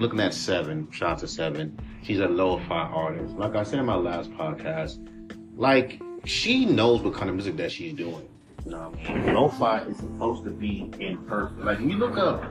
looking 0.00 0.20
at 0.20 0.32
Seven, 0.32 0.90
shout 0.90 1.12
out 1.12 1.18
to 1.18 1.28
Seven. 1.28 1.78
She's 2.02 2.20
a 2.20 2.26
lo-fi 2.26 2.74
artist. 2.74 3.36
Like 3.36 3.54
I 3.54 3.62
said 3.62 3.78
in 3.78 3.84
my 3.84 3.96
last 3.96 4.30
podcast, 4.32 5.06
like 5.56 6.00
she 6.24 6.64
knows 6.64 7.02
what 7.02 7.14
kind 7.14 7.28
of 7.28 7.36
music 7.36 7.56
that 7.58 7.70
she's 7.70 7.92
doing. 7.92 8.26
You 8.64 8.72
know 8.72 8.94
I 9.06 9.14
mean? 9.14 9.34
Lo-fi 9.34 9.82
is 9.82 9.98
supposed 9.98 10.44
to 10.44 10.50
be 10.50 10.90
imperfect. 10.98 11.60
Like 11.60 11.78
when 11.78 11.90
you 11.90 11.98
look 11.98 12.16
up 12.16 12.44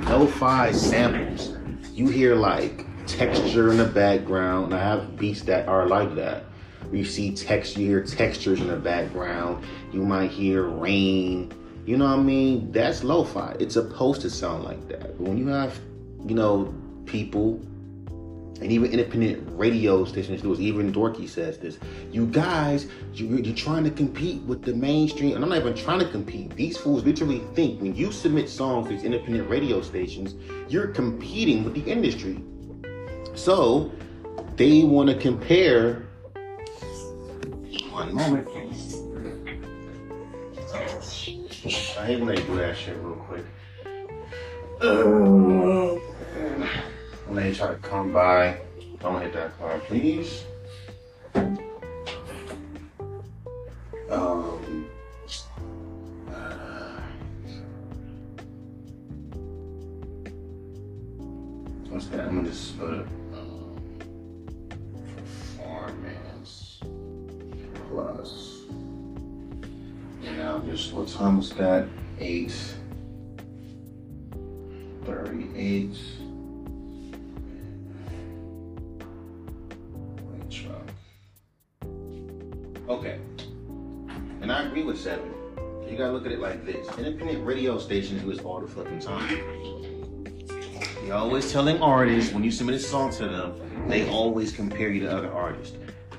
lo-fi 0.00 0.70
samples, 0.70 1.56
you 1.92 2.08
hear 2.08 2.36
like 2.36 2.86
texture 3.06 3.70
in 3.70 3.78
the 3.78 3.84
background. 3.84 4.72
I 4.72 4.78
have 4.78 5.16
beats 5.16 5.42
that 5.42 5.68
are 5.68 5.86
like 5.86 6.14
that. 6.14 6.44
You 6.92 7.04
see 7.04 7.34
text, 7.34 7.76
you 7.76 7.86
hear 7.86 8.02
textures 8.04 8.60
in 8.60 8.68
the 8.68 8.76
background. 8.76 9.64
You 9.92 10.02
might 10.02 10.30
hear 10.30 10.62
rain. 10.64 11.52
You 11.88 11.96
know 11.96 12.04
what 12.04 12.18
I 12.18 12.22
mean? 12.22 12.70
That's 12.70 13.02
lo-fi. 13.02 13.56
It's 13.58 13.72
supposed 13.72 14.20
to 14.20 14.28
sound 14.28 14.62
like 14.62 14.88
that. 14.88 15.16
But 15.16 15.20
when 15.20 15.38
you 15.38 15.46
have, 15.46 15.80
you 16.26 16.34
know, 16.34 16.74
people 17.06 17.62
and 18.60 18.70
even 18.70 18.90
independent 18.90 19.48
radio 19.52 20.04
stations 20.04 20.42
do 20.42 20.50
this. 20.50 20.60
Even 20.60 20.92
Dorky 20.92 21.26
says 21.26 21.56
this. 21.56 21.78
You 22.12 22.26
guys, 22.26 22.88
you, 23.14 23.38
you're 23.38 23.56
trying 23.56 23.84
to 23.84 23.90
compete 23.90 24.42
with 24.42 24.60
the 24.64 24.74
mainstream, 24.74 25.34
and 25.34 25.42
I'm 25.42 25.48
not 25.48 25.60
even 25.60 25.74
trying 25.74 26.00
to 26.00 26.10
compete. 26.10 26.54
These 26.54 26.76
fools 26.76 27.04
literally 27.04 27.38
think 27.54 27.80
when 27.80 27.94
you 27.94 28.12
submit 28.12 28.50
songs 28.50 28.88
to 28.88 28.92
these 28.92 29.04
independent 29.04 29.48
radio 29.48 29.80
stations, 29.80 30.34
you're 30.68 30.88
competing 30.88 31.64
with 31.64 31.72
the 31.72 31.90
industry. 31.90 32.44
So 33.34 33.90
they 34.56 34.82
want 34.82 35.08
to 35.08 35.16
compare. 35.16 36.02
One 37.90 38.14
moment. 38.14 38.57
I 41.68 42.06
hate 42.06 42.20
when 42.20 42.34
they 42.34 42.36
do 42.46 42.56
that 42.56 42.78
shit 42.78 42.96
real 42.96 43.16
quick. 43.16 43.44
When 47.26 47.36
they 47.36 47.52
try 47.52 47.68
to 47.68 47.74
come 47.82 48.10
by, 48.10 48.56
don't 49.00 49.20
hit 49.20 49.34
that 49.34 49.58
car, 49.58 49.78
please. 49.80 50.44
Um, 54.08 54.88
uh, 56.32 57.02
what's 61.90 62.06
that? 62.06 62.28
I'm 62.28 62.36
gonna 62.36 62.48
just 62.48 62.78
put 62.78 63.00
um, 63.34 63.78
performance 65.18 66.80
plus. 67.90 68.47
Now 70.36 70.58
just 70.60 70.92
what 70.92 71.08
time 71.08 71.38
was 71.38 71.50
that? 71.52 71.86
Eight 72.20 72.54
thirty-eight. 75.04 75.96
Wait, 80.22 80.50
truck. 80.50 80.88
Okay. 82.88 83.18
And 84.40 84.52
I 84.52 84.64
agree 84.64 84.84
with 84.84 85.00
seven. 85.00 85.32
You 85.88 85.96
gotta 85.96 86.12
look 86.12 86.26
at 86.26 86.32
it 86.32 86.40
like 86.40 86.64
this. 86.64 86.86
Independent 86.98 87.44
radio 87.44 87.78
stations 87.78 88.22
do 88.22 88.30
this 88.32 88.40
all 88.44 88.60
the 88.60 88.68
fucking 88.68 89.00
time. 89.00 89.38
You're 91.04 91.16
always 91.16 91.50
telling 91.50 91.80
artists 91.82 92.32
when 92.32 92.44
you 92.44 92.50
submit 92.50 92.76
a 92.76 92.78
song 92.78 93.10
to 93.12 93.26
them, 93.26 93.54
they 93.88 94.08
always 94.08 94.52
compare 94.52 94.90
you 94.90 95.00
to 95.00 95.10
other 95.10 95.32
artists. 95.32 95.76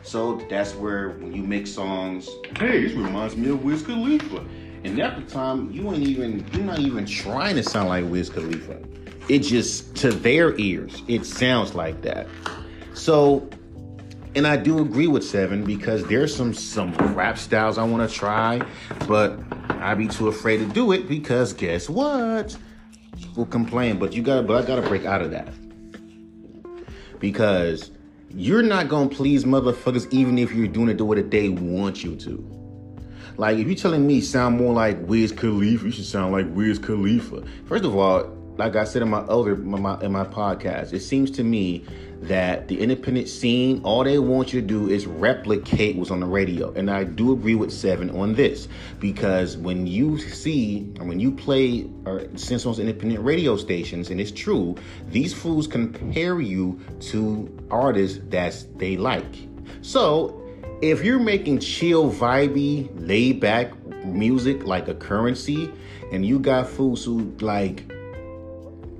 So 0.09 0.41
that's 0.49 0.73
where 0.73 1.09
when 1.09 1.35
you 1.35 1.43
make 1.43 1.67
songs, 1.67 2.27
hey, 2.57 2.83
this 2.83 2.93
reminds 2.93 3.37
me 3.37 3.49
of 3.49 3.63
Wiz 3.63 3.83
Khalifa. 3.83 4.43
And 4.83 4.99
at 4.99 5.15
the 5.15 5.31
time, 5.31 5.69
you 5.69 5.93
ain't 5.93 6.01
even 6.01 6.43
you're 6.51 6.63
not 6.63 6.79
even 6.79 7.05
trying 7.05 7.55
to 7.57 7.63
sound 7.63 7.89
like 7.89 8.05
Wiz 8.05 8.27
Khalifa. 8.27 8.81
It 9.27 9.39
just 9.43 9.95
to 9.97 10.11
their 10.11 10.57
ears, 10.57 11.03
it 11.07 11.27
sounds 11.27 11.75
like 11.75 12.01
that. 12.01 12.27
So 12.95 13.47
and 14.33 14.47
I 14.47 14.57
do 14.57 14.79
agree 14.79 15.05
with 15.05 15.23
Seven 15.23 15.63
because 15.63 16.03
there's 16.05 16.35
some 16.35 16.55
some 16.55 16.91
rap 17.13 17.37
styles 17.37 17.77
I 17.77 17.83
want 17.83 18.09
to 18.09 18.15
try, 18.15 18.65
but 19.07 19.39
I 19.69 19.93
be 19.93 20.07
too 20.07 20.27
afraid 20.27 20.57
to 20.57 20.65
do 20.65 20.91
it 20.91 21.07
because 21.07 21.53
guess 21.53 21.87
what? 21.87 22.57
People 23.15 23.45
complain, 23.45 23.99
but 23.99 24.13
you 24.13 24.23
got 24.23 24.37
to 24.37 24.41
but 24.41 24.63
I 24.63 24.65
got 24.65 24.81
to 24.81 24.89
break 24.89 25.05
out 25.05 25.21
of 25.21 25.29
that 25.29 25.53
because 27.19 27.91
you're 28.29 28.63
not 28.63 28.89
gonna 28.89 29.09
please 29.09 29.43
motherfuckers 29.43 30.11
even 30.11 30.37
if 30.37 30.51
you're 30.53 30.67
doing 30.67 30.89
it 30.89 30.97
the 30.97 31.05
way 31.05 31.15
that 31.17 31.31
they 31.31 31.49
want 31.49 32.03
you 32.03 32.15
to. 32.17 32.55
Like 33.37 33.57
if 33.57 33.67
you're 33.67 33.75
telling 33.75 34.05
me 34.05 34.21
sound 34.21 34.57
more 34.57 34.73
like 34.73 34.97
Wiz 35.07 35.31
Khalifa, 35.31 35.85
you 35.85 35.91
should 35.91 36.05
sound 36.05 36.33
like 36.33 36.45
Wiz 36.49 36.77
Khalifa. 36.77 37.43
First 37.65 37.85
of 37.85 37.95
all, 37.95 38.38
like 38.59 38.75
I 38.75 38.83
said 38.83 39.01
in 39.01 39.09
my 39.09 39.19
other 39.19 39.55
my, 39.55 39.99
in 40.01 40.11
my 40.11 40.25
podcast, 40.25 40.91
it 40.91 40.99
seems 40.99 41.31
to 41.31 41.43
me 41.45 41.85
that 42.21 42.67
the 42.67 42.81
independent 42.81 43.29
scene, 43.29 43.79
all 43.85 44.03
they 44.03 44.19
want 44.19 44.51
you 44.51 44.59
to 44.59 44.67
do 44.67 44.89
is 44.89 45.07
replicate 45.07 45.95
what's 45.95 46.11
on 46.11 46.19
the 46.19 46.25
radio. 46.25 46.69
And 46.73 46.91
I 46.91 47.05
do 47.05 47.31
agree 47.31 47.55
with 47.55 47.71
Seven 47.71 48.09
on 48.09 48.35
this 48.35 48.67
because 48.99 49.55
when 49.55 49.87
you 49.87 50.19
see 50.19 50.91
or 50.99 51.05
when 51.05 51.21
you 51.21 51.31
play 51.31 51.89
or 52.05 52.27
since 52.35 52.65
on 52.65 52.75
independent 52.75 53.23
radio 53.23 53.55
stations, 53.55 54.09
and 54.09 54.19
it's 54.19 54.31
true, 54.31 54.75
these 55.07 55.33
fools 55.33 55.65
compare 55.65 56.41
you 56.41 56.81
to 56.99 57.57
artists 57.71 58.19
that 58.27 58.61
they 58.75 58.97
like. 58.97 59.47
So 59.81 60.45
if 60.81 61.05
you're 61.05 61.19
making 61.19 61.59
chill, 61.59 62.11
vibey, 62.11 62.89
laid 62.95 63.39
back 63.39 63.71
music 64.03 64.65
like 64.65 64.89
a 64.89 64.95
Curren$y, 64.95 65.69
and 66.11 66.25
you 66.25 66.39
got 66.39 66.67
fools 66.67 67.05
who 67.05 67.33
like 67.39 67.89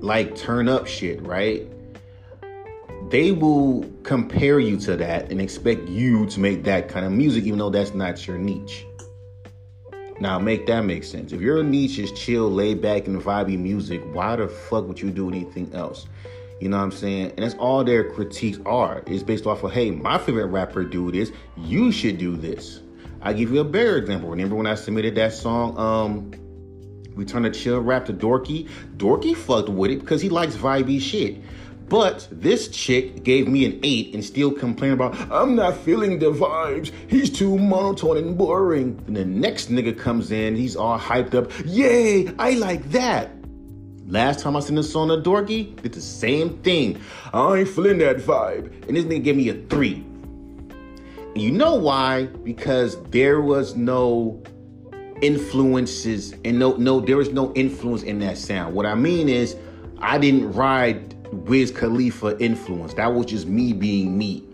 like 0.00 0.34
turn 0.36 0.68
up 0.68 0.86
shit, 0.86 1.22
right? 1.22 1.66
They 3.08 3.32
will 3.32 3.90
compare 4.02 4.60
you 4.60 4.76
to 4.78 4.96
that 4.96 5.30
and 5.30 5.40
expect 5.40 5.88
you 5.88 6.26
to 6.26 6.40
make 6.40 6.64
that 6.64 6.88
kind 6.88 7.04
of 7.04 7.12
music, 7.12 7.44
even 7.44 7.58
though 7.58 7.70
that's 7.70 7.94
not 7.94 8.26
your 8.26 8.38
niche. 8.38 8.86
Now, 10.20 10.38
make 10.38 10.66
that 10.66 10.82
make 10.82 11.04
sense. 11.04 11.32
If 11.32 11.40
your 11.40 11.62
niche 11.62 11.98
is 11.98 12.12
chill, 12.12 12.50
laid 12.50 12.82
back, 12.82 13.06
and 13.06 13.20
vibey 13.20 13.58
music, 13.58 14.02
why 14.12 14.36
the 14.36 14.48
fuck 14.48 14.86
would 14.86 15.00
you 15.00 15.10
do 15.10 15.28
anything 15.28 15.72
else? 15.74 16.06
You 16.60 16.68
know 16.68 16.76
what 16.76 16.84
I'm 16.84 16.92
saying? 16.92 17.30
And 17.30 17.38
that's 17.38 17.54
all 17.54 17.82
their 17.82 18.04
critiques 18.04 18.58
are. 18.66 19.02
It's 19.06 19.22
based 19.22 19.46
off 19.46 19.64
of, 19.64 19.72
hey, 19.72 19.90
my 19.90 20.18
favorite 20.18 20.46
rapper 20.46 20.84
do 20.84 21.10
this. 21.10 21.32
You 21.56 21.90
should 21.90 22.18
do 22.18 22.36
this. 22.36 22.80
I 23.22 23.32
give 23.32 23.50
you 23.50 23.60
a 23.60 23.64
better 23.64 23.96
example. 23.96 24.28
Remember 24.28 24.56
when 24.56 24.66
I 24.66 24.74
submitted 24.74 25.14
that 25.14 25.32
song, 25.32 25.76
um, 25.78 26.32
Return 27.14 27.42
to 27.42 27.50
Chill 27.50 27.80
Rap 27.80 28.06
to 28.06 28.12
Dorky? 28.12 28.68
Dorky 28.96 29.36
fucked 29.36 29.68
with 29.68 29.90
it 29.90 30.00
because 30.00 30.20
he 30.22 30.28
likes 30.28 30.56
vibey 30.56 31.00
shit. 31.00 31.38
But 31.88 32.28
this 32.30 32.68
chick 32.68 33.24
gave 33.24 33.48
me 33.48 33.64
an 33.64 33.80
8 33.82 34.14
and 34.14 34.24
still 34.24 34.52
complained 34.52 34.94
about, 34.94 35.18
I'm 35.30 35.56
not 35.56 35.76
feeling 35.76 36.20
the 36.20 36.30
vibes. 36.30 36.92
He's 37.08 37.28
too 37.28 37.58
monotone 37.58 38.16
and 38.16 38.38
boring. 38.38 39.02
And 39.08 39.16
the 39.16 39.24
next 39.24 39.70
nigga 39.70 39.98
comes 39.98 40.30
in, 40.30 40.54
he's 40.54 40.76
all 40.76 41.00
hyped 41.00 41.34
up. 41.34 41.50
Yay, 41.64 42.32
I 42.38 42.52
like 42.52 42.88
that. 42.92 43.32
Last 44.06 44.38
time 44.38 44.56
I 44.56 44.60
seen 44.60 44.78
a 44.78 44.84
song 44.84 45.08
to 45.08 45.16
Dorky, 45.16 45.80
did 45.82 45.92
the 45.92 46.00
same 46.00 46.58
thing. 46.58 47.00
I 47.32 47.58
ain't 47.58 47.68
feeling 47.68 47.98
that 47.98 48.18
vibe. 48.18 48.86
And 48.86 48.96
this 48.96 49.04
nigga 49.04 49.24
gave 49.24 49.36
me 49.36 49.48
a 49.48 49.54
3. 49.54 49.94
And 49.94 51.42
you 51.42 51.50
know 51.50 51.74
why? 51.74 52.26
Because 52.26 53.02
there 53.10 53.40
was 53.40 53.74
no 53.74 54.42
influences 55.22 56.34
and 56.44 56.58
no 56.58 56.76
no 56.76 57.00
there 57.00 57.20
is 57.20 57.30
no 57.30 57.52
influence 57.54 58.02
in 58.02 58.18
that 58.20 58.38
sound. 58.38 58.74
What 58.74 58.86
I 58.86 58.94
mean 58.94 59.28
is 59.28 59.56
I 59.98 60.18
didn't 60.18 60.52
ride 60.52 61.14
Wiz 61.32 61.70
Khalifa 61.70 62.38
influence. 62.38 62.94
That 62.94 63.14
was 63.14 63.26
just 63.26 63.46
me 63.46 63.72
being 63.72 64.16
me. 64.16 64.44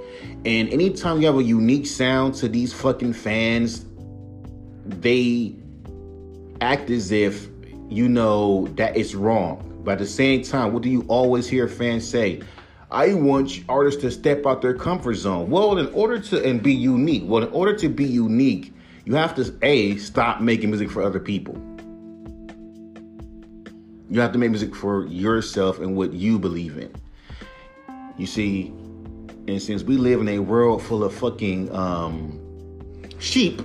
And 0.44 0.69
anytime 0.69 1.21
you 1.21 1.27
have 1.27 1.37
a 1.37 1.43
unique 1.43 1.87
sound 1.87 2.34
to 2.37 2.49
these 2.49 2.72
fucking 2.72 3.15
fans, 3.15 3.84
they 4.84 5.54
act 6.60 6.91
as 6.91 7.10
if 7.12 7.48
you 7.89 8.09
know 8.09 8.69
that 8.77 8.97
it's 8.97 9.15
wrong. 9.15 9.80
But 9.84 9.92
at 9.92 9.98
the 9.98 10.07
same 10.07 10.42
time, 10.42 10.72
what 10.72 10.83
do 10.83 10.91
you 10.91 11.04
always 11.09 11.48
hear 11.48 11.69
fans 11.69 12.07
say? 12.07 12.42
I 12.91 13.15
want 13.15 13.65
artists 13.69 14.01
to 14.03 14.10
step 14.10 14.47
out 14.47 14.62
their 14.62 14.74
comfort 14.74 15.15
zone. 15.15 15.51
Well, 15.51 15.78
in 15.78 15.86
order 15.92 16.21
to 16.21 16.45
and 16.45 16.62
be 16.62 16.72
unique, 16.72 17.24
well, 17.27 17.42
in 17.42 17.51
order 17.51 17.77
to 17.77 17.89
be 17.89 18.04
unique, 18.04 18.72
you 19.06 19.14
have 19.14 19.36
to 19.36 19.54
a 19.62 19.97
stop 19.98 20.41
making 20.41 20.68
music 20.68 20.91
for 20.91 21.00
other 21.00 21.20
people. 21.20 21.54
You 24.10 24.20
have 24.20 24.32
to 24.32 24.38
make 24.38 24.50
music 24.50 24.74
for 24.74 25.06
yourself 25.06 25.78
and 25.78 25.97
what 25.97 26.12
you 26.12 26.41
believe 26.41 26.76
in. 26.76 26.92
You 28.18 28.26
see, 28.26 28.72
and 29.47 29.62
since 29.62 29.84
we 29.84 29.97
live 29.97 30.20
in 30.20 30.28
a 30.28 30.41
world 30.41 30.82
full 30.82 31.04
of 31.04 31.14
fucking 31.14 31.72
um, 31.74 32.41
sheep, 33.20 33.62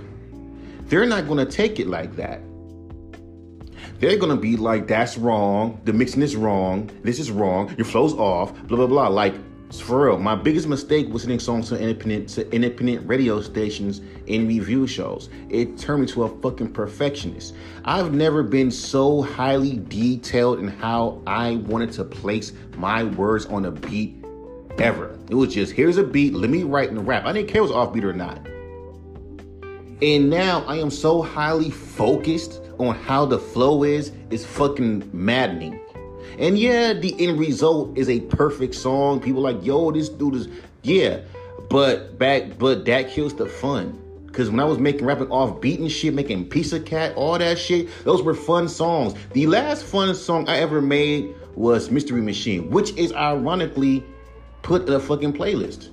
they're 0.84 1.08
not 1.08 1.26
going 1.26 1.44
to 1.44 1.52
take 1.52 1.80
it 1.80 1.88
like 1.88 2.16
that. 2.18 2.40
They're 3.98 4.18
going 4.18 4.36
to 4.36 4.42
be 4.42 4.58
like, 4.58 4.88
that's 4.88 5.18
wrong. 5.18 5.82
The 5.86 5.94
mixing 5.94 6.22
is 6.22 6.36
wrong. 6.36 6.92
This 7.04 7.20
is 7.20 7.32
wrong. 7.32 7.74
Your 7.78 7.86
flow's 7.86 8.14
off. 8.14 8.54
Blah, 8.68 8.78
blah, 8.78 8.88
blah. 8.88 9.08
Like, 9.08 9.34
For 9.80 10.08
real, 10.08 10.18
my 10.18 10.36
biggest 10.36 10.68
mistake 10.68 11.10
was 11.10 11.24
sending 11.24 11.40
songs 11.40 11.70
to 11.70 11.80
independent 11.80 12.30
to 12.30 12.50
independent 12.54 13.08
radio 13.08 13.42
stations 13.42 14.00
and 14.28 14.48
review 14.48 14.86
shows. 14.86 15.30
It 15.50 15.78
turned 15.78 16.02
me 16.02 16.08
to 16.08 16.24
a 16.24 16.42
fucking 16.42 16.74
perfectionist. 16.74 17.56
I've 17.86 18.14
never 18.14 18.44
been 18.44 18.72
so 18.72 19.22
highly 19.22 19.78
detailed 19.78 20.60
in 20.60 20.68
how 20.68 21.22
I 21.26 21.56
wanted 21.56 21.92
to 21.94 22.04
place 22.04 22.54
my 22.78 23.04
words 23.04 23.46
on 23.48 23.66
a 23.66 23.72
beat 23.72 24.24
ever. 24.78 25.18
It 25.30 25.36
was 25.36 25.54
just 25.54 25.74
here's 25.74 25.98
a 25.98 26.04
beat, 26.04 26.34
let 26.34 26.50
me 26.50 26.64
write 26.64 26.90
and 26.90 27.06
rap. 27.08 27.26
I 27.26 27.34
didn't 27.34 27.50
care 27.50 27.64
if 27.64 27.70
it 27.70 27.74
was 27.74 27.88
offbeat 27.88 28.04
or 28.04 28.14
not. 28.14 28.48
And 30.02 30.30
now 30.30 30.64
I 30.66 30.78
am 30.78 30.90
so 30.90 31.22
highly 31.22 31.70
focused 31.70 32.62
on 32.80 32.96
how 32.96 33.26
the 33.26 33.38
flow 33.38 33.84
is, 33.84 34.12
it's 34.30 34.46
fucking 34.46 35.10
maddening. 35.14 35.81
And 36.38 36.58
yeah, 36.58 36.94
the 36.94 37.16
end 37.20 37.40
result 37.40 37.98
is 37.98 38.10
a 38.10 38.22
perfect 38.22 38.76
song. 38.76 39.20
People 39.20 39.42
like, 39.42 39.64
yo, 39.66 39.92
this 39.92 40.10
dude 40.10 40.36
is 40.36 40.48
yeah. 40.84 41.22
But 41.70 42.18
back 42.18 42.58
but 42.58 42.86
that 42.86 43.10
kills 43.10 43.34
the 43.36 43.46
fun. 43.46 43.98
Cause 44.32 44.50
when 44.50 44.62
I 44.62 44.64
was 44.64 44.78
making 44.78 45.06
rapping 45.06 45.30
off 45.30 45.60
beat 45.60 45.80
and 45.82 45.92
shit, 45.92 46.14
making 46.14 46.48
Pizza 46.48 46.80
Cat, 46.80 47.14
all 47.16 47.38
that 47.38 47.60
shit, 47.60 47.90
those 48.06 48.24
were 48.24 48.34
fun 48.34 48.70
songs. 48.70 49.14
The 49.34 49.46
last 49.48 49.84
fun 49.84 50.16
song 50.16 50.48
I 50.48 50.60
ever 50.60 50.82
made 50.82 51.36
was 51.56 51.92
Mystery 51.92 52.22
Machine, 52.22 52.70
which 52.70 52.92
is 52.96 53.12
ironically 53.12 54.06
put 54.62 54.88
in 54.88 54.94
a 54.94 55.00
fucking 55.02 55.34
playlist. 55.34 55.90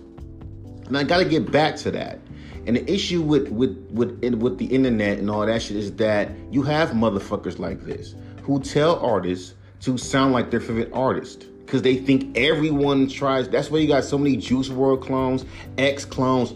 And 0.86 0.96
I 0.96 1.02
gotta 1.02 1.24
get 1.24 1.50
back 1.50 1.76
to 1.76 1.90
that. 1.90 2.20
And 2.66 2.76
the 2.76 2.92
issue 2.92 3.22
with 3.22 3.48
with 3.48 3.76
with 3.90 4.20
with 4.36 4.58
the 4.58 4.66
internet 4.66 5.18
and 5.18 5.30
all 5.30 5.44
that 5.44 5.62
shit 5.62 5.76
is 5.76 5.92
that 5.96 6.30
you 6.50 6.62
have 6.62 6.90
motherfuckers 6.90 7.58
like 7.58 7.84
this 7.84 8.14
who 8.42 8.60
tell 8.60 8.98
artists 9.04 9.54
to 9.80 9.96
sound 9.98 10.32
like 10.32 10.50
their 10.50 10.60
favorite 10.60 10.90
artist 10.92 11.46
because 11.64 11.82
they 11.82 11.96
think 11.96 12.36
everyone 12.36 13.08
tries. 13.08 13.48
That's 13.48 13.70
why 13.70 13.78
you 13.78 13.88
got 13.88 14.04
so 14.04 14.18
many 14.18 14.36
Juice 14.36 14.68
WRLD 14.68 15.02
clones, 15.02 15.44
X 15.76 16.04
clones, 16.04 16.54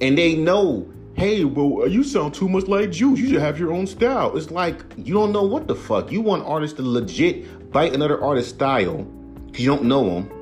and 0.00 0.16
they 0.16 0.34
know. 0.34 0.88
Hey, 1.14 1.44
well, 1.44 1.88
you 1.88 2.04
sound 2.04 2.32
too 2.32 2.48
much 2.48 2.68
like 2.68 2.92
Juice. 2.92 3.18
You 3.18 3.28
should 3.30 3.40
have 3.40 3.58
your 3.58 3.72
own 3.72 3.88
style. 3.88 4.36
It's 4.36 4.52
like 4.52 4.82
you 4.96 5.14
don't 5.14 5.32
know 5.32 5.42
what 5.42 5.66
the 5.66 5.74
fuck. 5.74 6.12
You 6.12 6.20
want 6.20 6.44
artists 6.46 6.76
to 6.76 6.82
legit 6.82 7.72
bite 7.72 7.92
another 7.92 8.22
artist's 8.22 8.52
style 8.52 9.02
because 9.46 9.60
you 9.60 9.70
don't 9.70 9.84
know 9.84 10.04
them 10.08 10.37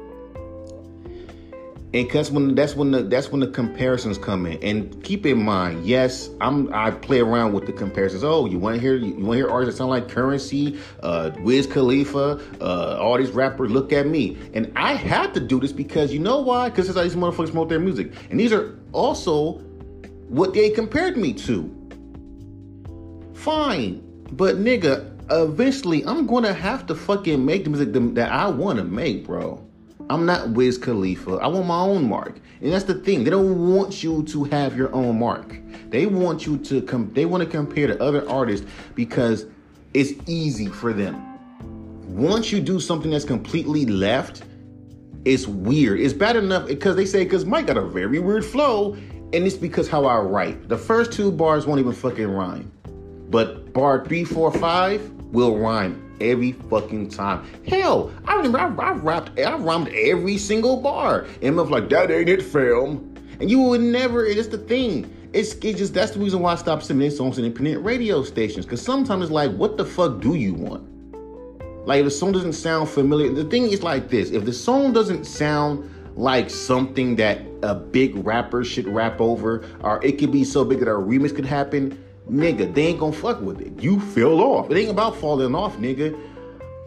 and 1.97 2.11
that's 2.11 2.31
when 2.31 2.55
that's 2.55 2.77
when 2.77 2.91
the 2.91 3.03
that's 3.03 3.31
when 3.31 3.41
the 3.41 3.47
comparisons 3.47 4.19
come 4.19 4.45
in. 4.45 4.63
And 4.63 5.03
keep 5.03 5.25
in 5.25 5.43
mind, 5.43 5.87
yes, 5.87 6.29
I'm 6.43 6.73
I 6.75 6.91
play 6.91 7.21
around 7.21 7.55
with 7.55 7.65
the 7.65 7.73
comparisons. 7.73 8.23
Oh, 8.23 8.45
you 8.45 8.59
want 8.59 8.75
to 8.75 8.81
hear 8.81 8.97
you, 8.97 9.15
want 9.15 9.33
to 9.33 9.37
hear 9.37 9.49
artists 9.49 9.75
that 9.75 9.79
sound 9.79 9.91
like 9.91 10.09
Curren$y, 10.09 10.79
uh, 11.03 11.31
Wiz 11.39 11.67
Khalifa, 11.67 12.39
uh, 12.61 12.99
all 13.01 13.17
these 13.17 13.31
rappers. 13.31 13.71
Look 13.71 13.95
at 13.95 14.07
me, 14.07 14.37
and 14.53 14.71
I 14.77 14.93
had 14.93 15.33
to 15.35 15.41
do 15.41 15.59
this 15.59 15.73
because 15.73 16.13
you 16.13 16.19
know 16.19 16.41
why? 16.41 16.69
Because 16.69 16.89
it's 16.89 16.99
how 16.99 17.03
these 17.03 17.17
motherfuckers 17.17 17.47
promote 17.47 17.71
their 17.71 17.81
music, 17.81 18.13
and 18.31 18.39
these 18.39 18.53
are 18.53 18.79
also 18.93 19.55
what 20.29 20.53
they 20.53 20.71
compared 20.71 21.17
me 21.17 21.33
to. 21.33 21.73
Fine, 23.33 24.03
but 24.33 24.57
nigga, 24.57 25.17
eventually 25.31 26.05
I'm 26.05 26.27
gonna 26.27 26.53
have 26.53 26.87
to 26.89 26.95
fucking 26.95 27.43
make 27.43 27.65
the 27.65 27.71
music 27.71 27.93
that 28.17 28.31
I 28.31 28.49
want 28.49 28.79
to 28.79 28.85
make, 28.85 29.25
bro. 29.25 29.66
I'm 30.09 30.25
not 30.25 30.51
Wiz 30.51 30.79
Khalifa. 30.79 31.33
I 31.37 31.49
want 31.49 31.67
my 31.67 31.81
own 31.81 32.09
mark. 32.09 32.37
And 32.61 32.73
that's 32.73 32.85
the 32.85 32.95
thing. 32.95 33.25
They 33.25 33.31
don't 33.31 33.75
want 33.75 34.05
you 34.05 34.23
to 34.25 34.45
have 34.45 34.77
your 34.77 34.95
own 34.95 35.19
mark. 35.19 35.59
They 35.91 36.07
want 36.07 36.47
you 36.47 36.59
to 36.59 36.81
come 36.83 37.13
they 37.13 37.25
want 37.25 37.43
to 37.43 37.49
compare 37.49 37.89
to 37.89 38.01
other 38.03 38.29
artists 38.29 38.67
because 38.95 39.47
it's 39.95 40.13
easy 40.29 40.67
for 40.67 40.93
them. 40.93 41.21
Once 42.07 42.53
you 42.53 42.61
do 42.61 42.79
something 42.79 43.11
that's 43.11 43.25
completely 43.25 43.85
left, 43.85 44.45
it's 45.25 45.47
weird. 45.47 45.99
It's 45.99 46.15
bad 46.15 46.37
enough 46.37 46.69
because 46.69 46.95
they 46.95 47.05
say 47.05 47.25
because 47.25 47.45
Mike 47.45 47.67
got 47.67 47.77
a 47.77 47.83
very 47.83 48.21
weird 48.21 48.45
flow, 48.45 48.95
and 48.95 49.35
it's 49.35 49.57
because 49.57 49.89
how 49.89 50.05
I 50.05 50.19
write. 50.19 50.69
The 50.69 50.79
first 50.79 51.13
two 51.13 51.33
bars 51.33 51.67
won't 51.67 51.81
even 51.81 51.93
fucking 51.93 52.29
rhyme. 52.29 52.71
But 53.29 53.73
bar 53.73 54.05
three, 54.05 54.23
four, 54.23 54.53
five 54.53 55.11
will 55.33 55.59
rhyme 55.59 56.06
every 56.21 56.53
fucking 56.53 57.11
time. 57.11 57.47
Hell, 57.67 58.13
I 58.27 58.37
remember 58.37 58.59
I, 58.83 58.91
I 58.91 58.93
rapped, 58.93 59.39
I 59.39 59.57
rhymed 59.57 59.89
every 59.89 60.39
single 60.39 60.81
bar. 60.81 61.27
And 61.43 61.59
I'm 61.59 61.71
like, 61.71 61.89
that 61.91 62.11
ain't 62.11 62.29
it, 62.29 62.43
film. 62.43 63.15
And 63.41 63.51
you 63.51 63.61
would 63.61 63.81
never, 63.81 64.25
it's 64.25 64.49
the 64.49 64.59
thing. 64.59 65.13
It's, 65.33 65.55
it's 65.55 65.79
just, 65.79 65.95
that's 65.95 66.13
the 66.13 66.21
reason 66.21 66.41
why 66.41 66.53
I 66.53 66.57
stopped 66.57 66.85
submitting 66.85 67.17
songs 67.17 67.37
to 67.37 67.45
independent 67.45 67.85
radio 67.85 68.23
stations. 68.23 68.65
Because 68.65 68.83
sometimes 68.83 69.25
it's 69.25 69.33
like, 69.33 69.53
what 69.53 69.77
the 69.77 69.85
fuck 69.85 70.21
do 70.21 70.35
you 70.35 70.55
want? 70.55 70.87
Like, 71.87 72.01
if 72.01 72.07
the 72.07 72.11
song 72.11 72.33
doesn't 72.33 72.55
sound 72.55 72.89
familiar, 72.89 73.33
the 73.33 73.45
thing 73.45 73.71
is 73.71 73.83
like 73.83 74.09
this 74.09 74.31
if 74.31 74.45
the 74.45 74.53
song 74.53 74.93
doesn't 74.93 75.25
sound 75.25 75.89
like 76.17 76.51
something 76.51 77.15
that 77.17 77.43
a 77.63 77.75
big 77.75 78.27
rapper 78.27 78.65
should 78.65 78.89
rap 78.89 79.21
over, 79.21 79.65
or 79.81 80.03
it 80.05 80.19
could 80.19 80.33
be 80.33 80.43
so 80.43 80.65
big 80.65 80.81
that 80.81 80.89
a 80.89 80.93
remix 80.93 81.35
could 81.35 81.45
happen, 81.45 82.03
nigga, 82.31 82.73
they 82.73 82.89
ain't 82.89 83.01
gonna 83.01 83.13
fuck 83.13 83.41
with 83.41 83.61
it. 83.61 83.83
You 83.83 84.01
fell 84.01 84.41
off. 84.41 84.71
It 84.71 84.77
ain't 84.77 84.91
about 84.91 85.17
falling 85.17 85.55
off, 85.55 85.77
nigga. 85.79 86.19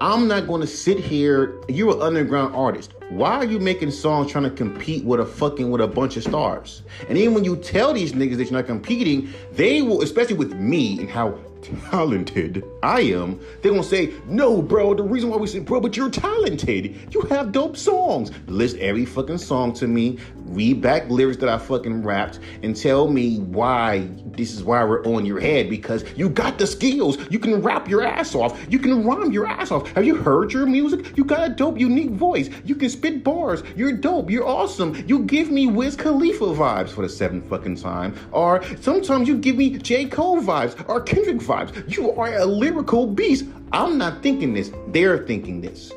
I'm 0.01 0.27
not 0.30 0.47
gonna 0.47 0.68
sit 0.68 0.97
here. 0.97 1.56
You're 1.68 1.95
an 1.95 2.01
underground 2.01 2.56
artist. 2.56 2.94
Why 3.09 3.31
are 3.31 3.45
you 3.45 3.59
making 3.59 3.91
songs 3.91 4.31
trying 4.31 4.45
to 4.45 4.50
compete 4.50 5.03
with 5.03 5.19
a 5.19 5.25
fucking 5.25 5.69
with 5.71 5.81
a 5.81 5.88
bunch 5.88 6.15
of 6.15 6.24
stars? 6.24 6.83
And 7.09 7.18
even 7.18 7.33
when 7.33 7.44
you 7.44 7.57
tell 7.57 7.94
these 7.94 8.13
niggas 8.13 8.38
that 8.38 8.45
you're 8.45 8.53
not 8.53 8.65
competing, 8.65 9.33
they 9.51 9.81
will, 9.81 10.01
especially 10.01 10.36
with 10.36 10.53
me 10.53 11.00
and 11.00 11.09
how 11.09 11.38
talented 11.62 12.63
I 12.81 13.01
am, 13.01 13.39
they're 13.62 13.71
gonna 13.71 13.83
say, 13.83 14.13
no, 14.25 14.62
bro, 14.62 14.94
the 14.94 15.03
reason 15.03 15.30
why 15.30 15.38
we 15.38 15.47
say, 15.47 15.59
bro, 15.59 15.81
but 15.81 15.97
you're 15.97 16.09
talented. 16.09 17.13
You 17.13 17.21
have 17.24 17.51
dope 17.51 17.75
songs. 17.75 18.31
List 18.47 18.77
every 18.77 19.06
fucking 19.06 19.39
song 19.39 19.74
to 19.74 19.88
me, 19.88 20.18
read 20.54 20.81
back 20.81 21.10
lyrics 21.10 21.38
that 21.38 21.50
I 21.50 21.57
fucking 21.57 22.04
rapped, 22.04 22.40
and 22.63 22.75
tell 22.75 23.07
me 23.07 23.40
why 23.40 24.10
this 24.25 24.54
is 24.54 24.63
why 24.63 24.84
we're 24.84 25.04
on 25.06 25.25
your 25.25 25.40
head 25.40 25.69
because 25.69 26.04
you 26.16 26.30
got 26.30 26.57
the 26.57 26.68
skills. 26.68 27.18
You 27.30 27.40
can 27.40 27.62
rap 27.62 27.88
your 27.88 28.04
ass 28.04 28.36
off. 28.36 28.66
You 28.69 28.80
can 28.80 29.04
rhyme 29.04 29.31
your 29.31 29.48
ass 29.48 29.72
off. 29.72 29.90
Have 29.92 30.06
you 30.06 30.16
heard 30.16 30.54
your 30.54 30.66
music? 30.66 31.18
You 31.18 31.24
got 31.24 31.50
a 31.50 31.54
dope, 31.54 31.80
unique 31.80 32.12
voice. 32.12 32.50
You 32.66 32.75
can 32.75 32.90
spit 32.90 33.24
bars. 33.24 33.63
You're 33.75 33.94
dope. 33.94 34.30
You're 34.30 34.48
awesome. 34.48 35.04
You 35.07 35.19
give 35.19 35.51
me 35.51 35.68
Wiz 35.68 35.96
Khalifa 35.96 36.46
vibes 36.46 36.90
for 36.90 37.01
the 37.01 37.10
seventh 37.10 37.50
fucking 37.50 37.75
time. 37.75 38.16
Or 38.31 38.63
sometimes 38.81 39.28
you 39.28 39.38
give 39.38 39.56
me 39.56 39.78
J. 39.78 40.06
Cole 40.06 40.42
vibes 40.42 40.88
or 40.90 41.01
Kendrick 41.01 41.38
vibes. 41.38 41.92
You 41.92 42.12
are 42.12 42.36
a 42.36 42.46
lyrical 42.46 43.07
beast. 43.07 43.46
I'm 43.72 43.98
not 43.98 44.24
thinking 44.24 44.54
this. 44.54 44.72
They're 44.88 45.25
thinking 45.25 45.62
this. 45.62 45.92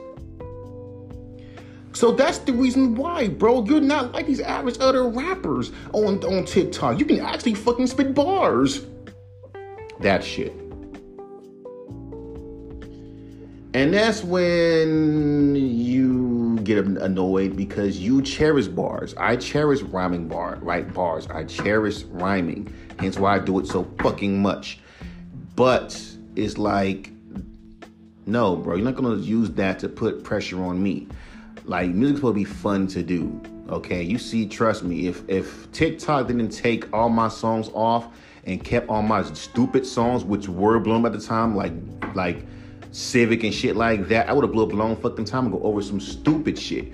So 1.92 2.12
that's 2.12 2.38
the 2.38 2.52
reason 2.52 2.94
why, 2.94 3.28
bro. 3.28 3.64
You're 3.64 3.80
not 3.80 4.12
like 4.12 4.26
these 4.26 4.40
average 4.40 4.78
other 4.80 5.08
rappers 5.08 5.72
on, 5.92 6.22
on 6.24 6.44
TikTok. 6.44 6.98
You 6.98 7.04
can 7.04 7.20
actually 7.20 7.54
fucking 7.54 7.86
spit 7.86 8.14
bars. 8.14 8.86
That 10.00 10.24
shit. 10.24 10.52
And 13.74 13.94
that's 13.94 14.22
when 14.22 15.54
you 15.56 16.58
get 16.58 16.78
annoyed 16.78 17.56
because 17.56 17.98
you 17.98 18.20
cherish 18.20 18.68
bars. 18.68 19.14
I 19.16 19.36
cherish 19.36 19.80
rhyming 19.82 20.28
bar, 20.28 20.58
right? 20.60 20.92
Bars. 20.92 21.26
I 21.28 21.44
cherish 21.44 22.02
rhyming. 22.04 22.72
Hence 22.98 23.18
why 23.18 23.36
I 23.36 23.38
do 23.38 23.58
it 23.60 23.66
so 23.66 23.84
fucking 24.00 24.42
much. 24.42 24.80
But 25.56 26.00
it's 26.36 26.58
like, 26.58 27.12
no, 28.26 28.56
bro, 28.56 28.76
you're 28.76 28.84
not 28.84 28.96
gonna 28.96 29.16
use 29.16 29.50
that 29.52 29.78
to 29.80 29.88
put 29.88 30.22
pressure 30.22 30.62
on 30.62 30.82
me. 30.82 31.08
Like 31.64 31.90
music's 31.90 32.18
supposed 32.18 32.34
to 32.34 32.40
be 32.40 32.44
fun 32.44 32.86
to 32.88 33.02
do. 33.02 33.40
Okay, 33.68 34.02
you 34.02 34.18
see, 34.18 34.46
trust 34.46 34.82
me, 34.82 35.06
if 35.06 35.22
if 35.28 35.70
TikTok 35.72 36.26
didn't 36.26 36.50
take 36.50 36.92
all 36.92 37.08
my 37.08 37.28
songs 37.28 37.70
off 37.72 38.08
and 38.44 38.62
kept 38.62 38.88
all 38.88 39.02
my 39.02 39.22
stupid 39.34 39.86
songs, 39.86 40.24
which 40.24 40.48
were 40.48 40.80
blown 40.80 41.06
at 41.06 41.12
the 41.12 41.20
time, 41.20 41.56
like 41.56 41.72
like 42.14 42.44
Civic 42.90 43.42
and 43.44 43.54
shit 43.54 43.76
like 43.76 44.08
that, 44.08 44.28
I 44.28 44.32
would 44.32 44.44
have 44.44 44.52
blown 44.52 44.68
up 44.68 44.72
a 44.74 44.76
long 44.76 44.96
fucking 44.96 45.24
time 45.24 45.44
and 45.46 45.52
go 45.52 45.62
over 45.62 45.80
some 45.80 46.00
stupid 46.00 46.58
shit. 46.58 46.92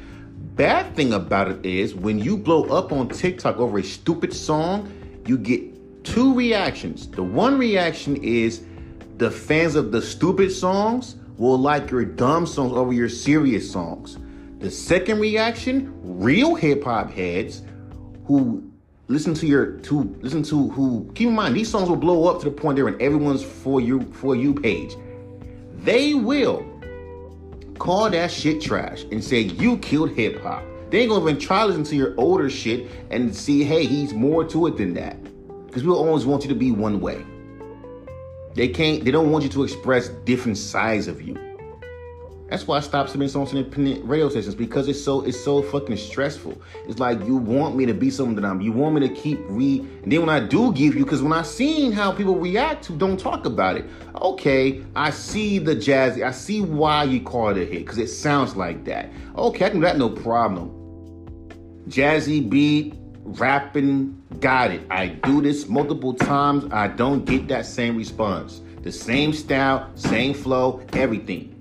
Bad 0.55 0.95
thing 0.95 1.13
about 1.13 1.49
it 1.49 1.65
is 1.65 1.95
when 1.95 2.19
you 2.19 2.37
blow 2.37 2.65
up 2.65 2.93
on 2.93 3.09
TikTok 3.09 3.59
over 3.59 3.79
a 3.79 3.83
stupid 3.83 4.33
song, 4.33 4.93
you 5.27 5.39
get 5.39 6.05
two 6.05 6.35
reactions. 6.35 7.09
The 7.09 7.23
one 7.23 7.59
reaction 7.59 8.17
is 8.17 8.65
the 9.17 9.31
fans 9.31 9.75
of 9.75 9.91
the 9.91 10.01
stupid 10.01 10.53
songs 10.53 11.17
will 11.37 11.59
like 11.59 11.91
your 11.91 12.05
dumb 12.05 12.47
songs 12.47 12.73
over 12.73 12.93
your 12.93 13.09
serious 13.09 13.71
songs. 13.71 14.19
The 14.59 14.71
second 14.71 15.21
reaction, 15.21 15.93
real 16.03 16.57
hip 16.57 16.83
hop 16.83 17.13
heads 17.13 17.63
who 18.27 18.69
listen 19.07 19.33
to 19.35 19.47
your 19.47 19.79
to 19.79 20.03
listen 20.21 20.43
to 20.43 20.69
who 20.71 21.11
keep 21.15 21.29
in 21.29 21.35
mind 21.35 21.55
these 21.55 21.71
songs 21.71 21.89
will 21.89 21.97
blow 21.97 22.29
up 22.29 22.41
to 22.41 22.45
the 22.45 22.51
point 22.51 22.77
they're 22.77 22.89
in 22.89 23.01
everyone's 23.01 23.43
for 23.43 23.81
you 23.81 24.03
for 24.13 24.35
you 24.35 24.53
page. 24.55 24.97
They 25.85 26.15
will 26.15 26.67
call 27.79 28.11
that 28.11 28.33
shit 28.33 28.61
trash 28.61 29.05
and 29.13 29.23
say 29.23 29.41
you 29.41 29.79
killed 29.79 30.11
hip 30.11 30.43
hop. 30.43 30.65
They 30.91 31.01
ain't 31.01 31.11
gonna 31.11 31.23
even 31.23 31.39
try 31.39 31.61
to 31.61 31.67
listen 31.67 31.85
to 31.85 31.97
your 31.97 32.15
older 32.17 32.51
shit 32.51 32.91
and 33.11 33.35
see, 33.35 33.63
hey, 33.63 33.87
he's 33.87 34.13
more 34.13 34.45
to 34.47 34.67
it 34.67 34.77
than 34.77 34.95
that. 34.95 35.17
Because 35.67 35.85
we'll 35.85 36.05
always 36.05 36.27
want 36.27 36.43
you 36.43 36.49
to 36.49 36.55
be 36.55 36.73
one 36.73 37.01
way. 37.01 37.25
They 38.55 38.69
can't, 38.69 39.05
they 39.05 39.13
don't 39.13 39.31
want 39.31 39.45
you 39.45 39.51
to 39.51 39.63
express 39.63 40.09
different 40.09 40.59
sides 40.59 41.07
of 41.07 41.23
you. 41.23 41.37
That's 42.49 42.67
why 42.67 42.79
I 42.79 42.81
stopped 42.81 43.11
submitting 43.11 43.31
songs 43.31 43.51
to 43.51 43.59
independent 43.59 44.07
radio 44.07 44.31
stations 44.31 44.55
because 44.55 44.89
it's 44.89 45.03
so 45.03 45.21
it's 45.21 45.39
so 45.39 45.61
fucking 45.61 45.99
stressful. 45.99 46.61
It's 46.87 46.99
like 46.99 47.23
you 47.27 47.37
want 47.37 47.77
me 47.77 47.85
to 47.85 47.93
be 47.93 48.11
something 48.11 48.37
that 48.37 48.45
I'm. 48.47 48.63
You 48.63 48.73
want 48.73 48.95
me 48.95 49.07
to 49.07 49.15
keep 49.15 49.39
re. 49.49 49.81
And 50.03 50.11
then 50.11 50.21
when 50.21 50.31
I 50.31 50.41
do 50.41 50.73
give 50.73 50.95
you, 50.95 51.05
because 51.05 51.21
when 51.21 51.35
I 51.35 51.43
seen 51.43 51.93
how 51.93 52.11
people 52.11 52.37
react 52.37 52.85
to, 52.85 52.95
don't 52.95 53.21
talk 53.21 53.45
about 53.45 53.77
it. 53.77 53.85
Okay, 54.17 54.83
I 54.97 55.11
see 55.11 55.59
the 55.59 55.77
jazzy. 55.77 56.23
I 56.23 56.31
see 56.31 56.63
why 56.63 57.05
you 57.05 57.21
call 57.21 57.51
it 57.51 57.59
a 57.59 57.65
hit 57.67 57.81
because 57.81 57.99
it 57.99 58.09
sounds 58.09 58.57
like 58.57 58.85
that. 58.87 59.11
Okay, 59.37 59.67
I 59.67 59.69
can 59.69 59.81
do 59.81 59.87
that 59.87 59.99
no 59.99 60.09
problem. 60.09 60.71
Jazzy 61.89 62.49
beat, 62.49 62.95
rapping, 63.25 64.23
got 64.41 64.71
it. 64.71 64.81
I 64.91 65.09
do 65.09 65.43
this 65.43 65.69
multiple 65.69 66.15
times. 66.15 66.65
I 66.73 66.89
don't 66.89 67.27
get 67.27 67.49
that 67.49 67.67
same 67.67 67.99
response. 67.99 68.63
The 68.81 68.93
same 68.93 69.35
style, 69.35 69.91
same 69.97 70.33
flow, 70.33 70.83
everything 70.95 71.58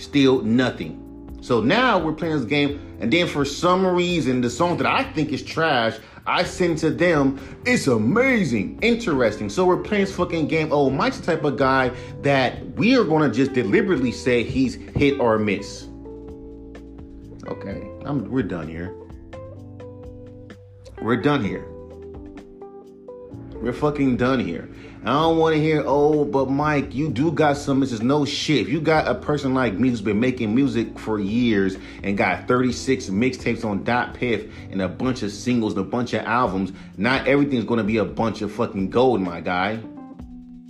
still 0.00 0.42
nothing. 0.42 1.38
So 1.42 1.60
now 1.60 1.98
we're 1.98 2.12
playing 2.12 2.36
this 2.36 2.44
game, 2.44 2.98
and 3.00 3.12
then 3.12 3.26
for 3.26 3.44
some 3.44 3.86
reason, 3.86 4.40
the 4.40 4.50
song 4.50 4.76
that 4.78 4.86
I 4.86 5.04
think 5.12 5.32
is 5.32 5.42
trash, 5.42 5.96
I 6.26 6.42
send 6.42 6.78
to 6.78 6.90
them, 6.90 7.40
it's 7.64 7.86
amazing, 7.86 8.78
interesting. 8.82 9.48
So 9.48 9.64
we're 9.64 9.78
playing 9.78 10.04
this 10.04 10.14
fucking 10.14 10.48
game. 10.48 10.68
Oh, 10.70 10.90
Mike's 10.90 11.18
the 11.18 11.26
type 11.26 11.44
of 11.44 11.56
guy 11.56 11.92
that 12.20 12.64
we 12.72 12.96
are 12.96 13.04
gonna 13.04 13.30
just 13.30 13.52
deliberately 13.54 14.12
say 14.12 14.42
he's 14.42 14.74
hit 14.74 15.18
or 15.18 15.38
miss. 15.38 15.88
Okay, 17.46 17.90
I'm, 18.04 18.30
we're 18.30 18.42
done 18.42 18.68
here. 18.68 18.94
We're 21.00 21.16
done 21.16 21.42
here. 21.42 21.66
We're 23.54 23.72
fucking 23.72 24.18
done 24.18 24.40
here. 24.40 24.68
I 25.02 25.12
don't 25.12 25.38
want 25.38 25.54
to 25.54 25.60
hear, 25.60 25.82
oh, 25.86 26.26
but 26.26 26.50
Mike, 26.50 26.94
you 26.94 27.08
do 27.08 27.32
got 27.32 27.56
some 27.56 27.80
misses. 27.80 28.02
No 28.02 28.26
shit. 28.26 28.60
If 28.60 28.68
you 28.68 28.82
got 28.82 29.08
a 29.08 29.14
person 29.14 29.54
like 29.54 29.72
me 29.72 29.88
who's 29.88 30.02
been 30.02 30.20
making 30.20 30.54
music 30.54 30.98
for 30.98 31.18
years 31.18 31.78
and 32.02 32.18
got 32.18 32.46
36 32.46 33.06
mixtapes 33.06 33.64
on 33.64 33.82
DatPiff 33.82 34.52
and 34.70 34.82
a 34.82 34.88
bunch 34.88 35.22
of 35.22 35.32
singles 35.32 35.72
and 35.72 35.86
a 35.86 35.88
bunch 35.88 36.12
of 36.12 36.26
albums, 36.26 36.72
not 36.98 37.26
everything's 37.26 37.64
going 37.64 37.78
to 37.78 37.84
be 37.84 37.96
a 37.96 38.04
bunch 38.04 38.42
of 38.42 38.52
fucking 38.52 38.90
gold, 38.90 39.22
my 39.22 39.40
guy. 39.40 39.80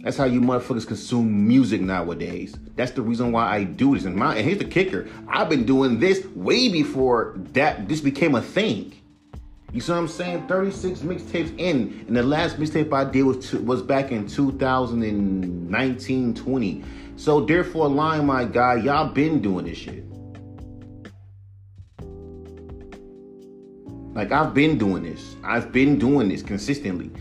That's 0.02 0.16
how 0.16 0.26
you 0.26 0.40
motherfuckers 0.40 0.87
consume 0.87 1.49
music 1.49 1.80
nowadays. 1.80 2.56
That's 2.76 2.92
the 2.92 3.02
reason 3.02 3.32
why 3.32 3.52
I 3.52 3.64
do 3.64 3.96
this. 3.96 4.04
And, 4.04 4.14
my, 4.14 4.37
and 4.37 4.44
here's 4.44 4.58
the 4.58 4.64
kicker 4.64 5.08
I've 5.26 5.49
been 5.49 5.64
doing 5.66 5.99
this 5.99 6.25
way 6.26 6.68
before 6.68 7.34
that 7.52 7.88
this 7.88 8.00
became 8.00 8.37
a 8.37 8.42
thing. 8.42 8.94
You 9.73 9.81
see 9.81 9.93
what 9.93 9.99
I'm 9.99 10.09
saying? 10.09 10.49
36 10.49 11.00
mixtapes 11.00 11.57
in, 11.59 12.05
and 12.09 12.17
the 12.17 12.25
last 12.25 12.59
mixtape 12.59 12.93
I 12.93 13.05
did 13.05 13.23
was 13.23 13.53
was 13.53 13.83
back 13.83 14.11
in 14.11 14.27
2019, 14.27 16.35
20. 16.35 16.85
So 17.17 17.41
therefore, 17.41 17.89
line 17.89 18.27
my 18.27 18.45
guy, 18.45 18.77
y'all 18.77 19.12
been 19.12 19.41
doing 19.41 19.67
this 19.67 19.79
shit. 19.79 20.05
Like 24.12 24.33
I've 24.33 24.55
been 24.55 24.77
doing 24.77 25.05
this. 25.05 25.37
I've 25.45 25.71
been 25.71 25.99
doing 25.99 26.29
this 26.29 26.43
consistently. 26.43 27.12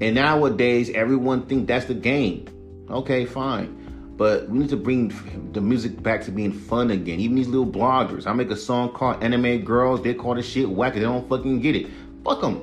And 0.00 0.14
nowadays, 0.14 0.90
everyone 0.90 1.46
think 1.46 1.66
that's 1.66 1.86
the 1.86 1.94
game. 1.94 2.46
Okay, 2.88 3.24
fine. 3.24 3.83
But 4.16 4.48
we 4.48 4.60
need 4.60 4.68
to 4.68 4.76
bring 4.76 5.12
the 5.52 5.60
music 5.60 6.00
back 6.02 6.22
to 6.24 6.30
being 6.30 6.52
fun 6.52 6.90
again. 6.92 7.18
Even 7.18 7.36
these 7.36 7.48
little 7.48 7.66
bloggers. 7.66 8.26
I 8.26 8.32
make 8.32 8.50
a 8.50 8.56
song 8.56 8.92
called 8.92 9.22
Anime 9.22 9.64
Girls. 9.64 10.02
They 10.02 10.14
call 10.14 10.34
the 10.34 10.42
shit 10.42 10.68
whack. 10.68 10.94
They 10.94 11.00
don't 11.00 11.28
fucking 11.28 11.60
get 11.60 11.74
it. 11.74 11.88
Fuck 12.24 12.40
them. 12.40 12.56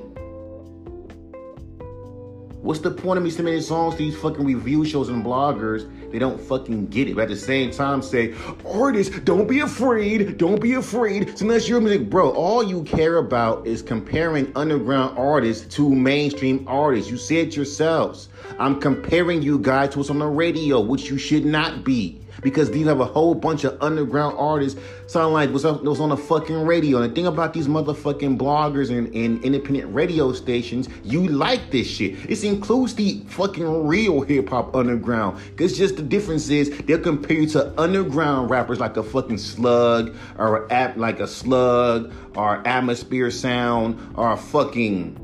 What's 2.62 2.80
the 2.80 2.92
point 2.92 3.18
of 3.18 3.24
me 3.24 3.30
submitting 3.30 3.60
songs 3.60 3.96
to 3.96 3.98
these 3.98 4.16
fucking 4.16 4.44
review 4.44 4.84
shows 4.84 5.08
and 5.08 5.24
bloggers? 5.24 5.90
They 6.12 6.18
don't 6.18 6.40
fucking 6.40 6.88
get 6.88 7.08
it. 7.08 7.16
But 7.16 7.22
at 7.22 7.28
the 7.30 7.36
same 7.36 7.70
time, 7.70 8.02
say, 8.02 8.34
artists, 8.66 9.18
don't 9.20 9.48
be 9.48 9.60
afraid. 9.60 10.36
Don't 10.36 10.60
be 10.60 10.74
afraid. 10.74 11.38
So 11.38 11.44
unless 11.46 11.68
you're 11.68 11.80
music, 11.80 12.10
bro, 12.10 12.30
all 12.30 12.62
you 12.62 12.82
care 12.84 13.16
about 13.16 13.66
is 13.66 13.82
comparing 13.82 14.52
underground 14.54 15.18
artists 15.18 15.74
to 15.76 15.94
mainstream 15.94 16.64
artists. 16.68 17.10
You 17.10 17.16
said 17.16 17.56
yourselves. 17.56 18.28
I'm 18.58 18.80
comparing 18.80 19.42
you 19.42 19.58
guys 19.58 19.90
to 19.90 19.98
what's 19.98 20.10
on 20.10 20.18
the 20.18 20.26
radio, 20.26 20.80
which 20.80 21.10
you 21.10 21.18
should 21.18 21.44
not 21.44 21.84
be. 21.84 22.18
Because 22.42 22.70
these 22.70 22.86
have 22.86 22.98
a 22.98 23.04
whole 23.04 23.34
bunch 23.34 23.62
of 23.64 23.80
underground 23.80 24.36
artists 24.36 24.80
sound 25.06 25.32
like 25.32 25.50
what's, 25.50 25.64
what's 25.64 26.00
on 26.00 26.08
the 26.08 26.16
fucking 26.16 26.66
radio. 26.66 27.00
And 27.00 27.10
the 27.10 27.14
thing 27.14 27.26
about 27.26 27.52
these 27.52 27.68
motherfucking 27.68 28.36
bloggers 28.36 28.90
and, 28.90 29.14
and 29.14 29.44
independent 29.44 29.94
radio 29.94 30.32
stations, 30.32 30.88
you 31.04 31.28
like 31.28 31.70
this 31.70 31.86
shit. 31.86 32.26
This 32.26 32.42
includes 32.42 32.94
the 32.94 33.22
fucking 33.28 33.86
real 33.86 34.22
hip 34.22 34.48
hop 34.48 34.74
underground. 34.74 35.40
Just 35.56 36.01
the 36.02 36.08
difference 36.08 36.48
is 36.48 36.70
they'll 36.86 36.98
compare 36.98 37.36
you 37.36 37.48
to 37.48 37.80
underground 37.80 38.50
rappers 38.50 38.80
like 38.80 38.96
a 38.96 39.02
fucking 39.02 39.38
slug 39.38 40.16
or 40.36 40.66
a, 40.68 40.92
like 40.96 41.20
a 41.20 41.28
slug 41.28 42.12
or 42.34 42.66
atmosphere 42.66 43.30
sound 43.30 43.98
or 44.16 44.32
a 44.32 44.36
fucking 44.36 45.16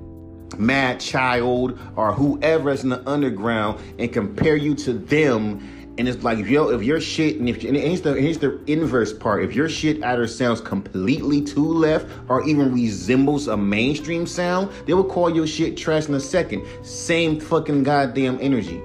Madchild 0.52 1.78
or 1.96 2.12
whoever 2.12 2.70
is 2.70 2.82
in 2.82 2.90
the 2.90 3.08
underground 3.08 3.80
and 3.98 4.12
compare 4.12 4.56
you 4.56 4.74
to 4.76 4.92
them. 4.92 5.60
And 5.98 6.08
it's 6.08 6.22
like 6.22 6.38
your 6.38 6.72
if 6.72 6.84
your 6.84 7.00
shit 7.00 7.40
and 7.40 7.48
if 7.48 7.64
and 7.64 7.74
the 7.74 8.38
the 8.38 8.72
inverse 8.72 9.12
part. 9.12 9.42
If 9.42 9.54
your 9.54 9.68
shit 9.68 10.02
either 10.04 10.28
sounds 10.28 10.60
completely 10.60 11.42
too 11.42 11.66
left 11.66 12.06
or 12.28 12.44
even 12.44 12.72
resembles 12.72 13.48
a 13.48 13.56
mainstream 13.56 14.24
sound 14.26 14.70
they 14.86 14.94
will 14.94 15.02
call 15.02 15.28
your 15.28 15.46
shit 15.46 15.76
trash 15.76 16.06
in 16.06 16.14
a 16.14 16.20
second. 16.20 16.64
Same 16.84 17.40
fucking 17.40 17.82
goddamn 17.82 18.38
energy 18.40 18.80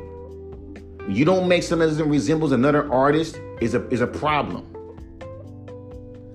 you 1.07 1.25
don't 1.25 1.47
make 1.47 1.63
something 1.63 1.95
that 1.95 2.05
resembles 2.05 2.51
another 2.51 2.91
artist 2.91 3.39
is 3.61 3.75
a 3.75 3.87
is 3.89 4.01
a 4.01 4.07
problem 4.07 4.67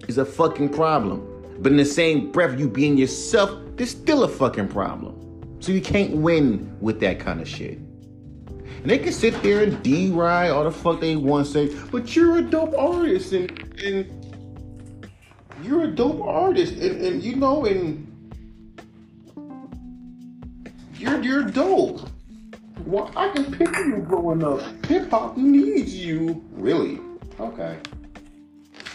is 0.08 0.18
a 0.18 0.24
fucking 0.24 0.68
problem 0.68 1.26
but 1.60 1.72
in 1.72 1.78
the 1.78 1.84
same 1.84 2.30
breath 2.32 2.58
you 2.58 2.68
being 2.68 2.96
yourself 2.96 3.50
there's 3.76 3.90
still 3.90 4.24
a 4.24 4.28
fucking 4.28 4.68
problem 4.68 5.18
so 5.60 5.72
you 5.72 5.80
can't 5.80 6.12
win 6.12 6.76
with 6.80 7.00
that 7.00 7.18
kind 7.18 7.40
of 7.40 7.48
shit. 7.48 7.78
And 7.78 8.84
they 8.84 8.98
can 8.98 9.12
sit 9.12 9.42
there 9.42 9.62
and 9.62 9.82
deride 9.82 10.52
all 10.52 10.64
the 10.64 10.70
fuck 10.70 11.00
they 11.00 11.16
want 11.16 11.46
to 11.46 11.52
say, 11.52 11.76
but 11.90 12.14
you're 12.14 12.38
a 12.38 12.42
dope 12.42 12.74
artist 12.78 13.32
and, 13.32 13.50
and 13.82 14.56
you're 15.62 15.84
a 15.84 15.90
dope 15.90 16.20
artist 16.20 16.74
and, 16.74 17.00
and 17.04 17.22
you 17.22 17.34
know 17.34 17.64
and 17.64 18.04
you're 20.94 21.20
you're 21.22 21.44
dope. 21.44 22.08
Well, 22.86 23.10
I 23.16 23.28
can 23.30 23.52
picture 23.52 23.84
you 23.86 23.98
growing 23.98 24.42
up. 24.44 24.60
Hip 24.86 25.10
hop 25.10 25.36
needs 25.36 25.94
you. 25.94 26.44
Really? 26.52 27.00
Okay. 27.38 27.78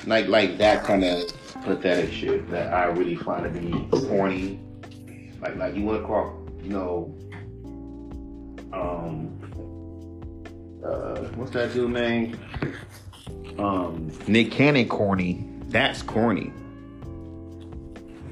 Like 0.05 0.27
like 0.27 0.57
that 0.57 0.83
kind 0.83 1.03
of 1.03 1.23
pathetic 1.63 2.11
shit 2.11 2.49
that 2.49 2.73
I 2.73 2.85
really 2.85 3.15
find 3.15 3.43
to 3.43 3.59
be 3.59 3.71
corny. 4.07 4.59
Like 5.41 5.55
like 5.55 5.75
you 5.75 5.83
want 5.83 6.01
to 6.01 6.07
call 6.07 6.43
you 6.63 6.69
know, 6.69 7.13
um, 8.71 9.37
uh, 10.83 11.19
what's 11.35 11.51
that 11.51 11.73
dude 11.73 11.91
name? 11.91 12.39
Um, 13.59 14.11
Nick 14.27 14.51
Cannon 14.51 14.87
corny. 14.87 15.45
That's 15.67 16.01
corny. 16.01 16.53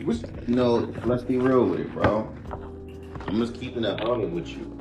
What's, 0.04 0.24
you 0.48 0.56
know, 0.56 0.92
let's 1.06 1.24
be 1.24 1.38
real 1.38 1.66
with 1.66 1.82
it, 1.82 1.94
bro. 1.94 2.34
I'm 3.28 3.38
just 3.38 3.54
keeping 3.60 3.84
it 3.84 4.02
honest 4.02 4.32
with 4.32 4.48
you. 4.48 4.81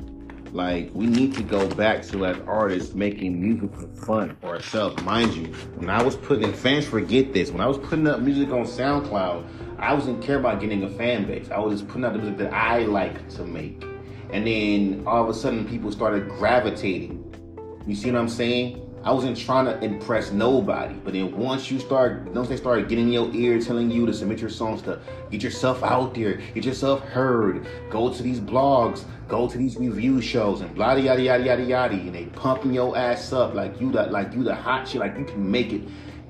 Like, 0.53 0.91
we 0.93 1.05
need 1.05 1.33
to 1.35 1.43
go 1.43 1.67
back 1.75 2.03
to 2.07 2.25
as 2.25 2.37
artists 2.45 2.93
making 2.93 3.39
music 3.39 3.73
for 3.73 3.87
fun 4.05 4.35
for 4.41 4.47
ourselves. 4.47 5.01
Mind 5.03 5.33
you, 5.33 5.45
when 5.75 5.89
I 5.89 6.03
was 6.03 6.17
putting, 6.17 6.51
fans 6.51 6.85
forget 6.85 7.33
this, 7.33 7.51
when 7.51 7.61
I 7.61 7.67
was 7.67 7.77
putting 7.77 8.05
up 8.07 8.19
music 8.19 8.49
on 8.49 8.65
SoundCloud, 8.65 9.47
I 9.79 9.93
wasn't 9.93 10.21
care 10.21 10.37
about 10.37 10.59
getting 10.59 10.83
a 10.83 10.89
fan 10.89 11.25
base. 11.25 11.49
I 11.49 11.59
was 11.59 11.79
just 11.79 11.87
putting 11.87 12.03
out 12.03 12.13
the 12.13 12.19
music 12.19 12.37
that 12.39 12.53
I 12.53 12.79
like 12.79 13.29
to 13.29 13.45
make. 13.45 13.83
And 14.31 14.45
then 14.45 15.03
all 15.07 15.23
of 15.23 15.29
a 15.29 15.33
sudden 15.33 15.67
people 15.67 15.91
started 15.91 16.27
gravitating. 16.27 17.17
You 17.87 17.95
see 17.95 18.11
what 18.11 18.19
I'm 18.19 18.29
saying? 18.29 18.90
I 19.03 19.11
wasn't 19.11 19.35
trying 19.35 19.65
to 19.65 19.83
impress 19.83 20.31
nobody. 20.31 20.93
But 20.93 21.13
then 21.13 21.35
once 21.35 21.71
you 21.71 21.79
start, 21.79 22.27
once 22.29 22.49
they 22.49 22.57
start 22.57 22.87
getting 22.87 23.07
in 23.07 23.13
your 23.13 23.33
ear 23.33 23.59
telling 23.59 23.89
you 23.89 24.05
to 24.05 24.13
submit 24.13 24.39
your 24.39 24.49
songs 24.49 24.83
to 24.83 24.99
get 25.31 25.41
yourself 25.41 25.81
out 25.83 26.13
there, 26.13 26.35
get 26.53 26.65
yourself 26.65 27.01
heard, 27.01 27.65
go 27.89 28.13
to 28.13 28.21
these 28.21 28.39
blogs, 28.39 29.03
go 29.27 29.47
to 29.47 29.57
these 29.57 29.75
review 29.77 30.21
shows 30.21 30.61
and 30.61 30.75
blah 30.75 30.93
yada 30.93 31.21
yada 31.21 31.43
yada 31.43 31.63
yada, 31.63 31.95
and 31.95 32.13
they 32.13 32.25
pumping 32.27 32.73
your 32.73 32.95
ass 32.95 33.33
up 33.33 33.55
like 33.55 33.79
you 33.81 33.91
the 33.91 34.03
like 34.03 34.33
you 34.33 34.43
the 34.43 34.53
hot 34.53 34.87
shit, 34.87 35.01
like 35.01 35.17
you 35.17 35.25
can 35.25 35.49
make 35.49 35.73
it. 35.73 35.81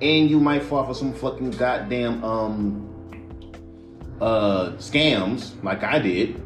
And 0.01 0.29
you 0.29 0.39
might 0.39 0.63
fall 0.63 0.85
for 0.85 0.95
some 0.95 1.13
fucking 1.13 1.51
goddamn 1.51 2.23
um 2.23 2.87
uh, 4.21 4.71
scams 4.77 5.61
like 5.63 5.83
I 5.83 5.99
did, 5.99 6.41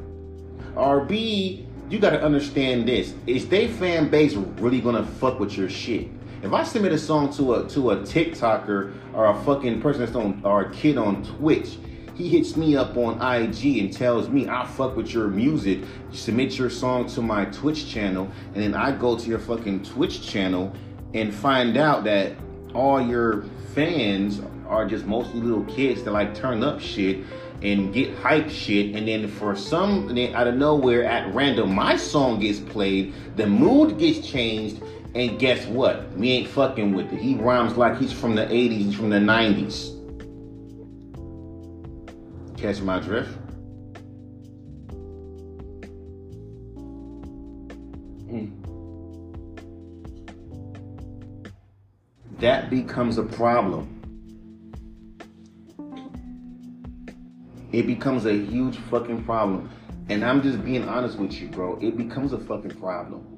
or 0.75 1.05
B, 1.05 1.67
you 1.89 1.99
got 1.99 2.11
to 2.11 2.23
understand 2.23 2.87
this: 2.87 3.13
is 3.27 3.47
they 3.47 3.67
fan 3.67 4.09
base 4.09 4.33
really 4.33 4.81
gonna 4.81 5.05
fuck 5.05 5.39
with 5.39 5.55
your 5.55 5.69
shit? 5.69 6.14
If 6.45 6.53
I 6.53 6.61
submit 6.61 6.91
a 6.91 6.97
song 6.99 7.33
to 7.37 7.55
a 7.55 7.67
to 7.69 7.89
a 7.89 7.97
TikToker 7.97 8.93
or 9.15 9.25
a 9.25 9.43
fucking 9.45 9.81
person 9.81 10.01
that's 10.01 10.15
on 10.15 10.41
or 10.43 10.65
a 10.65 10.71
kid 10.71 10.95
on 10.95 11.23
Twitch, 11.23 11.79
he 12.13 12.29
hits 12.29 12.55
me 12.55 12.75
up 12.75 12.95
on 12.95 13.19
IG 13.19 13.79
and 13.79 13.91
tells 13.91 14.29
me 14.29 14.47
I 14.47 14.63
fuck 14.67 14.95
with 14.95 15.11
your 15.11 15.27
music. 15.27 15.79
Submit 16.11 16.55
your 16.59 16.69
song 16.69 17.07
to 17.07 17.23
my 17.23 17.45
Twitch 17.45 17.89
channel, 17.89 18.29
and 18.53 18.61
then 18.61 18.75
I 18.75 18.95
go 18.95 19.17
to 19.17 19.27
your 19.27 19.39
fucking 19.39 19.85
Twitch 19.85 20.21
channel 20.21 20.71
and 21.15 21.33
find 21.33 21.77
out 21.77 22.03
that 22.03 22.33
all 22.75 23.01
your 23.01 23.45
fans 23.73 24.39
are 24.67 24.87
just 24.87 25.07
mostly 25.07 25.41
little 25.41 25.65
kids 25.65 26.03
that 26.03 26.11
like 26.11 26.35
turn 26.35 26.63
up 26.63 26.79
shit 26.79 27.25
and 27.63 27.91
get 27.91 28.13
hype 28.17 28.49
shit, 28.49 28.95
and 28.95 29.07
then 29.07 29.27
for 29.27 29.55
some, 29.55 30.13
then 30.13 30.35
out 30.35 30.45
of 30.45 30.55
nowhere, 30.55 31.05
at 31.05 31.33
random, 31.33 31.73
my 31.73 31.95
song 31.95 32.39
gets 32.39 32.59
played, 32.59 33.13
the 33.35 33.47
mood 33.47 33.97
gets 33.97 34.27
changed, 34.27 34.81
and 35.15 35.39
guess 35.39 35.65
what? 35.67 36.11
We 36.17 36.31
ain't 36.31 36.49
fucking 36.49 36.93
with 36.93 37.11
it. 37.13 37.21
He 37.21 37.35
rhymes 37.35 37.77
like 37.77 37.97
he's 37.97 38.11
from 38.11 38.35
the 38.35 38.45
80s, 38.45 38.77
he's 38.77 38.95
from 38.95 39.09
the 39.09 39.17
90s. 39.17 39.93
Catch 42.57 42.81
my 42.81 42.99
drift? 42.99 43.31
Hmm. 48.29 48.47
That 52.39 52.69
becomes 52.69 53.17
a 53.17 53.23
problem. 53.23 53.93
It 57.71 57.87
becomes 57.87 58.25
a 58.25 58.33
huge 58.33 58.77
fucking 58.77 59.23
problem. 59.23 59.69
And 60.09 60.25
I'm 60.25 60.41
just 60.41 60.63
being 60.63 60.87
honest 60.89 61.17
with 61.17 61.33
you, 61.33 61.47
bro. 61.47 61.79
It 61.81 61.95
becomes 61.95 62.33
a 62.33 62.37
fucking 62.37 62.71
problem. 62.71 63.34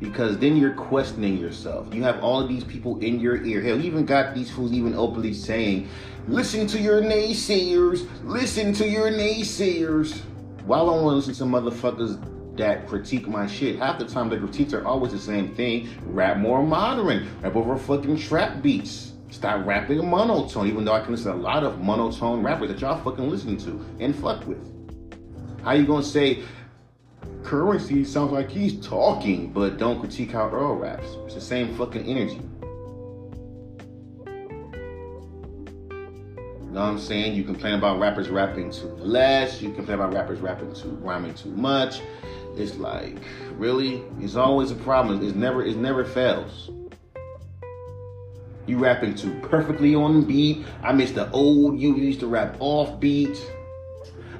Because 0.00 0.38
then 0.38 0.56
you're 0.56 0.74
questioning 0.74 1.38
yourself. 1.38 1.92
You 1.94 2.02
have 2.02 2.22
all 2.22 2.40
of 2.40 2.48
these 2.48 2.64
people 2.64 2.98
in 3.00 3.20
your 3.20 3.42
ear. 3.44 3.62
Hell, 3.62 3.78
you 3.78 3.84
even 3.84 4.04
got 4.04 4.34
these 4.34 4.50
fools 4.50 4.72
even 4.72 4.94
openly 4.94 5.32
saying, 5.32 5.88
listen 6.28 6.66
to 6.68 6.78
your 6.78 7.02
naysayers, 7.02 8.06
listen 8.24 8.72
to 8.74 8.88
your 8.88 9.10
naysayers. 9.10 10.20
While 10.66 10.90
I 10.90 10.92
want 10.94 11.12
to 11.24 11.28
listen 11.28 11.34
to 11.34 11.44
motherfuckers 11.44 12.56
that 12.56 12.86
critique 12.88 13.26
my 13.28 13.46
shit, 13.46 13.78
half 13.78 13.98
the 13.98 14.06
time 14.06 14.28
the 14.28 14.38
critiques 14.38 14.72
are 14.72 14.86
always 14.86 15.12
the 15.12 15.18
same 15.18 15.54
thing. 15.54 15.88
Rap 16.06 16.38
more 16.38 16.62
modern, 16.62 17.28
rap 17.42 17.56
over 17.56 17.76
fucking 17.76 18.16
trap 18.18 18.62
beats. 18.62 19.12
Stop 19.30 19.66
rapping 19.66 20.08
monotone, 20.08 20.68
even 20.68 20.84
though 20.84 20.92
I 20.92 21.00
can 21.00 21.10
listen 21.10 21.32
to 21.32 21.36
a 21.36 21.40
lot 21.40 21.64
of 21.64 21.80
monotone 21.80 22.42
rappers 22.42 22.68
that 22.68 22.80
y'all 22.80 23.02
fucking 23.02 23.28
listen 23.28 23.56
to 23.58 23.84
and 23.98 24.14
fuck 24.14 24.46
with. 24.46 24.58
How 25.64 25.72
you 25.72 25.84
gonna 25.86 26.04
say 26.04 26.44
Curren$y 27.44 28.02
sounds 28.04 28.32
like 28.32 28.50
he's 28.50 28.80
talking, 28.84 29.52
but 29.52 29.76
don't 29.76 30.00
critique 30.00 30.32
how 30.32 30.48
Earl 30.48 30.76
raps? 30.76 31.06
It's 31.26 31.34
the 31.34 31.40
same 31.40 31.76
fucking 31.76 32.06
energy. 32.06 32.40
You 36.62 36.80
know 36.80 36.80
what 36.80 36.88
I'm 36.88 36.98
saying? 36.98 37.34
You 37.34 37.44
complain 37.44 37.74
about 37.74 38.00
rappers 38.00 38.28
rapping 38.28 38.72
too 38.72 38.88
less. 38.98 39.62
You 39.62 39.72
complain 39.72 40.00
about 40.00 40.12
rappers 40.12 40.40
rapping 40.40 40.74
too 40.74 40.90
rhyming 41.02 41.34
too 41.34 41.50
much. 41.50 42.00
It's 42.56 42.76
like, 42.76 43.18
really? 43.52 44.02
It's 44.20 44.36
always 44.36 44.70
a 44.70 44.76
problem. 44.76 45.24
It's 45.24 45.36
never 45.36 45.64
it 45.64 45.76
never 45.76 46.04
fails. 46.04 46.70
You 48.66 48.78
rapping 48.78 49.14
too 49.14 49.38
perfectly 49.42 49.94
on 49.94 50.24
beat. 50.24 50.64
I 50.82 50.92
miss 50.92 51.10
the 51.10 51.30
old 51.30 51.78
you 51.78 51.94
used 51.96 52.20
to 52.20 52.26
rap 52.26 52.56
off 52.58 52.98
beat. 52.98 53.38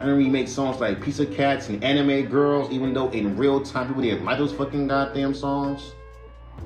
I 0.01 0.07
remember 0.07 0.23
you 0.23 0.31
make 0.31 0.49
songs 0.49 0.81
like 0.81 1.07
of 1.07 1.33
Cats 1.35 1.69
and 1.69 1.83
Anime 1.85 2.27
Girls, 2.27 2.71
even 2.73 2.93
though 2.93 3.11
in 3.11 3.37
real 3.37 3.61
time 3.63 3.87
people 3.87 4.03
didn't 4.03 4.25
like 4.25 4.39
those 4.39 4.53
fucking 4.53 4.89
goddamn 4.89 5.35
songs. 5.35 5.93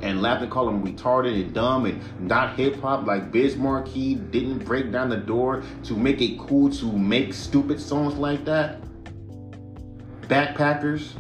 And 0.01 0.23
laugh 0.23 0.41
and 0.41 0.51
call 0.51 0.67
them 0.67 0.83
retarded 0.83 1.35
and 1.35 1.53
dumb 1.53 1.85
and 1.85 2.01
not 2.21 2.57
hip 2.57 2.81
hop 2.81 3.07
like 3.07 3.31
Biz 3.31 3.57
Markie 3.57 4.15
didn't 4.15 4.65
break 4.65 4.91
down 4.91 5.11
the 5.11 5.17
door 5.17 5.63
to 5.85 5.95
make 5.95 6.23
it 6.23 6.39
cool 6.39 6.71
to 6.71 6.87
make 6.97 7.35
stupid 7.35 7.81
songs 7.81 8.15
like 8.15 8.45
that. 8.47 8.81
Backpackers, 10.23 11.13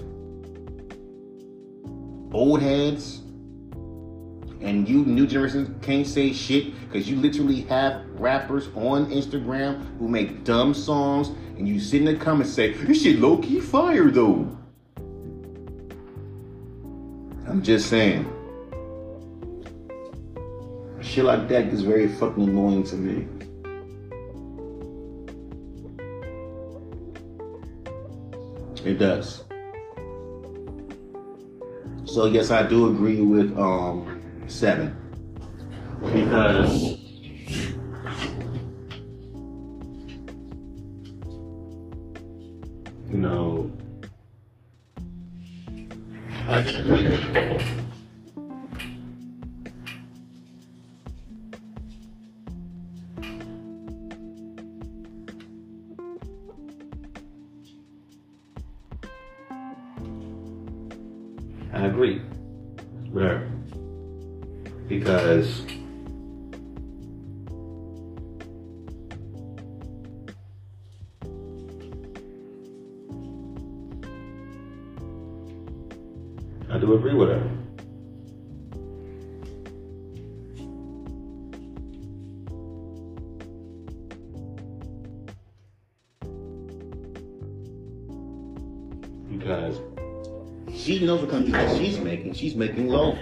old 2.33 2.63
heads, 2.63 3.21
and 4.61 4.89
you 4.89 5.05
new 5.05 5.27
generation 5.27 5.79
can't 5.83 6.07
say 6.07 6.33
shit 6.33 6.75
because 6.81 7.09
you 7.09 7.17
literally 7.17 7.63
have 7.63 8.05
rappers 8.15 8.69
on 8.75 9.07
Instagram 9.07 9.85
who 9.99 10.09
make 10.09 10.45
dumb 10.45 10.75
songs 10.75 11.29
and 11.57 11.69
you 11.69 11.79
sit 11.79 12.01
in 12.01 12.07
the 12.07 12.17
comments 12.17 12.53
say, 12.53 12.73
this 12.73 13.03
shit 13.03 13.19
low 13.21 13.39
key 13.39 13.61
fire 13.61 14.11
though. 14.11 14.57
I'm 17.47 17.63
just 17.63 17.89
saying. 17.89 18.31
Shit 21.01 21.25
like 21.25 21.49
that 21.49 21.67
is 21.67 21.83
very 21.83 22.09
fucking 22.09 22.43
annoying 22.43 22.85
to 22.85 22.97
me. 22.97 23.27
It 28.85 28.99
does. 28.99 29.45
So 32.05 32.27
yes, 32.27 32.51
I 32.51 32.67
do 32.67 32.91
agree 32.91 33.21
with 33.21 33.57
um 33.59 34.18
seven. 34.49 34.97
Because 36.01 36.99
you 43.11 43.19
know 43.19 43.71
I 46.49 47.75
because 65.09 65.63
I 76.71 76.77
do 76.77 76.93
agree 76.93 77.15
with 77.15 77.31
her. 77.31 77.51
Because 89.31 89.81
she 90.75 91.07
knows 91.07 91.23
what 91.23 91.31
kind 91.31 91.57
of 91.57 91.79
she's 91.79 91.99
making. 91.99 92.35
She's 92.35 92.55
making 92.55 92.89
low. 92.89 93.17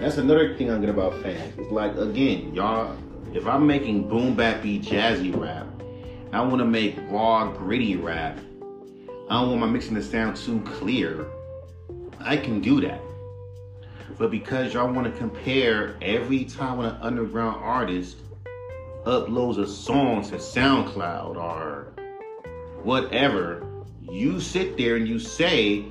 That's 0.00 0.16
another 0.16 0.56
thing 0.56 0.70
I 0.70 0.78
get 0.78 0.88
about 0.88 1.20
fans. 1.20 1.52
It's 1.58 1.70
like 1.70 1.94
again, 1.94 2.54
y'all. 2.54 2.96
If 3.34 3.46
I'm 3.46 3.66
making 3.66 4.08
boom 4.08 4.34
bappy 4.34 4.82
jazzy 4.82 5.38
rap, 5.38 5.66
I 6.32 6.40
want 6.40 6.60
to 6.60 6.64
make 6.64 6.96
raw 7.10 7.52
gritty 7.52 7.96
rap. 7.96 8.38
I 9.28 9.40
don't 9.40 9.50
want 9.50 9.60
my 9.60 9.66
mixing 9.66 9.94
to 9.96 10.02
sound 10.02 10.38
too 10.38 10.62
clear. 10.62 11.26
I 12.18 12.38
can 12.38 12.62
do 12.62 12.80
that. 12.80 13.02
But 14.18 14.30
because 14.30 14.72
y'all 14.72 14.90
want 14.90 15.12
to 15.12 15.18
compare 15.18 15.96
every 16.00 16.46
time 16.46 16.78
when 16.78 16.88
an 16.88 16.96
underground 17.02 17.62
artist 17.62 18.16
uploads 19.04 19.58
a 19.58 19.66
song 19.66 20.24
to 20.24 20.36
SoundCloud 20.36 21.36
or 21.36 21.92
whatever, 22.82 23.66
you 24.10 24.40
sit 24.40 24.78
there 24.78 24.96
and 24.96 25.06
you 25.06 25.18
say, 25.18 25.84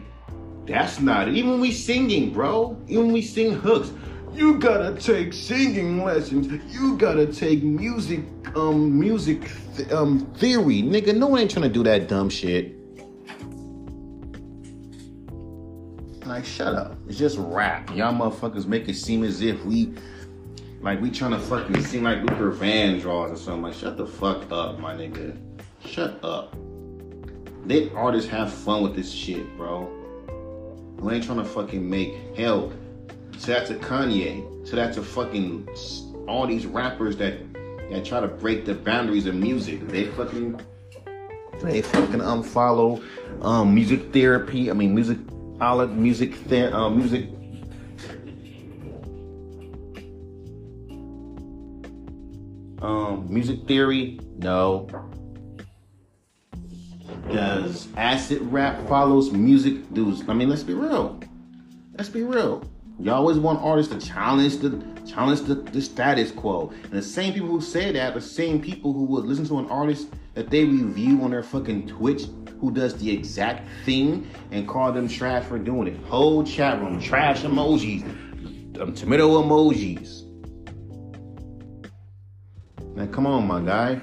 that's 0.70 1.00
not 1.00 1.28
it. 1.28 1.36
Even 1.36 1.60
we 1.60 1.72
singing, 1.72 2.32
bro. 2.32 2.78
Even 2.88 3.12
we 3.12 3.22
sing 3.22 3.54
hooks. 3.54 3.92
You 4.34 4.60
gotta 4.60 4.96
take 5.00 5.34
singing 5.34 6.04
lessons. 6.04 6.48
You 6.72 6.96
gotta 6.98 7.26
take 7.26 7.64
music, 7.64 8.22
um, 8.56 8.98
music, 8.98 9.50
th- 9.76 9.92
um, 9.92 10.20
theory. 10.36 10.84
Nigga, 10.84 11.16
no 11.16 11.28
one 11.28 11.42
ain't 11.42 11.52
trying 11.52 11.64
to 11.64 11.70
do 11.70 11.84
that 11.84 12.08
dumb 12.08 12.30
shit. 12.30 12.76
Like, 16.26 16.46
shut 16.46 16.76
up. 16.76 16.96
It's 17.08 17.18
just 17.18 17.38
rap. 17.40 17.90
Y'all 17.96 18.14
motherfuckers 18.14 18.68
make 18.68 18.88
it 18.88 18.94
seem 18.96 19.24
as 19.24 19.42
if 19.42 19.66
we, 19.66 19.96
like, 20.82 21.02
we 21.02 21.10
trying 21.10 21.32
to 21.32 21.40
fucking 21.40 21.82
sing 21.82 22.04
like 22.04 22.20
Luther 22.20 22.52
Vandross 22.52 23.32
or 23.32 23.36
something. 23.36 23.64
Like, 23.64 23.74
shut 23.74 23.98
the 23.98 24.06
fuck 24.06 24.52
up, 24.52 24.78
my 24.78 24.94
nigga. 24.94 25.36
Shut 25.84 26.24
up. 26.24 26.56
Let 27.66 27.92
artists 27.94 28.30
have 28.30 28.54
fun 28.54 28.84
with 28.84 28.96
this 28.96 29.12
shit, 29.12 29.58
bro. 29.58 29.99
We 31.02 31.14
ain't 31.14 31.24
trying 31.24 31.38
to 31.38 31.46
fucking 31.46 31.90
make 31.90 32.14
hell. 32.36 32.72
So 33.38 33.54
that's 33.54 33.70
a 33.70 33.76
Kanye. 33.76 34.68
So 34.68 34.76
that's 34.76 34.98
a 34.98 35.04
fucking 35.04 35.68
all 36.28 36.46
these 36.46 36.66
rappers 36.66 37.16
that 37.18 37.40
that 37.90 38.06
try 38.06 38.20
to 38.20 38.28
break 38.28 38.66
the 38.66 38.76
boundaries 38.76 39.26
of 39.26 39.36
music. 39.36 39.88
They 39.88 40.08
fucking 40.08 40.60
they 41.62 41.82
fucking 41.82 42.20
unfollow 42.20 43.04
um 43.42 43.74
music 43.74 44.12
therapy. 44.14 44.70
I 44.70 44.74
mean 44.74 44.94
music 44.94 45.18
of 45.62 45.92
music 45.96 46.36
ther- 46.36 46.74
uh, 46.74 46.90
music 46.90 47.30
um 52.82 53.26
music 53.30 53.66
theory. 53.68 54.20
No. 54.38 54.88
Does 57.32 57.88
acid 57.96 58.42
rap 58.44 58.88
follows 58.88 59.32
music 59.32 59.94
dudes? 59.94 60.24
I 60.28 60.34
mean, 60.34 60.50
let's 60.50 60.64
be 60.64 60.74
real. 60.74 61.20
Let's 61.96 62.10
be 62.10 62.24
real. 62.24 62.64
You 63.00 63.12
always 63.12 63.38
want 63.38 63.62
artists 63.62 63.94
to 63.94 64.00
challenge 64.00 64.58
the 64.58 64.84
challenge 65.06 65.42
the, 65.42 65.56
the 65.56 65.82
status 65.82 66.32
quo. 66.32 66.72
And 66.84 66.92
the 66.92 67.02
same 67.02 67.34
people 67.34 67.50
who 67.50 67.62
say 67.62 67.92
that, 67.92 68.14
the 68.14 68.22
same 68.22 68.62
people 68.62 68.94
who 68.94 69.06
would 69.06 69.26
listen 69.26 69.46
to 69.48 69.60
an 69.60 69.68
artist 69.68 70.10
that 70.34 70.50
they 70.50 70.66
review 70.66 71.22
on 71.22 71.32
their 71.32 71.44
fucking 71.44 71.88
Twitch 71.88 72.24
who 72.60 72.72
does 72.72 72.98
the 72.98 73.12
exact 73.12 73.68
thing 73.86 74.30
and 74.52 74.68
call 74.68 74.92
them 74.92 75.08
trash 75.08 75.46
for 75.46 75.58
doing 75.58 75.88
it. 75.88 75.98
Whole 76.04 76.44
chat 76.44 76.82
room, 76.82 77.00
trash 77.00 77.44
emojis, 77.44 78.04
um, 78.82 78.94
tomato 78.94 79.42
emojis. 79.42 80.26
Now 82.96 83.06
come 83.08 83.28
on, 83.28 83.48
my 83.48 83.62
guy. 83.62 84.02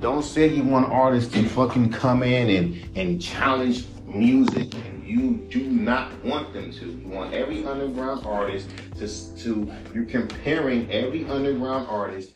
Don't 0.00 0.22
say 0.22 0.46
you 0.46 0.62
want 0.62 0.90
artists 0.92 1.32
to 1.34 1.48
fucking 1.48 1.90
come 1.90 2.22
in 2.22 2.50
and, 2.50 2.96
and 2.96 3.20
challenge 3.20 3.84
music 4.06 4.72
and 4.74 5.06
you 5.06 5.32
do 5.50 5.64
not 5.64 6.12
want 6.24 6.52
them 6.52 6.70
to. 6.72 6.86
You 6.86 7.08
want 7.08 7.34
every 7.34 7.64
underground 7.66 8.24
artist 8.24 8.70
to, 8.98 9.08
to 9.38 9.72
you're 9.92 10.04
comparing 10.04 10.90
every 10.90 11.24
underground 11.28 11.88
artist 11.88 12.34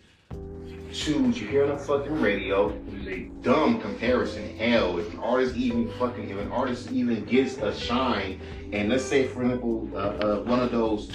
to 0.92 1.30
you 1.30 1.46
hear 1.46 1.64
on 1.64 1.70
the 1.70 1.76
fucking 1.78 2.20
radio, 2.20 2.68
is 3.00 3.06
a 3.06 3.20
dumb 3.42 3.80
comparison. 3.80 4.56
Hell, 4.58 4.98
if 4.98 5.10
an 5.12 5.20
artist 5.20 5.56
even 5.56 5.90
fucking, 5.92 6.28
if 6.28 6.38
an 6.38 6.52
artist 6.52 6.92
even 6.92 7.24
gets 7.24 7.56
a 7.58 7.74
shine, 7.74 8.40
and 8.72 8.90
let's 8.90 9.04
say, 9.04 9.26
for 9.26 9.42
example, 9.42 9.88
uh, 9.94 9.98
uh, 9.98 10.42
one 10.42 10.60
of 10.60 10.70
those 10.70 11.10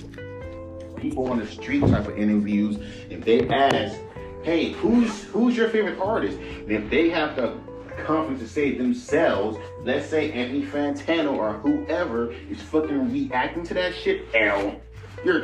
people 0.95 1.29
on 1.29 1.37
the 1.37 1.45
street 1.45 1.81
type 1.81 2.07
of 2.07 2.17
interviews, 2.17 2.77
if 3.11 3.23
they 3.23 3.47
ask, 3.49 3.99
hey, 4.47 4.71
who's 4.71 5.25
who's 5.25 5.57
your 5.57 5.67
favorite 5.67 5.99
artist? 5.99 6.39
And 6.39 6.71
if 6.71 6.89
they 6.89 7.09
have 7.09 7.35
the 7.35 7.57
confidence 8.05 8.41
to 8.41 8.47
say 8.47 8.77
themselves, 8.77 9.57
let's 9.83 10.07
say 10.07 10.31
Anthony 10.31 10.65
Fantano 10.65 11.33
or 11.33 11.51
whoever 11.55 12.31
is 12.31 12.61
fucking 12.61 13.11
reacting 13.11 13.63
to 13.63 13.73
that 13.73 13.93
shit, 13.93 14.25
L, 14.33 14.79
you're 15.25 15.43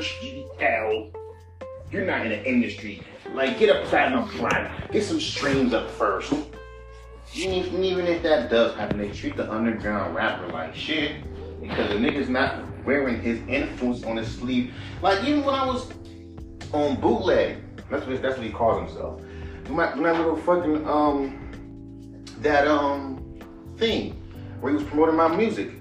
L. 0.61 1.11
You're 1.91 2.05
not 2.05 2.25
in 2.25 2.29
the 2.29 2.45
industry. 2.49 3.03
Like, 3.33 3.59
get 3.59 3.75
a 3.75 3.85
platinum 3.89 4.29
plaque. 4.29 4.89
Get 4.93 5.03
some 5.03 5.19
streams 5.19 5.73
up 5.73 5.91
first. 5.91 6.31
And 6.31 7.83
even 7.83 8.07
if 8.07 8.23
that 8.23 8.49
does 8.49 8.73
happen, 8.77 8.99
they 8.99 9.11
treat 9.11 9.35
the 9.35 9.51
underground 9.51 10.15
rapper 10.15 10.47
like 10.47 10.73
shit 10.73 11.17
because 11.59 11.89
the 11.89 11.95
nigga's 11.95 12.29
not 12.29 12.63
wearing 12.85 13.21
his 13.21 13.41
influence 13.49 14.05
on 14.05 14.15
his 14.15 14.33
sleeve. 14.33 14.73
Like 15.01 15.21
even 15.25 15.43
when 15.43 15.55
I 15.55 15.65
was 15.65 15.91
on 16.71 16.95
bootleg, 17.01 17.57
that's 17.93 18.07
what 18.07 18.21
that's 18.21 18.37
what 18.37 18.45
he 18.45 18.51
calls 18.51 18.89
himself. 18.89 19.21
Remember 19.69 20.35
the 20.35 20.41
fucking 20.41 20.87
um 20.87 21.39
that 22.39 22.67
um 22.67 23.23
thing 23.77 24.19
where 24.59 24.71
he 24.71 24.77
was 24.77 24.87
promoting 24.87 25.15
my 25.15 25.27
music. 25.27 25.71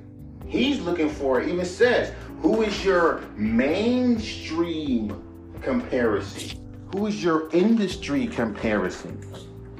He's 0.46 0.81
looking 0.81 1.09
for 1.09 1.40
it. 1.40 1.48
Even 1.48 1.64
says, 1.64 2.12
who 2.40 2.62
is 2.62 2.85
your 2.85 3.22
mainstream 3.37 5.22
comparison? 5.62 6.59
Who 6.92 7.07
is 7.07 7.22
your 7.25 7.48
industry 7.53 8.27
comparison? 8.27 9.25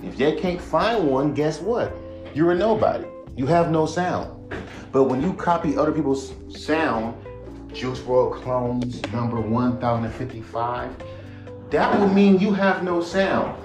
If 0.03 0.17
they 0.17 0.37
can't 0.37 0.61
find 0.61 1.07
one, 1.07 1.35
guess 1.35 1.61
what? 1.61 1.95
You're 2.35 2.53
a 2.53 2.55
nobody. 2.55 3.05
You 3.37 3.47
have 3.47 3.71
no 3.71 3.85
sound. 3.85 4.55
But 4.93 5.05
when 5.05 5.21
you 5.21 5.35
copy 5.35 5.77
other 5.77 5.93
people's 5.93 6.33
sound, 6.49 7.15
Juice 7.75 8.01
WRLD 8.01 8.43
clones 8.43 9.03
number 9.13 9.41
1055, 9.41 10.97
that 11.73 11.99
would 11.99 12.13
mean 12.13 12.39
you 12.39 12.53
have 12.53 12.85
no 12.85 13.03
sound. 13.03 13.57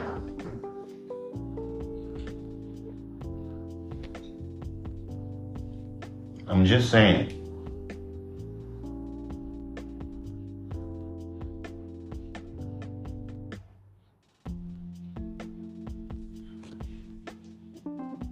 I'm 6.48 6.66
just 6.66 6.90
saying. 6.90 7.34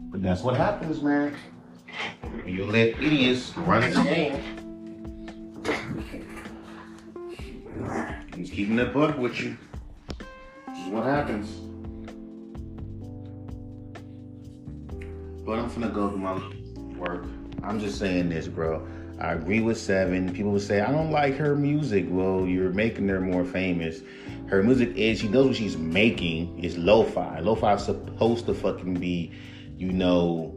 But 0.09 0.23
that's 0.23 0.41
what 0.41 0.55
happens, 0.55 1.01
man. 1.01 1.35
You 2.45 2.63
let 2.63 2.97
idiots 3.03 3.51
run 3.57 3.81
the 3.91 4.03
game. 4.03 4.41
He's 8.33 8.49
keeping 8.49 8.77
that 8.77 8.93
buck 8.93 9.17
with 9.17 9.38
you. 9.41 9.57
Is 10.86 10.91
what 10.91 11.04
happens. 11.04 11.50
But 15.43 15.58
I'm 15.58 15.67
gonna 15.69 15.89
go 15.89 16.12
to 16.12 16.15
my 16.15 16.36
work. 16.95 17.26
I'm 17.63 17.80
just 17.80 17.98
saying 17.98 18.30
this, 18.30 18.48
bro. 18.48 18.88
I 19.19 19.34
agree 19.34 19.62
with 19.62 19.80
Seven. 19.80 20.32
People 20.32 20.52
would 20.52 20.62
say, 20.62 20.82
I 20.82 20.91
don't 20.91 21.10
like 21.10 21.38
her 21.38 21.56
music. 21.56 22.06
Well, 22.08 22.45
you're 22.45 22.69
making 22.69 23.08
her 23.08 23.19
more 23.19 23.43
famous. 23.43 24.02
Her 24.48 24.62
music 24.62 24.95
is, 24.95 25.21
she 25.21 25.28
knows 25.28 25.48
what 25.48 25.56
she's 25.56 25.76
making. 25.76 26.63
It's 26.63 26.78
lo 26.78 27.04
fi. 27.04 27.39
Lo 27.39 27.56
fi 27.56 27.74
is 27.74 27.84
supposed 27.84 28.45
to 28.45 28.54
fucking 28.54 28.93
be, 28.93 29.32
you 29.78 29.91
know, 29.91 30.56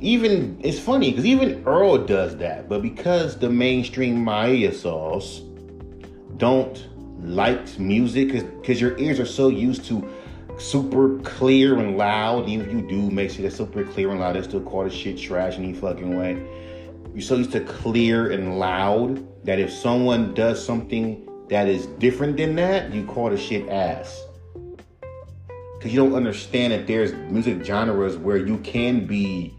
even, 0.00 0.58
it's 0.62 0.78
funny 0.78 1.10
because 1.10 1.26
even 1.26 1.62
Earl 1.66 2.06
does 2.06 2.38
that. 2.38 2.70
But 2.70 2.80
because 2.80 3.38
the 3.38 3.50
mainstream 3.50 4.24
Maya 4.24 4.72
sauce 4.72 5.42
don't 6.38 6.86
like 7.20 7.78
music, 7.78 8.32
because 8.60 8.80
your 8.80 8.98
ears 8.98 9.18
are 9.18 9.26
so 9.26 9.48
used 9.48 9.84
to 9.86 10.08
super 10.58 11.18
clear 11.20 11.78
and 11.78 11.96
loud. 11.96 12.48
Even 12.48 12.66
if 12.66 12.72
you 12.72 12.82
do 12.82 13.10
make 13.10 13.30
sure 13.30 13.42
that's 13.42 13.56
super 13.56 13.84
clear 13.84 14.10
and 14.10 14.20
loud, 14.20 14.36
they 14.36 14.42
still 14.42 14.60
call 14.60 14.84
the 14.84 14.90
shit 14.90 15.18
trash 15.18 15.56
in 15.56 15.64
any 15.64 15.72
fucking 15.74 16.16
way. 16.16 16.42
You're 17.12 17.22
so 17.22 17.36
used 17.36 17.52
to 17.52 17.60
clear 17.60 18.30
and 18.30 18.58
loud 18.58 19.26
that 19.44 19.58
if 19.58 19.72
someone 19.72 20.34
does 20.34 20.64
something 20.64 21.26
that 21.48 21.68
is 21.68 21.86
different 21.86 22.36
than 22.36 22.56
that, 22.56 22.92
you 22.92 23.04
call 23.06 23.30
the 23.30 23.38
shit 23.38 23.68
ass. 23.68 24.24
Cause 25.80 25.92
you 25.92 25.96
don't 25.96 26.14
understand 26.14 26.72
that 26.72 26.86
there's 26.86 27.12
music 27.30 27.64
genres 27.64 28.16
where 28.16 28.38
you 28.38 28.58
can 28.58 29.06
be, 29.06 29.54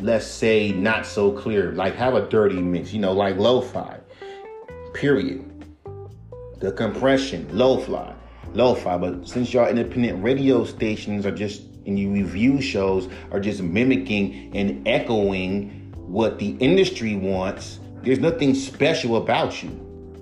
let's 0.00 0.26
say, 0.26 0.72
not 0.72 1.04
so 1.04 1.32
clear. 1.32 1.72
Like 1.72 1.94
have 1.96 2.14
a 2.14 2.28
dirty 2.28 2.60
mix, 2.60 2.92
you 2.92 3.00
know, 3.00 3.12
like 3.12 3.36
lo-fi. 3.36 3.98
Period. 4.94 5.44
The 6.64 6.72
compression, 6.72 7.46
lo-fi 7.52 8.14
lo-fi. 8.54 8.96
But 8.96 9.28
since 9.28 9.52
y'all 9.52 9.68
independent 9.68 10.24
radio 10.24 10.64
stations 10.64 11.26
are 11.26 11.30
just 11.30 11.60
and 11.84 11.98
you 11.98 12.10
review 12.10 12.62
shows 12.62 13.06
are 13.32 13.38
just 13.38 13.60
mimicking 13.60 14.50
and 14.56 14.88
echoing 14.88 15.92
what 15.94 16.38
the 16.38 16.56
industry 16.60 17.16
wants, 17.16 17.80
there's 18.02 18.18
nothing 18.18 18.54
special 18.54 19.18
about 19.18 19.62
you. 19.62 19.78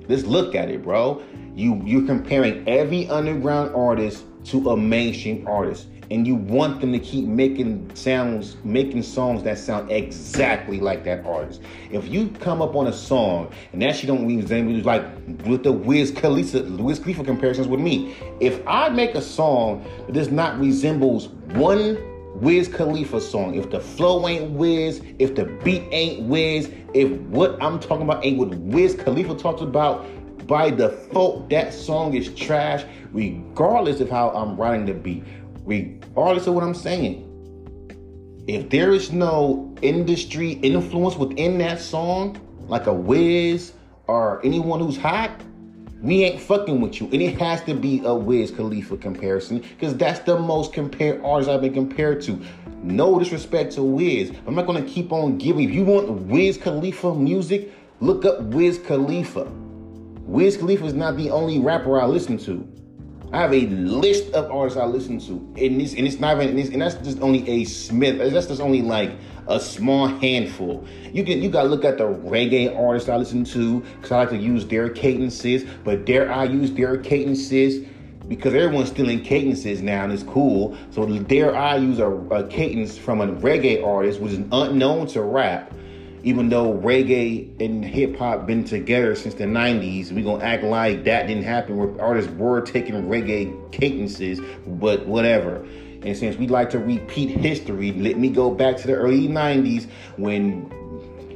Let's 0.09 0.25
look 0.25 0.57
at 0.57 0.69
it, 0.69 0.83
bro. 0.83 1.23
You 1.55 1.81
you're 1.85 2.07
comparing 2.07 2.69
every 2.69 3.07
underground 3.09 3.73
artist 3.77 4.25
to 4.47 4.71
a 4.71 4.77
mainstream 4.77 5.47
artist 5.47 5.87
and 6.13 6.27
you 6.27 6.35
want 6.35 6.81
them 6.83 6.93
to 6.93 6.99
keep 6.99 7.25
making 7.25 7.91
sounds, 7.95 8.57
making 8.65 9.03
songs 9.03 9.43
that 9.45 9.57
sound 9.57 9.91
exactly 9.91 10.79
like 10.79 11.05
that 11.05 11.25
artist. 11.25 11.63
If 11.91 12.07
you 12.07 12.29
come 12.41 12.61
up 12.61 12.77
on 12.77 12.87
a 12.87 12.93
song 12.93 13.51
and 13.73 13.81
that 13.81 13.97
shit 13.97 14.09
don't 14.09 14.27
resemble 14.27 14.75
like 14.83 15.05
with 15.47 15.63
the 15.63 15.73
Wiz 15.73 16.11
Khalifa, 16.11 16.65
Wiz 16.65 16.99
Khalifa 16.99 17.25
comparisons 17.25 17.67
with 17.67 17.81
me, 17.81 18.15
if 18.41 18.61
I 18.67 18.91
make 18.91 19.15
a 19.15 19.23
song 19.23 19.87
that 20.07 20.13
does 20.13 20.31
not 20.31 20.61
resembles 20.61 21.29
one 21.55 21.97
Wiz 22.35 22.69
Khalifa 22.69 23.19
song, 23.19 23.55
if 23.55 23.71
the 23.71 23.81
flow 23.81 24.29
ain't 24.29 24.51
Wiz, 24.51 25.03
if 25.19 25.35
the 25.35 25.47
beat 25.65 25.85
ain't 25.93 26.25
Wiz, 26.25 26.71
if 26.93 27.11
what 27.29 27.57
I'm 27.63 27.81
talking 27.81 28.03
about 28.03 28.23
ain't 28.23 28.37
what 28.37 28.51
Wiz 28.51 28.95
Khalifa 28.97 29.35
talks 29.37 29.63
about, 29.63 30.05
by 30.47 30.71
default, 30.71 31.49
that 31.51 31.73
song 31.73 32.15
is 32.15 32.35
trash, 32.35 32.85
regardless 33.13 34.01
of 34.01 34.11
how 34.11 34.31
I'm 34.31 34.57
writing 34.57 34.87
the 34.87 34.93
beat 34.93 35.25
regardless 35.65 36.47
of 36.47 36.55
what 36.55 36.65
I'm 36.65 36.75
saying. 36.75 37.29
If 38.49 38.71
there 38.71 38.93
is 38.93 39.13
no 39.13 39.75
industry 39.83 40.53
influence 40.53 41.17
within 41.17 41.59
that 41.59 41.81
song, 41.81 42.41
like 42.69 42.87
a 42.87 42.93
Wiz 42.93 43.73
or 44.09 44.45
anyone 44.45 44.81
who's 44.81 44.97
hot, 44.97 45.31
we 46.01 46.25
ain't 46.25 46.41
fucking 46.41 46.81
with 46.81 47.01
you. 47.01 47.07
And 47.13 47.23
it 47.23 47.39
has 47.39 47.63
to 47.65 47.75
be 47.75 48.03
a 48.05 48.13
Wiz 48.13 48.51
Khalifa 48.51 48.97
comparison 48.97 49.59
because 49.59 49.97
that's 49.97 50.19
the 50.21 50.39
most 50.39 50.73
compared 50.73 51.23
artist 51.23 51.49
I've 51.49 51.61
been 51.61 51.73
compared 51.73 52.21
to. 52.23 52.41
No 52.83 53.21
disrespect 53.21 53.75
to 53.75 53.85
Wiz. 53.85 54.33
I'm 54.47 54.57
not 54.57 54.67
gonna 54.67 54.83
keep 54.83 55.13
on 55.13 55.39
giving. 55.39 55.69
If 55.69 55.75
you 55.75 55.85
want 55.85 56.11
Wiz 56.23 56.57
Khalifa 56.57 57.15
music, 57.15 57.73
look 58.01 58.25
up 58.25 58.41
Wiz 58.41 58.79
Khalifa. 58.79 59.45
Wiz 60.25 60.57
Khalifa 60.57 60.87
is 60.87 60.95
not 60.95 61.17
the 61.17 61.31
only 61.31 61.61
rapper 61.61 62.01
I 62.01 62.07
listen 62.07 62.39
to. 62.39 62.67
I 63.33 63.41
have 63.41 63.55
a 63.55 63.67
list 63.67 64.35
of 64.35 64.51
artists 64.51 64.79
I 64.79 64.85
listen 64.85 65.19
to, 65.21 65.33
and 65.33 65.81
it's 65.81 65.95
and 65.95 66.07
it's 66.07 66.21
not 66.21 66.37
even 66.37 66.51
and, 66.51 66.59
it's, 66.59 66.69
and 66.69 66.83
that's 66.83 66.97
just 66.97 67.21
only 67.23 67.49
a 67.49 67.65
Smith. 67.65 68.19
That's 68.19 68.47
just 68.47 68.61
only 68.61 68.83
like 68.83 69.13
a 69.49 69.59
small 69.59 70.07
handful. 70.07 70.87
You 71.13 71.25
can 71.25 71.43
you 71.43 71.49
gotta 71.49 71.69
look 71.69 71.83
at 71.85 71.97
the 71.97 72.05
reggae 72.05 72.79
artists 72.79 73.09
I 73.09 73.17
listen 73.17 73.45
to 73.45 73.81
because 73.81 74.13
I 74.13 74.19
like 74.19 74.31
to 74.31 74.37
use 74.37 74.67
their 74.67 74.91
cadences. 74.91 75.65
But 75.83 76.05
dare 76.05 76.31
I 76.31 76.45
use 76.45 76.73
their 76.73 76.99
cadences 76.99 77.89
because 78.29 78.53
everyone's 78.53 78.91
stealing 78.91 79.23
cadences 79.23 79.81
now 79.81 80.05
and 80.05 80.13
it's 80.13 80.23
cool. 80.25 80.77
So 80.91 81.07
dare 81.07 81.57
I 81.57 81.77
use 81.77 82.01
a, 82.01 82.11
a 82.11 82.47
cadence 82.49 82.99
from 82.99 83.23
a 83.23 83.29
reggae 83.29 83.83
artist 83.83 84.21
which 84.21 84.33
is 84.33 84.41
unknown 84.53 85.07
to 85.09 85.23
rap 85.23 85.73
even 86.25 86.49
though 86.49 86.75
reggae 86.75 87.61
and 87.61 87.85
hip 87.85 88.17
hop 88.17 88.47
been 88.47 88.65
together 88.65 89.15
since 89.15 89.35
the 89.35 89.45
90s, 89.45 90.13
we 90.13 90.23
gonna 90.23 90.45
act 90.45 90.63
like 90.63 91.05
that 91.05 91.27
didn't 91.27 91.45
happen 91.45 91.77
where 91.77 92.01
artists 92.01 92.31
were 92.33 92.61
taking 92.61 92.95
reggae 93.05 93.73
cadences, 93.73 94.41
but 94.67 95.07
whatever. 95.07 95.57
And 96.05 96.17
since 96.17 96.37
we 96.37 96.49
like 96.49 96.71
to 96.71 96.79
repeat 96.79 97.31
history, 97.31 97.93
let 97.93 98.19
me 98.19 98.29
go 98.29 98.51
back 98.51 98.77
to 98.79 98.87
the 98.87 98.95
early 98.95 99.29
90s 99.29 99.89
when 100.17 100.69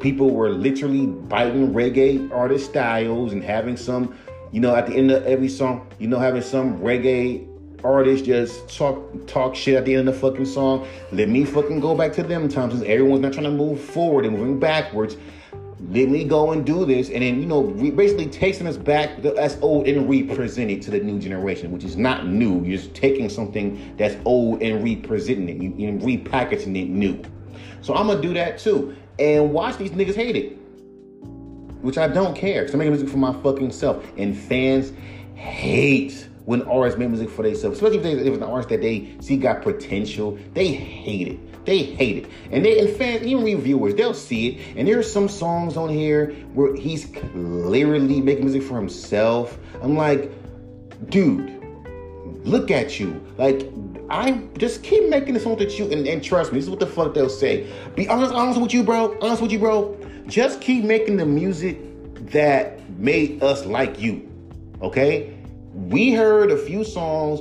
people 0.01 0.31
were 0.31 0.51
literally 0.51 1.07
biting 1.07 1.73
reggae 1.73 2.31
artist 2.33 2.71
styles 2.71 3.33
and 3.33 3.43
having 3.43 3.77
some, 3.77 4.17
you 4.53 4.61
know, 4.61 4.75
at 4.75 4.87
the 4.87 4.95
end 4.95 5.11
of 5.11 5.25
every 5.25 5.49
song, 5.49 5.87
you 5.99 6.09
know, 6.09 6.19
having 6.19 6.43
some 6.43 6.79
reggae 6.81 7.47
artists 7.87 8.27
just 8.27 8.69
talk 8.77 9.27
talk 9.27 9.55
shit 9.55 9.75
at 9.75 9.85
the 9.85 9.95
end 9.95 10.09
of 10.09 10.15
the 10.15 10.21
fucking 10.21 10.47
song. 10.47 10.87
Let 11.13 11.29
me 11.29 11.45
fucking 11.45 11.81
go 11.81 11.95
back 11.95 12.13
to 12.15 12.23
them 12.23 12.49
times 12.49 12.75
since 12.75 12.85
everyone's 12.85 13.23
not 13.23 13.33
trying 13.33 13.45
to 13.45 13.51
move 13.51 13.81
forward 13.81 14.25
and 14.25 14.37
moving 14.37 14.59
backwards. 14.59 15.17
Let 15.91 16.09
me 16.09 16.25
go 16.25 16.53
and 16.53 16.65
do 16.65 16.85
this, 16.85 17.11
and 17.11 17.23
then 17.23 17.41
you 17.41 17.47
know, 17.47 17.63
re- 17.63 17.91
basically 17.91 18.27
taking 18.27 18.67
us 18.67 18.77
back 18.77 19.23
that's 19.23 19.57
old 19.61 19.87
and 19.87 20.09
represent 20.09 20.71
it 20.71 20.83
to 20.83 20.91
the 20.91 21.01
new 21.01 21.19
generation, 21.19 21.71
which 21.71 21.85
is 21.85 21.97
not 21.97 22.27
new. 22.27 22.65
You're 22.65 22.79
just 22.79 22.95
taking 22.95 23.29
something 23.29 23.95
that's 23.97 24.17
old 24.25 24.63
and 24.63 24.83
representing 24.83 25.49
it, 25.49 25.63
you, 25.63 25.89
and 25.89 26.01
repackaging 26.01 26.83
it 26.83 26.89
new. 26.89 27.23
So 27.83 27.95
I'm 27.95 28.09
gonna 28.09 28.21
do 28.21 28.35
that 28.35 28.59
too, 28.59 28.97
and 29.19 29.53
watch 29.53 29.77
these 29.77 29.91
niggas 29.91 30.17
hate 30.17 30.35
it, 30.35 30.59
which 31.83 31.99
I 31.99 32.09
don't 32.09 32.35
care. 32.35 32.65
Cause 32.65 32.73
I'm 32.73 32.79
making 32.79 32.93
music 32.93 33.09
for 33.09 33.19
my 33.19 33.33
fucking 33.43 33.71
self, 33.71 34.05
and 34.17 34.37
fans 34.37 34.93
hate 35.35 36.27
when 36.47 36.63
artists 36.63 36.99
make 36.99 37.09
music 37.09 37.29
for 37.29 37.43
themselves, 37.43 37.77
especially 37.77 37.99
if, 37.99 38.03
they, 38.03 38.13
if 38.13 38.27
it's 38.27 38.37
an 38.37 38.43
artist 38.45 38.71
that 38.71 38.81
they 38.81 39.15
see 39.21 39.37
got 39.37 39.63
potential, 39.63 40.39
they 40.55 40.69
hate 40.69 41.29
it. 41.29 41.67
They 41.67 41.83
hate 41.83 42.25
it. 42.25 42.31
And 42.53 42.65
they 42.65 42.79
and 42.79 42.89
fans, 42.97 43.27
even 43.27 43.45
reviewers, 43.45 43.97
they'll 43.97 44.15
see 44.15 44.49
it. 44.51 44.77
And 44.77 44.87
there's 44.87 45.13
some 45.13 45.29
songs 45.29 45.77
on 45.77 45.89
here 45.89 46.31
where 46.55 46.75
he's 46.77 47.07
clearly 47.07 48.21
making 48.21 48.45
music 48.45 48.63
for 48.63 48.77
himself. 48.77 49.59
I'm 49.83 49.97
like, 49.97 50.31
dude, 51.11 51.53
look 52.45 52.71
at 52.71 53.01
you. 53.01 53.21
Like, 53.37 53.69
I 54.09 54.41
just 54.57 54.85
keep 54.85 55.09
making 55.09 55.35
this 55.35 55.43
song 55.43 55.57
that 55.57 55.77
you 55.81 55.91
and, 55.91 56.07
and 56.07 56.23
trust 56.23 56.53
me, 56.53 56.59
this 56.61 56.67
is 56.67 56.71
what 56.71 56.79
the 56.79 56.87
fuck 56.87 57.13
they'll 57.13 57.29
say. 57.29 57.69
Be 57.97 58.09
honest, 58.09 58.33
honest 58.33 58.61
with 58.61 58.73
you, 58.73 58.85
bro. 58.85 59.19
Honest 59.21 59.43
with 59.43 59.51
you, 59.51 59.59
bro. 59.59 59.99
Just 60.29 60.61
keep 60.61 60.85
making 60.85 61.17
the 61.17 61.27
music 61.27 61.81
that 62.31 62.89
made 62.99 63.43
us 63.43 63.67
like 63.67 64.01
you. 64.01 64.31
Okay? 64.81 65.36
We 65.77 66.13
heard 66.13 66.51
a 66.51 66.57
few 66.57 66.85
songs 66.85 67.41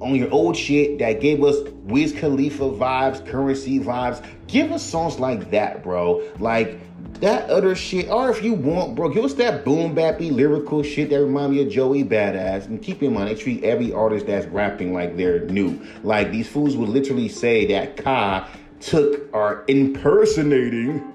on 0.00 0.14
your 0.14 0.30
old 0.30 0.56
shit 0.56 0.98
that 0.98 1.20
gave 1.20 1.44
us 1.44 1.56
Wiz 1.84 2.12
Khalifa 2.12 2.64
vibes, 2.64 3.24
Curren$y 3.26 3.84
vibes. 3.84 4.26
Give 4.46 4.72
us 4.72 4.82
songs 4.82 5.20
like 5.20 5.50
that, 5.50 5.82
bro. 5.82 6.26
Like 6.38 6.80
that 7.20 7.50
other 7.50 7.74
shit, 7.74 8.08
or 8.08 8.30
if 8.30 8.42
you 8.42 8.54
want, 8.54 8.94
bro, 8.94 9.10
give 9.10 9.24
us 9.24 9.34
that 9.34 9.64
boom 9.64 9.94
bappy 9.94 10.32
lyrical 10.32 10.82
shit 10.82 11.10
that 11.10 11.20
remind 11.20 11.52
me 11.52 11.62
of 11.62 11.70
Joey 11.70 12.02
Badass. 12.02 12.64
And 12.64 12.82
keep 12.82 13.02
in 13.02 13.12
mind, 13.12 13.28
they 13.28 13.34
treat 13.34 13.62
every 13.62 13.92
artist 13.92 14.26
that's 14.26 14.46
rapping 14.46 14.94
like 14.94 15.16
they're 15.16 15.40
new. 15.46 15.80
Like 16.02 16.30
these 16.30 16.48
fools 16.48 16.76
would 16.76 16.88
literally 16.88 17.28
say 17.28 17.66
that 17.66 17.98
Ka 17.98 18.48
took 18.80 19.34
or 19.34 19.64
impersonating 19.68 21.12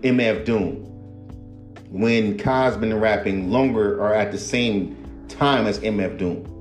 MF 0.00 0.44
Doom 0.46 0.82
when 1.90 2.36
Ka's 2.38 2.76
been 2.76 2.98
rapping 2.98 3.50
longer 3.50 4.00
or 4.00 4.14
at 4.14 4.32
the 4.32 4.38
same 4.38 5.05
time 5.36 5.66
as 5.66 5.78
MF 5.80 6.18
Doom. 6.18 6.52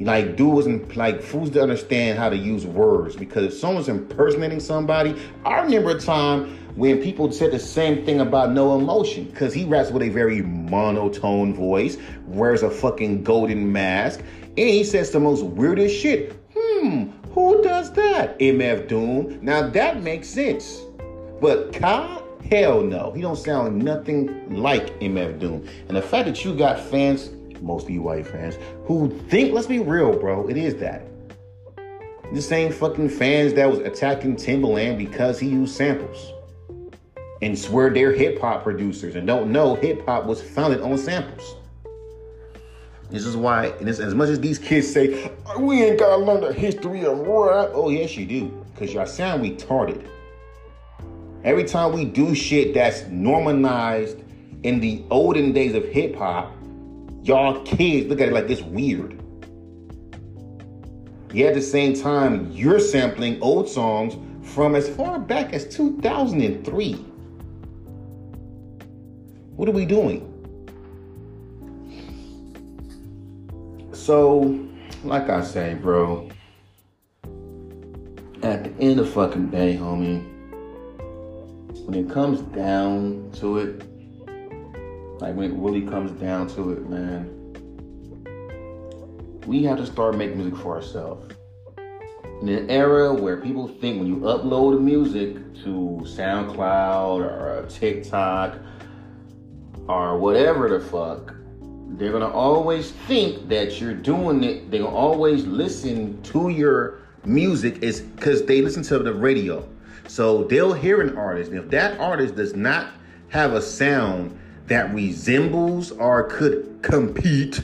Like, 0.00 0.36
dude 0.36 0.54
wasn't 0.54 0.96
like 0.96 1.20
fools 1.20 1.50
to 1.50 1.62
understand 1.62 2.18
how 2.18 2.30
to 2.30 2.36
use 2.36 2.64
words 2.64 3.16
because 3.16 3.44
if 3.44 3.54
someone's 3.54 3.88
impersonating 3.88 4.58
somebody, 4.58 5.14
I 5.44 5.60
remember 5.60 5.90
a 5.90 6.00
time 6.00 6.56
when 6.74 7.02
people 7.02 7.30
said 7.30 7.52
the 7.52 7.58
same 7.58 8.04
thing 8.06 8.20
about 8.20 8.52
No 8.52 8.78
Emotion 8.78 9.24
because 9.24 9.52
he 9.52 9.64
raps 9.64 9.90
with 9.90 10.02
a 10.02 10.08
very 10.08 10.40
monotone 10.40 11.52
voice, 11.52 11.98
wears 12.26 12.62
a 12.62 12.70
fucking 12.70 13.24
golden 13.24 13.70
mask, 13.70 14.20
and 14.42 14.58
he 14.70 14.84
says 14.84 15.10
the 15.10 15.20
most 15.20 15.42
weirdest 15.42 15.94
shit. 15.94 16.32
Hmm, 16.56 17.10
who 17.32 17.62
does 17.62 17.92
that? 17.92 18.38
MF 18.38 18.88
Doom. 18.88 19.38
Now 19.42 19.68
that 19.68 20.02
makes 20.02 20.28
sense. 20.28 20.80
But 21.40 21.74
Ka 21.74 22.19
Hell 22.48 22.82
no. 22.82 23.12
He 23.12 23.20
don't 23.22 23.36
sound 23.36 23.82
nothing 23.82 24.56
like 24.60 24.98
MF 25.00 25.38
Doom. 25.38 25.68
And 25.88 25.96
the 25.96 26.02
fact 26.02 26.26
that 26.26 26.44
you 26.44 26.54
got 26.54 26.80
fans, 26.80 27.30
mostly 27.60 27.98
white 27.98 28.26
fans, 28.26 28.58
who 28.84 29.10
think, 29.28 29.52
let's 29.52 29.66
be 29.66 29.78
real, 29.78 30.18
bro, 30.18 30.48
it 30.48 30.56
is 30.56 30.76
that. 30.76 31.06
The 32.32 32.40
same 32.40 32.72
fucking 32.72 33.08
fans 33.08 33.54
that 33.54 33.68
was 33.68 33.80
attacking 33.80 34.36
Timbaland 34.36 34.98
because 34.98 35.38
he 35.40 35.48
used 35.48 35.74
samples. 35.74 36.32
And 37.42 37.58
swear 37.58 37.90
they're 37.90 38.12
hip 38.12 38.40
hop 38.40 38.62
producers 38.62 39.16
and 39.16 39.26
don't 39.26 39.50
know 39.50 39.74
hip 39.74 40.04
hop 40.06 40.26
was 40.26 40.40
founded 40.40 40.80
on 40.80 40.96
samples. 40.98 41.56
This 43.10 43.26
is 43.26 43.36
why, 43.36 43.66
and 43.80 43.88
as 43.88 44.14
much 44.14 44.28
as 44.28 44.38
these 44.38 44.58
kids 44.58 44.92
say, 44.92 45.32
we 45.58 45.82
ain't 45.82 45.98
gotta 45.98 46.22
learn 46.22 46.42
the 46.42 46.52
history 46.52 47.04
of 47.04 47.18
rap. 47.18 47.70
Oh, 47.72 47.88
yes, 47.88 48.16
you 48.16 48.24
do. 48.24 48.64
Because 48.72 48.94
y'all 48.94 49.06
sound 49.06 49.42
retarded. 49.42 50.06
Every 51.42 51.64
time 51.64 51.92
we 51.92 52.04
do 52.04 52.34
shit 52.34 52.74
that's 52.74 53.06
normalized 53.06 54.22
in 54.62 54.78
the 54.80 55.02
olden 55.10 55.52
days 55.52 55.74
of 55.74 55.84
hip 55.84 56.14
hop, 56.16 56.54
y'all 57.22 57.62
kids 57.62 58.08
look 58.08 58.20
at 58.20 58.28
it 58.28 58.34
like 58.34 58.50
it's 58.50 58.60
weird. 58.60 59.22
Yet 61.32 61.50
at 61.50 61.54
the 61.54 61.62
same 61.62 61.94
time, 61.94 62.50
you're 62.50 62.78
sampling 62.78 63.40
old 63.40 63.68
songs 63.68 64.16
from 64.52 64.74
as 64.74 64.88
far 64.88 65.18
back 65.18 65.54
as 65.54 65.66
2003. 65.74 66.92
What 69.56 69.68
are 69.68 69.72
we 69.72 69.86
doing? 69.86 70.26
So, 73.92 74.58
like 75.04 75.30
I 75.30 75.42
say, 75.42 75.74
bro, 75.74 76.28
at 78.42 78.64
the 78.64 78.72
end 78.78 79.00
of 79.00 79.08
fucking 79.10 79.50
day, 79.50 79.76
homie, 79.76 80.29
when 81.90 82.06
it 82.06 82.08
comes 82.08 82.40
down 82.54 83.28
to 83.34 83.58
it, 83.58 83.82
like 85.20 85.34
when 85.34 85.50
it 85.50 85.56
really 85.56 85.82
comes 85.82 86.12
down 86.20 86.46
to 86.46 86.70
it, 86.70 86.88
man, 86.88 87.28
we 89.44 89.64
have 89.64 89.76
to 89.76 89.84
start 89.84 90.16
making 90.16 90.38
music 90.38 90.56
for 90.56 90.76
ourselves. 90.76 91.34
In 92.42 92.48
an 92.48 92.70
era 92.70 93.12
where 93.12 93.38
people 93.38 93.66
think 93.66 93.98
when 93.98 94.06
you 94.06 94.18
upload 94.18 94.80
music 94.80 95.34
to 95.64 96.00
SoundCloud 96.04 97.22
or 97.22 97.66
TikTok 97.68 98.58
or 99.88 100.16
whatever 100.16 100.68
the 100.68 100.78
fuck, 100.78 101.34
they're 101.98 102.12
gonna 102.12 102.30
always 102.30 102.92
think 103.08 103.48
that 103.48 103.80
you're 103.80 103.94
doing 103.94 104.44
it. 104.44 104.70
They're 104.70 104.82
gonna 104.82 104.94
always 104.94 105.44
listen 105.44 106.22
to 106.22 106.50
your 106.50 107.00
music 107.24 107.82
is 107.82 108.00
because 108.00 108.46
they 108.46 108.62
listen 108.62 108.84
to 108.84 109.00
the 109.00 109.12
radio. 109.12 109.68
So 110.10 110.42
they'll 110.42 110.72
hear 110.72 111.00
an 111.02 111.16
artist. 111.16 111.52
And 111.52 111.60
if 111.60 111.70
that 111.70 112.00
artist 112.00 112.34
does 112.34 112.56
not 112.56 112.88
have 113.28 113.52
a 113.52 113.62
sound 113.62 114.36
that 114.66 114.92
resembles 114.92 115.92
or 115.92 116.24
could 116.24 116.80
compete 116.82 117.62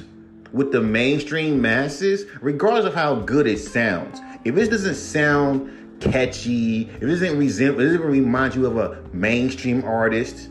with 0.52 0.70
the 0.70 0.80
mainstream 0.80 1.60
masses, 1.60 2.24
regardless 2.40 2.84
of 2.84 2.94
how 2.94 3.16
good 3.16 3.48
it 3.48 3.58
sounds, 3.58 4.20
if 4.44 4.56
it 4.56 4.70
doesn't 4.70 4.94
sound 4.94 6.00
catchy, 6.00 6.82
if 6.82 7.02
it 7.02 7.06
doesn't 7.06 7.36
resemble, 7.36 7.80
it 7.80 7.86
doesn't 7.86 8.02
remind 8.02 8.54
you 8.54 8.66
of 8.66 8.76
a 8.76 9.02
mainstream 9.12 9.82
artist, 9.82 10.48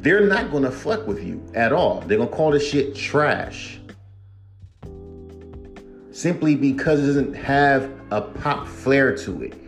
they're 0.00 0.26
not 0.26 0.50
gonna 0.50 0.70
fuck 0.70 1.06
with 1.06 1.22
you 1.22 1.44
at 1.52 1.74
all. 1.74 2.00
They're 2.06 2.16
gonna 2.16 2.30
call 2.30 2.52
this 2.52 2.66
shit 2.66 2.96
trash. 2.96 3.78
Simply 6.10 6.56
because 6.56 7.00
it 7.00 7.06
doesn't 7.06 7.34
have 7.34 7.90
a 8.10 8.22
pop 8.22 8.66
flair 8.66 9.14
to 9.18 9.42
it. 9.42 9.63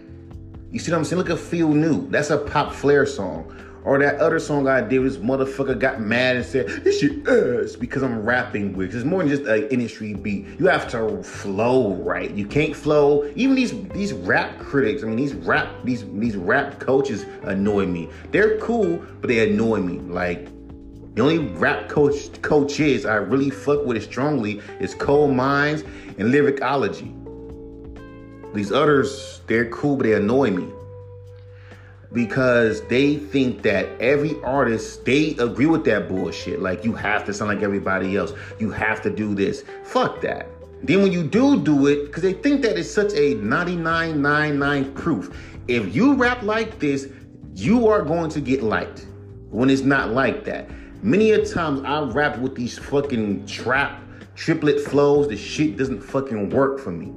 You 0.70 0.78
see 0.78 0.90
what 0.90 0.98
I'm 0.98 1.04
saying? 1.04 1.18
Look 1.18 1.30
at 1.30 1.38
Feel 1.38 1.72
New. 1.72 2.08
That's 2.10 2.30
a 2.30 2.38
pop 2.38 2.72
flair 2.72 3.06
song. 3.06 3.54
Or 3.84 4.00
that 4.00 4.16
other 4.16 4.40
song 4.40 4.66
I 4.66 4.80
did, 4.80 5.04
this 5.04 5.18
motherfucker 5.18 5.78
got 5.78 6.00
mad 6.00 6.34
and 6.34 6.44
said, 6.44 6.66
this 6.82 6.98
shit 6.98 7.24
is 7.28 7.76
because 7.76 8.02
I'm 8.02 8.24
rapping 8.24 8.72
with. 8.72 8.92
It's 8.92 9.04
more 9.04 9.20
than 9.20 9.28
just 9.28 9.44
an 9.44 9.68
industry 9.68 10.12
beat. 10.12 10.44
You 10.58 10.66
have 10.66 10.90
to 10.90 11.22
flow 11.22 11.94
right. 11.94 12.32
You 12.32 12.48
can't 12.48 12.74
flow. 12.74 13.30
Even 13.36 13.54
these 13.54 13.80
these 13.90 14.12
rap 14.12 14.58
critics, 14.58 15.04
I 15.04 15.06
mean 15.06 15.14
these 15.14 15.34
rap 15.34 15.68
these 15.84 16.04
these 16.14 16.34
rap 16.36 16.80
coaches 16.80 17.26
annoy 17.44 17.86
me. 17.86 18.08
They're 18.32 18.58
cool, 18.58 19.00
but 19.20 19.28
they 19.28 19.48
annoy 19.48 19.78
me. 19.78 20.00
Like 20.00 20.48
the 21.14 21.22
only 21.22 21.38
rap 21.38 21.88
coach 21.88 22.42
coaches 22.42 23.06
I 23.06 23.14
really 23.14 23.50
fuck 23.50 23.86
with 23.86 23.96
it 23.96 24.02
strongly 24.02 24.60
is 24.80 24.96
Cole 24.96 25.28
Mines 25.28 25.84
and 26.18 26.32
Lyricology. 26.32 27.14
These 28.56 28.72
others, 28.72 29.40
they're 29.46 29.68
cool, 29.70 29.96
but 29.96 30.04
they 30.04 30.14
annoy 30.14 30.50
me 30.50 30.68
because 32.12 32.82
they 32.88 33.16
think 33.16 33.62
that 33.62 33.86
every 34.00 34.40
artist 34.42 35.04
they 35.04 35.36
agree 35.38 35.66
with 35.66 35.84
that 35.84 36.08
bullshit 36.08 36.62
like 36.62 36.84
you 36.84 36.92
have 36.92 37.24
to 37.26 37.34
sound 37.34 37.48
like 37.48 37.64
everybody 37.64 38.16
else 38.16 38.32
you 38.60 38.70
have 38.70 39.02
to 39.02 39.10
do 39.10 39.34
this 39.34 39.64
fuck 39.82 40.20
that 40.20 40.46
then 40.84 41.02
when 41.02 41.10
you 41.10 41.24
do 41.24 41.60
do 41.60 41.88
it 41.88 42.06
because 42.06 42.22
they 42.22 42.32
think 42.32 42.62
that 42.62 42.78
it's 42.78 42.88
such 42.88 43.12
a 43.14 43.34
99.99 43.34 44.94
proof 44.94 45.36
if 45.66 45.94
you 45.94 46.14
rap 46.14 46.42
like 46.44 46.78
this 46.78 47.08
you 47.56 47.88
are 47.88 48.02
going 48.02 48.30
to 48.30 48.40
get 48.40 48.62
liked 48.62 49.06
when 49.50 49.70
it's 49.70 49.82
not 49.82 50.10
like 50.10 50.44
that. 50.44 50.68
Many 51.02 51.30
a 51.30 51.44
times 51.44 51.80
I 51.84 52.02
rap 52.02 52.38
with 52.38 52.54
these 52.54 52.78
fucking 52.78 53.46
trap 53.46 54.02
triplet 54.34 54.80
flows. 54.80 55.28
The 55.28 55.36
shit 55.36 55.78
doesn't 55.78 56.02
fucking 56.02 56.50
work 56.50 56.78
for 56.78 56.90
me. 56.90 57.12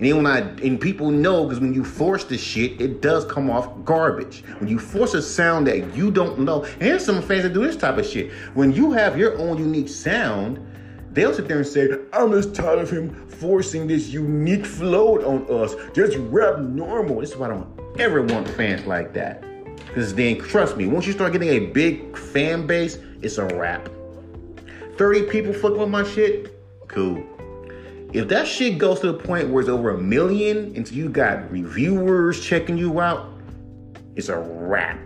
And 0.00 0.08
then 0.08 0.16
when 0.16 0.26
I 0.26 0.38
and 0.38 0.80
people 0.80 1.10
know 1.10 1.44
because 1.44 1.60
when 1.60 1.74
you 1.74 1.84
force 1.84 2.24
the 2.24 2.38
shit, 2.38 2.80
it 2.80 3.02
does 3.02 3.26
come 3.26 3.50
off 3.50 3.84
garbage. 3.84 4.42
When 4.58 4.66
you 4.66 4.78
force 4.78 5.12
a 5.12 5.20
sound 5.20 5.66
that 5.66 5.94
you 5.94 6.10
don't 6.10 6.38
know, 6.38 6.64
and 6.64 6.80
there's 6.80 7.04
some 7.04 7.20
fans 7.20 7.42
that 7.42 7.52
do 7.52 7.60
this 7.66 7.76
type 7.76 7.98
of 7.98 8.06
shit. 8.06 8.32
When 8.54 8.72
you 8.72 8.92
have 8.92 9.18
your 9.18 9.38
own 9.38 9.58
unique 9.58 9.90
sound, 9.90 10.58
they'll 11.12 11.34
sit 11.34 11.48
there 11.48 11.58
and 11.58 11.66
say, 11.66 11.98
I'm 12.14 12.32
just 12.32 12.54
tired 12.54 12.78
of 12.78 12.88
him 12.88 13.28
forcing 13.28 13.86
this 13.86 14.08
unique 14.08 14.64
flow 14.64 15.18
on 15.18 15.46
us. 15.64 15.74
Just 15.92 16.16
rap 16.16 16.60
normal. 16.60 17.20
This 17.20 17.32
is 17.32 17.36
why 17.36 17.48
I 17.48 17.50
don't 17.50 18.00
ever 18.00 18.22
want 18.22 18.48
fans 18.48 18.86
like 18.86 19.12
that. 19.12 19.44
Because 19.86 20.14
then, 20.14 20.38
trust 20.38 20.78
me, 20.78 20.86
once 20.86 21.06
you 21.06 21.12
start 21.12 21.32
getting 21.32 21.50
a 21.50 21.66
big 21.66 22.16
fan 22.16 22.66
base, 22.66 22.96
it's 23.20 23.36
a 23.36 23.44
wrap. 23.44 23.90
30 24.96 25.24
people 25.24 25.52
fucking 25.52 25.76
with 25.76 25.90
my 25.90 26.04
shit, 26.04 26.58
cool. 26.88 27.22
If 28.12 28.26
that 28.28 28.48
shit 28.48 28.78
goes 28.78 29.00
to 29.00 29.12
the 29.12 29.18
point 29.18 29.50
where 29.50 29.60
it's 29.60 29.70
over 29.70 29.90
a 29.90 29.98
million 29.98 30.74
and 30.74 30.90
you 30.90 31.08
got 31.08 31.48
reviewers 31.50 32.44
checking 32.44 32.76
you 32.76 33.00
out, 33.00 33.28
it's 34.16 34.28
a 34.28 34.38
wrap. 34.38 34.98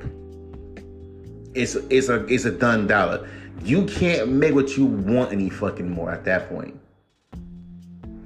It's 1.54 1.74
it's 1.74 2.08
a 2.08 2.24
it's 2.26 2.46
a 2.46 2.50
done 2.50 2.86
dollar. 2.86 3.28
You 3.62 3.84
can't 3.84 4.30
make 4.30 4.54
what 4.54 4.76
you 4.76 4.86
want 4.86 5.32
any 5.32 5.50
fucking 5.50 5.88
more 5.88 6.10
at 6.10 6.24
that 6.24 6.48
point. 6.48 6.80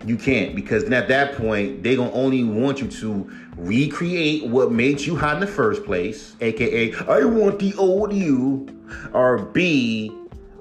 You 0.06 0.16
can't 0.16 0.54
because 0.54 0.84
at 0.84 1.08
that 1.08 1.34
point 1.34 1.82
they 1.82 1.96
gonna 1.96 2.12
only 2.12 2.44
want 2.44 2.80
you 2.80 2.86
to 2.86 3.30
recreate 3.56 4.46
what 4.46 4.70
made 4.70 5.00
you 5.00 5.16
hot 5.16 5.34
in 5.34 5.40
the 5.40 5.46
first 5.48 5.84
place, 5.84 6.36
aka 6.40 6.94
I 7.08 7.24
want 7.24 7.58
the 7.58 7.74
old 7.74 8.12
you, 8.12 8.68
or 9.12 9.38
B, 9.38 10.12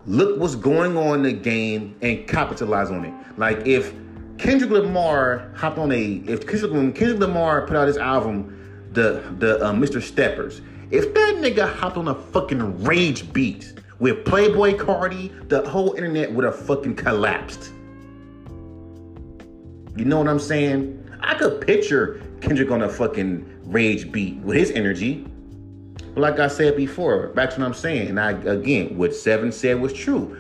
look 0.07 0.39
what's 0.39 0.55
going 0.55 0.97
on 0.97 1.17
in 1.19 1.21
the 1.23 1.33
game 1.33 1.95
and 2.01 2.27
capitalize 2.27 2.89
on 2.89 3.05
it. 3.05 3.13
Like 3.37 3.65
if 3.67 3.93
Kendrick 4.37 4.69
Lamar 4.69 5.51
hopped 5.55 5.77
on 5.77 5.91
a 5.91 6.21
if 6.27 6.45
Kendrick, 6.45 6.71
when 6.71 6.93
Kendrick 6.93 7.19
Lamar 7.19 7.65
put 7.65 7.75
out 7.75 7.87
his 7.87 7.97
album, 7.97 8.89
the 8.93 9.23
the 9.39 9.63
uh, 9.63 9.71
Mr. 9.71 10.01
Steppers. 10.01 10.61
If 10.91 11.13
that 11.13 11.35
nigga 11.37 11.71
hopped 11.73 11.97
on 11.97 12.07
a 12.07 12.15
fucking 12.15 12.83
rage 12.83 13.31
beat 13.33 13.73
with 13.99 14.23
Playboi 14.25 14.77
Carti, 14.77 15.49
the 15.49 15.67
whole 15.67 15.93
internet 15.93 16.31
would 16.31 16.45
have 16.45 16.57
fucking 16.57 16.95
collapsed. 16.95 17.71
You 19.97 20.05
know 20.05 20.19
what 20.19 20.27
I'm 20.27 20.39
saying? 20.39 21.03
I 21.19 21.33
could 21.33 21.59
picture 21.59 22.21
Kendrick 22.39 22.71
on 22.71 22.83
a 22.83 22.89
fucking 22.89 23.61
rage 23.65 24.11
beat 24.11 24.37
with 24.37 24.55
his 24.55 24.71
energy. 24.71 25.25
But 26.13 26.21
like 26.21 26.39
I 26.39 26.47
said 26.47 26.77
before, 26.77 27.29
back 27.29 27.49
to 27.51 27.59
what 27.59 27.65
I'm 27.65 27.73
saying, 27.73 28.09
and 28.09 28.19
I 28.19 28.31
again, 28.31 28.97
what 28.97 29.13
Seven 29.15 29.51
said 29.51 29.81
was 29.81 29.91
true 29.91 30.39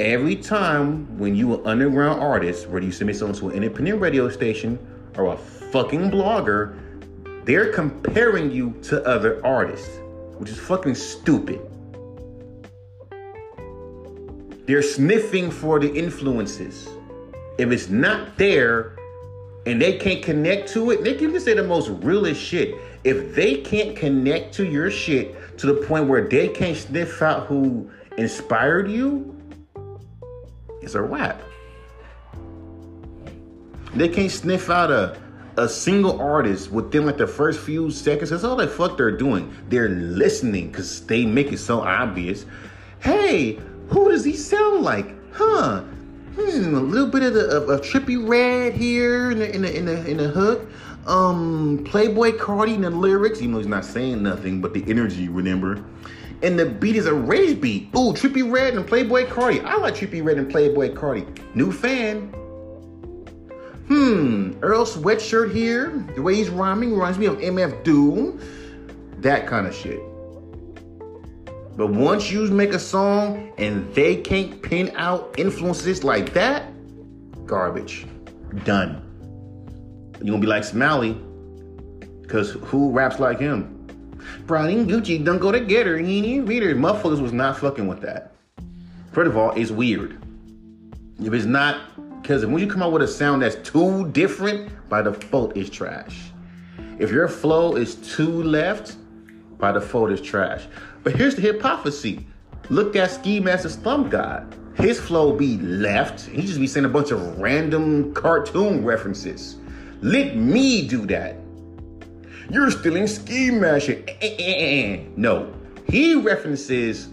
every 0.00 0.36
time 0.36 1.18
when 1.18 1.34
you 1.34 1.54
an 1.54 1.66
underground 1.66 2.20
artist, 2.20 2.68
whether 2.68 2.84
you 2.84 2.92
submit 2.92 3.16
something 3.16 3.38
to 3.40 3.48
an 3.50 3.62
independent 3.62 4.00
radio 4.00 4.28
station 4.28 4.78
or 5.16 5.32
a 5.32 5.36
fucking 5.36 6.10
blogger, 6.10 6.76
they're 7.44 7.72
comparing 7.72 8.50
you 8.50 8.72
to 8.82 9.04
other 9.06 9.44
artists, 9.46 9.98
which 10.38 10.50
is 10.50 10.58
fucking 10.58 10.94
stupid. 10.94 11.60
They're 14.66 14.82
sniffing 14.82 15.50
for 15.50 15.78
the 15.78 15.92
influences. 15.92 16.88
If 17.58 17.70
it's 17.70 17.88
not 17.88 18.36
there 18.38 18.96
and 19.66 19.80
they 19.80 19.98
can't 19.98 20.22
connect 20.22 20.70
to 20.70 20.90
it, 20.90 21.04
they 21.04 21.14
can 21.14 21.32
just 21.32 21.44
say 21.44 21.54
the 21.54 21.62
most 21.62 21.90
realest 22.02 22.40
shit. 22.40 22.74
If 23.04 23.34
they 23.34 23.58
can't 23.58 23.94
connect 23.94 24.54
to 24.54 24.66
your 24.66 24.90
shit 24.90 25.58
to 25.58 25.66
the 25.66 25.86
point 25.86 26.08
where 26.08 26.26
they 26.26 26.48
can't 26.48 26.76
sniff 26.76 27.20
out 27.20 27.46
who 27.46 27.90
inspired 28.16 28.90
you, 28.90 29.33
it's 30.84 30.94
a 30.94 31.02
wrap. 31.02 31.40
They 33.94 34.08
can't 34.08 34.30
sniff 34.30 34.70
out 34.70 34.90
a 34.90 35.18
a 35.56 35.68
single 35.68 36.20
artist 36.20 36.72
within 36.72 37.06
like 37.06 37.16
the 37.16 37.26
first 37.26 37.60
few 37.60 37.90
seconds. 37.90 38.30
That's 38.30 38.44
all 38.44 38.56
the 38.56 38.66
fuck 38.66 38.96
they're 38.96 39.16
doing. 39.16 39.54
They're 39.68 39.88
listening 39.88 40.68
because 40.68 41.06
they 41.06 41.24
make 41.26 41.52
it 41.52 41.58
so 41.58 41.80
obvious. 41.80 42.44
Hey, 43.00 43.60
who 43.88 44.10
does 44.10 44.24
he 44.24 44.34
sound 44.34 44.82
like? 44.82 45.14
Huh? 45.32 45.82
Hmm, 46.36 46.74
a 46.74 46.80
little 46.80 47.06
bit 47.06 47.22
of 47.22 47.34
the 47.34 47.46
of, 47.48 47.68
of 47.68 47.80
Trippie 47.82 48.28
Redd 48.28 48.74
here 48.74 49.30
in 49.30 49.38
the 49.38 49.54
in 49.54 49.62
the 49.62 49.76
in 49.76 49.84
the, 49.86 50.10
in 50.10 50.16
the 50.16 50.28
hook. 50.28 50.68
Um, 51.06 51.84
Playboi 51.84 52.38
Carti 52.38 52.74
in 52.74 52.80
the 52.80 52.90
lyrics, 52.90 53.40
even 53.40 53.52
though 53.52 53.58
he's 53.58 53.66
not 53.66 53.84
saying 53.84 54.22
nothing, 54.22 54.62
but 54.62 54.72
the 54.72 54.82
energy, 54.88 55.28
remember? 55.28 55.84
And 56.42 56.58
the 56.58 56.66
beat 56.66 56.96
is 56.96 57.06
a 57.06 57.14
rage 57.14 57.60
beat. 57.60 57.88
Ooh, 57.96 58.12
Trippie 58.12 58.50
Redd 58.50 58.74
and 58.74 58.86
Playboi 58.86 59.26
Carti. 59.26 59.64
I 59.64 59.76
like 59.76 59.94
Trippie 59.94 60.24
Redd 60.24 60.38
and 60.38 60.50
Playboi 60.50 60.94
Carti. 60.94 61.26
New 61.54 61.72
fan. 61.72 62.28
Hmm, 63.88 64.52
Earl 64.62 64.86
Sweatshirt 64.86 65.52
here. 65.52 66.04
The 66.14 66.22
way 66.22 66.36
he's 66.36 66.48
rhyming 66.48 66.92
reminds 66.92 67.18
me 67.18 67.26
of 67.26 67.38
MF 67.38 67.84
Doom. 67.84 68.40
That 69.18 69.46
kind 69.46 69.66
of 69.66 69.74
shit. 69.74 70.00
But 71.76 71.88
once 71.88 72.30
you 72.30 72.48
make 72.50 72.72
a 72.72 72.78
song 72.78 73.52
and 73.58 73.92
they 73.94 74.16
can't 74.16 74.62
pin 74.62 74.92
out 74.94 75.34
influences 75.38 76.04
like 76.04 76.32
that, 76.34 76.70
garbage. 77.46 78.06
Done. 78.64 79.00
You're 80.18 80.26
gonna 80.26 80.38
be 80.38 80.46
like 80.46 80.64
Smiley. 80.64 81.18
Because 82.22 82.52
who 82.52 82.90
raps 82.90 83.18
like 83.18 83.40
him? 83.40 83.73
Brownie 84.46 84.84
Gucci 84.84 85.24
don't 85.24 85.38
go 85.38 85.52
together. 85.52 85.94
Reader, 85.94 86.74
motherfuckers 86.74 87.20
was 87.20 87.32
not 87.32 87.58
fucking 87.58 87.86
with 87.86 88.00
that. 88.02 88.32
First 89.12 89.28
of 89.28 89.36
all, 89.36 89.52
it's 89.52 89.70
weird. 89.70 90.20
If 91.22 91.32
it's 91.32 91.44
not, 91.44 91.80
because 92.20 92.44
when 92.44 92.58
you 92.58 92.66
come 92.66 92.82
out 92.82 92.92
with 92.92 93.02
a 93.02 93.08
sound 93.08 93.42
that's 93.42 93.56
too 93.68 94.08
different, 94.10 94.70
by 94.88 95.02
default, 95.02 95.56
it's 95.56 95.70
trash. 95.70 96.32
If 96.98 97.10
your 97.10 97.28
flow 97.28 97.76
is 97.76 97.94
too 97.94 98.42
left, 98.42 98.96
by 99.58 99.72
default, 99.72 100.10
it's 100.10 100.20
trash. 100.20 100.66
But 101.02 101.14
here's 101.14 101.36
the 101.36 101.42
hypocrisy. 101.42 102.26
Look 102.70 102.96
at 102.96 103.10
Ski 103.10 103.40
Mask 103.40 103.64
the 103.64 103.70
Slump 103.70 104.10
God. 104.10 104.54
His 104.76 104.98
flow 104.98 105.32
be 105.32 105.58
left. 105.58 106.22
He 106.22 106.42
just 106.42 106.58
be 106.58 106.66
saying 106.66 106.86
a 106.86 106.88
bunch 106.88 107.10
of 107.12 107.38
random 107.38 108.12
cartoon 108.14 108.84
references. 108.84 109.56
Let 110.02 110.34
me 110.36 110.88
do 110.88 111.06
that. 111.06 111.36
You're 112.50 112.70
stealing 112.70 113.06
Ski 113.06 113.48
eh, 113.48 115.04
no, 115.16 115.52
he 115.88 116.14
references 116.14 117.08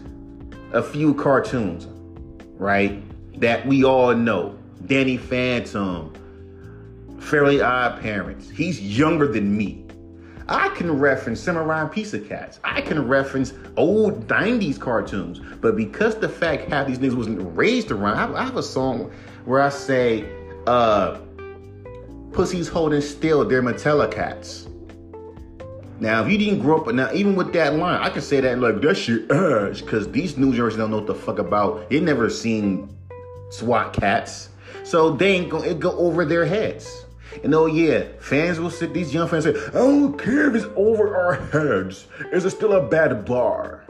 a 0.72 0.82
few 0.82 1.14
cartoons, 1.14 1.86
right? 2.58 3.02
That 3.40 3.66
we 3.66 3.84
all 3.84 4.14
know. 4.14 4.58
Danny 4.86 5.16
Phantom, 5.16 6.12
Fairly 7.20 7.60
Odd 7.60 8.00
Parents. 8.00 8.50
He's 8.50 8.80
younger 8.80 9.28
than 9.28 9.56
me. 9.56 9.86
I 10.48 10.68
can 10.70 10.98
reference 10.98 11.40
Samurai 11.40 11.86
Pizza 11.86 12.18
Cats. 12.18 12.58
I 12.64 12.80
can 12.80 13.06
reference 13.06 13.54
old 13.76 14.26
90s 14.26 14.78
cartoons. 14.78 15.40
But 15.60 15.76
because 15.76 16.16
the 16.16 16.28
fact 16.28 16.68
half 16.68 16.86
these 16.86 16.98
niggas 16.98 17.14
wasn't 17.14 17.56
raised 17.56 17.90
around, 17.90 18.34
I 18.34 18.44
have 18.44 18.56
a 18.56 18.62
song 18.62 19.12
where 19.44 19.62
I 19.62 19.68
say, 19.68 20.28
uh, 20.66 21.18
Pussies 22.32 22.68
holding 22.68 23.02
still, 23.02 23.44
they're 23.44 23.62
Mattel 23.62 24.10
cats. 24.10 24.66
Now, 26.02 26.24
if 26.24 26.32
you 26.32 26.36
didn't 26.36 26.58
grow 26.58 26.80
up, 26.80 26.92
now 26.92 27.12
even 27.12 27.36
with 27.36 27.52
that 27.52 27.76
line, 27.76 28.02
I 28.02 28.10
can 28.10 28.22
say 28.22 28.40
that 28.40 28.58
like 28.58 28.80
that 28.80 28.96
shit 28.96 29.28
because 29.28 30.10
these 30.10 30.36
new 30.36 30.50
generations 30.50 30.80
don't 30.80 30.90
know 30.90 30.96
what 30.96 31.06
the 31.06 31.14
fuck 31.14 31.38
about. 31.38 31.88
They 31.90 32.00
never 32.00 32.28
seen 32.28 32.88
SWAT 33.50 33.92
Kats, 33.92 34.48
so 34.82 35.12
they 35.12 35.36
ain't 35.36 35.48
gonna 35.48 35.74
go 35.74 35.92
over 35.92 36.24
their 36.24 36.44
heads. 36.44 37.04
And 37.44 37.54
oh 37.54 37.66
yeah, 37.66 38.02
fans 38.18 38.58
will 38.58 38.68
sit. 38.68 38.92
These 38.92 39.14
young 39.14 39.28
fans 39.28 39.44
say, 39.44 39.54
"I 39.68 39.74
don't 39.74 40.18
care 40.18 40.48
if 40.48 40.56
it's 40.56 40.66
over 40.74 41.16
our 41.16 41.34
heads. 41.34 42.08
Is 42.32 42.44
it 42.44 42.50
still 42.50 42.72
a 42.72 42.82
bad 42.82 43.24
bar?" 43.24 43.84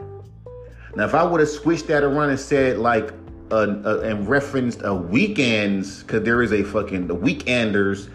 Now, 0.95 1.05
if 1.05 1.15
I 1.15 1.23
would 1.23 1.39
have 1.39 1.49
switched 1.49 1.87
that 1.87 2.03
around 2.03 2.29
and 2.29 2.39
said 2.39 2.77
like, 2.77 3.11
uh, 3.49 3.75
uh, 3.85 4.01
and 4.03 4.29
referenced 4.29 4.81
a 4.81 4.93
Weeknd's, 4.93 6.03
because 6.03 6.21
there 6.21 6.43
is 6.43 6.53
a 6.53 6.61
fucking 6.61 7.07
the 7.07 7.15
Weekenders 7.15 8.07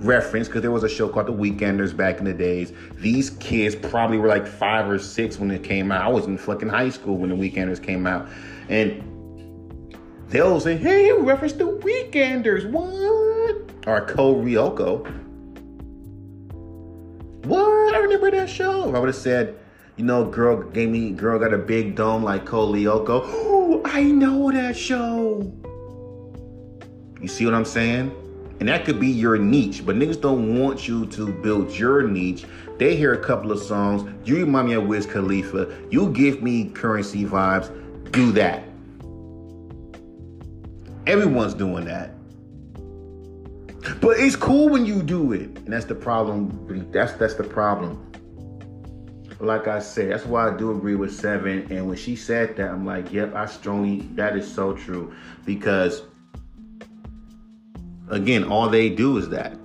reference 0.00 0.46
because 0.48 0.62
there 0.62 0.70
was 0.70 0.84
a 0.84 0.88
show 0.88 1.08
called 1.08 1.26
The 1.26 1.32
Weekenders 1.32 1.96
back 1.96 2.18
in 2.18 2.24
the 2.24 2.32
days. 2.32 2.72
These 2.96 3.30
kids 3.30 3.74
probably 3.74 4.18
were 4.18 4.28
like 4.28 4.46
five 4.46 4.88
or 4.88 4.98
six 4.98 5.38
when 5.38 5.50
it 5.50 5.62
came 5.62 5.90
out. 5.90 6.02
I 6.02 6.08
was 6.08 6.26
in 6.26 6.38
fucking 6.38 6.68
high 6.68 6.90
school 6.90 7.16
when 7.16 7.30
The 7.30 7.36
Weekenders 7.36 7.82
came 7.82 8.06
out. 8.06 8.28
And 8.68 9.02
they'll 10.28 10.60
say, 10.60 10.76
hey, 10.76 11.06
you 11.06 11.20
referenced 11.20 11.58
The 11.58 11.64
Weekenders. 11.64 12.70
What? 12.70 13.86
Or 13.86 14.06
Code 14.06 14.44
Lyoko. 14.44 15.06
What? 17.46 17.94
I 17.94 17.98
remember 17.98 18.30
that 18.32 18.50
show. 18.50 18.94
I 18.94 18.98
would 18.98 19.08
have 19.08 19.16
said, 19.16 19.58
you 19.96 20.04
know, 20.04 20.24
girl 20.24 20.62
gave 20.62 20.90
me, 20.90 21.12
girl 21.12 21.38
got 21.38 21.54
a 21.54 21.58
big 21.58 21.94
dome 21.94 22.22
like 22.22 22.44
Lyoko. 22.44 23.22
Oh, 23.24 23.82
I 23.86 24.02
know 24.02 24.50
that 24.50 24.76
show. 24.76 25.52
You 27.20 27.28
see 27.28 27.46
what 27.46 27.54
I'm 27.54 27.64
saying? 27.64 28.14
And 28.58 28.68
that 28.68 28.84
could 28.84 28.98
be 28.98 29.08
your 29.08 29.36
niche, 29.36 29.84
but 29.84 29.96
niggas 29.96 30.20
don't 30.20 30.58
want 30.58 30.88
you 30.88 31.06
to 31.06 31.30
build 31.30 31.72
your 31.72 32.02
niche. 32.02 32.44
They 32.78 32.96
hear 32.96 33.12
a 33.12 33.18
couple 33.18 33.52
of 33.52 33.58
songs. 33.58 34.10
You 34.24 34.36
remind 34.36 34.68
me 34.68 34.74
of 34.74 34.86
Wiz 34.86 35.06
Khalifa. 35.06 35.74
You 35.90 36.10
give 36.10 36.42
me 36.42 36.70
Curren$y 36.70 37.24
vibes. 37.24 37.70
Do 38.12 38.32
that. 38.32 38.62
Everyone's 41.06 41.54
doing 41.54 41.84
that. 41.84 42.12
But 44.00 44.18
it's 44.18 44.36
cool 44.36 44.68
when 44.68 44.84
you 44.84 45.02
do 45.02 45.32
it. 45.32 45.58
And 45.58 45.72
that's 45.72 45.84
the 45.84 45.94
problem. 45.94 46.90
That's 46.92 47.12
that's 47.12 47.34
the 47.34 47.44
problem. 47.44 48.02
Like 49.38 49.68
I 49.68 49.78
said, 49.80 50.10
that's 50.10 50.24
why 50.24 50.48
I 50.48 50.56
do 50.56 50.72
agree 50.72 50.94
with 50.96 51.14
Seven. 51.14 51.66
And 51.70 51.86
when 51.86 51.96
she 51.96 52.16
said 52.16 52.56
that, 52.56 52.70
I'm 52.70 52.86
like, 52.86 53.12
yep, 53.12 53.34
I 53.34 53.46
strongly 53.46 54.00
that 54.14 54.36
is 54.36 54.50
so 54.50 54.72
true. 54.72 55.12
Because 55.44 56.02
again, 58.08 58.44
all 58.44 58.68
they 58.68 58.90
do 58.90 59.18
is 59.18 59.28
that. 59.30 59.56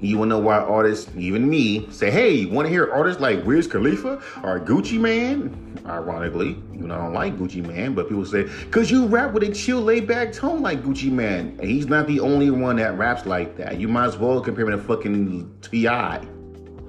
You 0.00 0.18
wanna 0.18 0.30
know 0.30 0.38
why 0.38 0.58
artists, 0.58 1.10
even 1.16 1.48
me, 1.48 1.88
say, 1.90 2.10
hey, 2.10 2.32
you 2.32 2.50
wanna 2.50 2.68
hear 2.68 2.92
artists 2.92 3.22
like 3.22 3.42
Wiz 3.46 3.66
Khalifa 3.66 4.20
or 4.42 4.60
Gucci 4.60 5.00
Mane? 5.00 5.80
Ironically, 5.86 6.58
you 6.72 6.86
know, 6.86 6.94
I 6.94 6.98
don't 6.98 7.14
like 7.14 7.38
Gucci 7.38 7.66
Mane, 7.66 7.94
but 7.94 8.08
people 8.08 8.26
say, 8.26 8.48
cause 8.70 8.90
you 8.90 9.06
rap 9.06 9.32
with 9.32 9.44
a 9.44 9.52
chill, 9.52 9.80
laid 9.80 10.06
back 10.06 10.32
tone 10.32 10.60
like 10.60 10.82
Gucci 10.82 11.10
Mane. 11.10 11.56
And 11.58 11.70
he's 11.70 11.86
not 11.86 12.06
the 12.06 12.20
only 12.20 12.50
one 12.50 12.76
that 12.76 12.98
raps 12.98 13.24
like 13.24 13.56
that. 13.56 13.78
You 13.78 13.88
might 13.88 14.06
as 14.06 14.18
well 14.18 14.40
compare 14.42 14.66
him 14.68 14.78
to 14.78 14.84
fucking 14.84 15.58
T.I. 15.62 16.26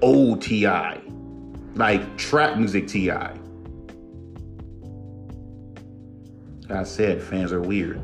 Old 0.02 0.42
T.I. 0.42 1.00
Like 1.74 2.18
trap 2.18 2.58
music 2.58 2.86
T.I. 2.86 3.34
I 6.68 6.82
said 6.82 7.22
fans 7.22 7.52
are 7.52 7.62
weird 7.62 8.02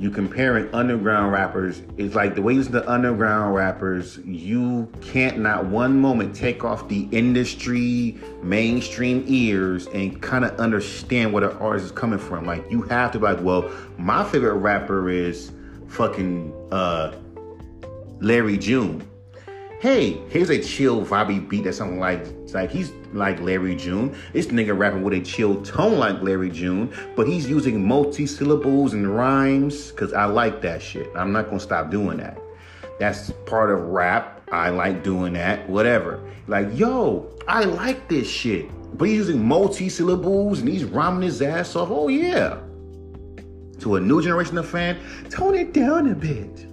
you 0.00 0.10
comparing 0.10 0.66
underground 0.74 1.30
rappers 1.30 1.82
it's 1.98 2.14
like 2.14 2.34
the 2.34 2.40
way 2.40 2.54
you 2.54 2.64
to 2.64 2.90
underground 2.90 3.54
rappers 3.54 4.18
you 4.24 4.90
can't 5.02 5.38
not 5.38 5.66
one 5.66 6.00
moment 6.00 6.34
take 6.34 6.64
off 6.64 6.88
the 6.88 7.06
industry 7.12 8.16
mainstream 8.42 9.22
ears 9.28 9.88
and 9.88 10.22
kind 10.22 10.42
of 10.42 10.58
understand 10.58 11.30
where 11.34 11.46
the 11.46 11.54
artist 11.58 11.84
is 11.84 11.92
coming 11.92 12.18
from. 12.18 12.46
Like 12.46 12.64
you 12.70 12.80
have 12.82 13.12
to 13.12 13.18
be 13.18 13.24
like 13.24 13.42
well 13.42 13.70
my 13.98 14.24
favorite 14.24 14.54
rapper 14.54 15.10
is 15.10 15.52
fucking 15.88 16.54
uh 16.72 17.14
larry 18.20 18.56
june 18.56 19.06
hey, 19.80 20.20
here's 20.28 20.50
a 20.50 20.62
chill 20.62 21.04
vibey 21.06 21.48
beat 21.48 21.64
that 21.64 21.72
something 21.72 21.98
like 21.98 22.26
like 22.52 22.70
he's 22.70 22.92
like 23.14 23.40
Larry 23.40 23.74
June. 23.74 24.14
This 24.34 24.46
nigga 24.48 24.78
rapping 24.78 25.02
with 25.02 25.14
a 25.14 25.20
chill 25.20 25.62
tone 25.62 25.98
like 25.98 26.20
Larry 26.20 26.50
June, 26.50 26.92
but 27.16 27.26
he's 27.26 27.48
using 27.48 27.86
multi-syllables 27.88 28.92
and 28.92 29.16
rhymes 29.16 29.90
because 29.90 30.12
I 30.12 30.26
like 30.26 30.60
that 30.62 30.82
shit. 30.82 31.10
I'm 31.16 31.32
not 31.32 31.46
gonna 31.46 31.60
stop 31.60 31.90
doing 31.90 32.18
that. 32.18 32.38
That's 32.98 33.32
part 33.46 33.70
of 33.70 33.80
rap. 33.80 34.42
I 34.52 34.68
like 34.68 35.02
doing 35.02 35.32
that. 35.32 35.66
Whatever. 35.68 36.20
Like, 36.46 36.68
yo, 36.76 37.30
I 37.48 37.64
like 37.64 38.06
this 38.08 38.28
shit. 38.28 38.68
But 38.98 39.08
he's 39.08 39.16
using 39.16 39.42
multi-syllables 39.42 40.60
and 40.60 40.68
he's 40.68 40.84
rhyming 40.84 41.22
his 41.22 41.40
ass 41.40 41.74
off. 41.74 41.88
Oh 41.90 42.08
yeah. 42.08 42.58
To 43.78 43.96
a 43.96 44.00
new 44.00 44.20
generation 44.20 44.58
of 44.58 44.68
fan, 44.68 44.98
tone 45.30 45.54
it 45.54 45.72
down 45.72 46.10
a 46.10 46.14
bit 46.14 46.69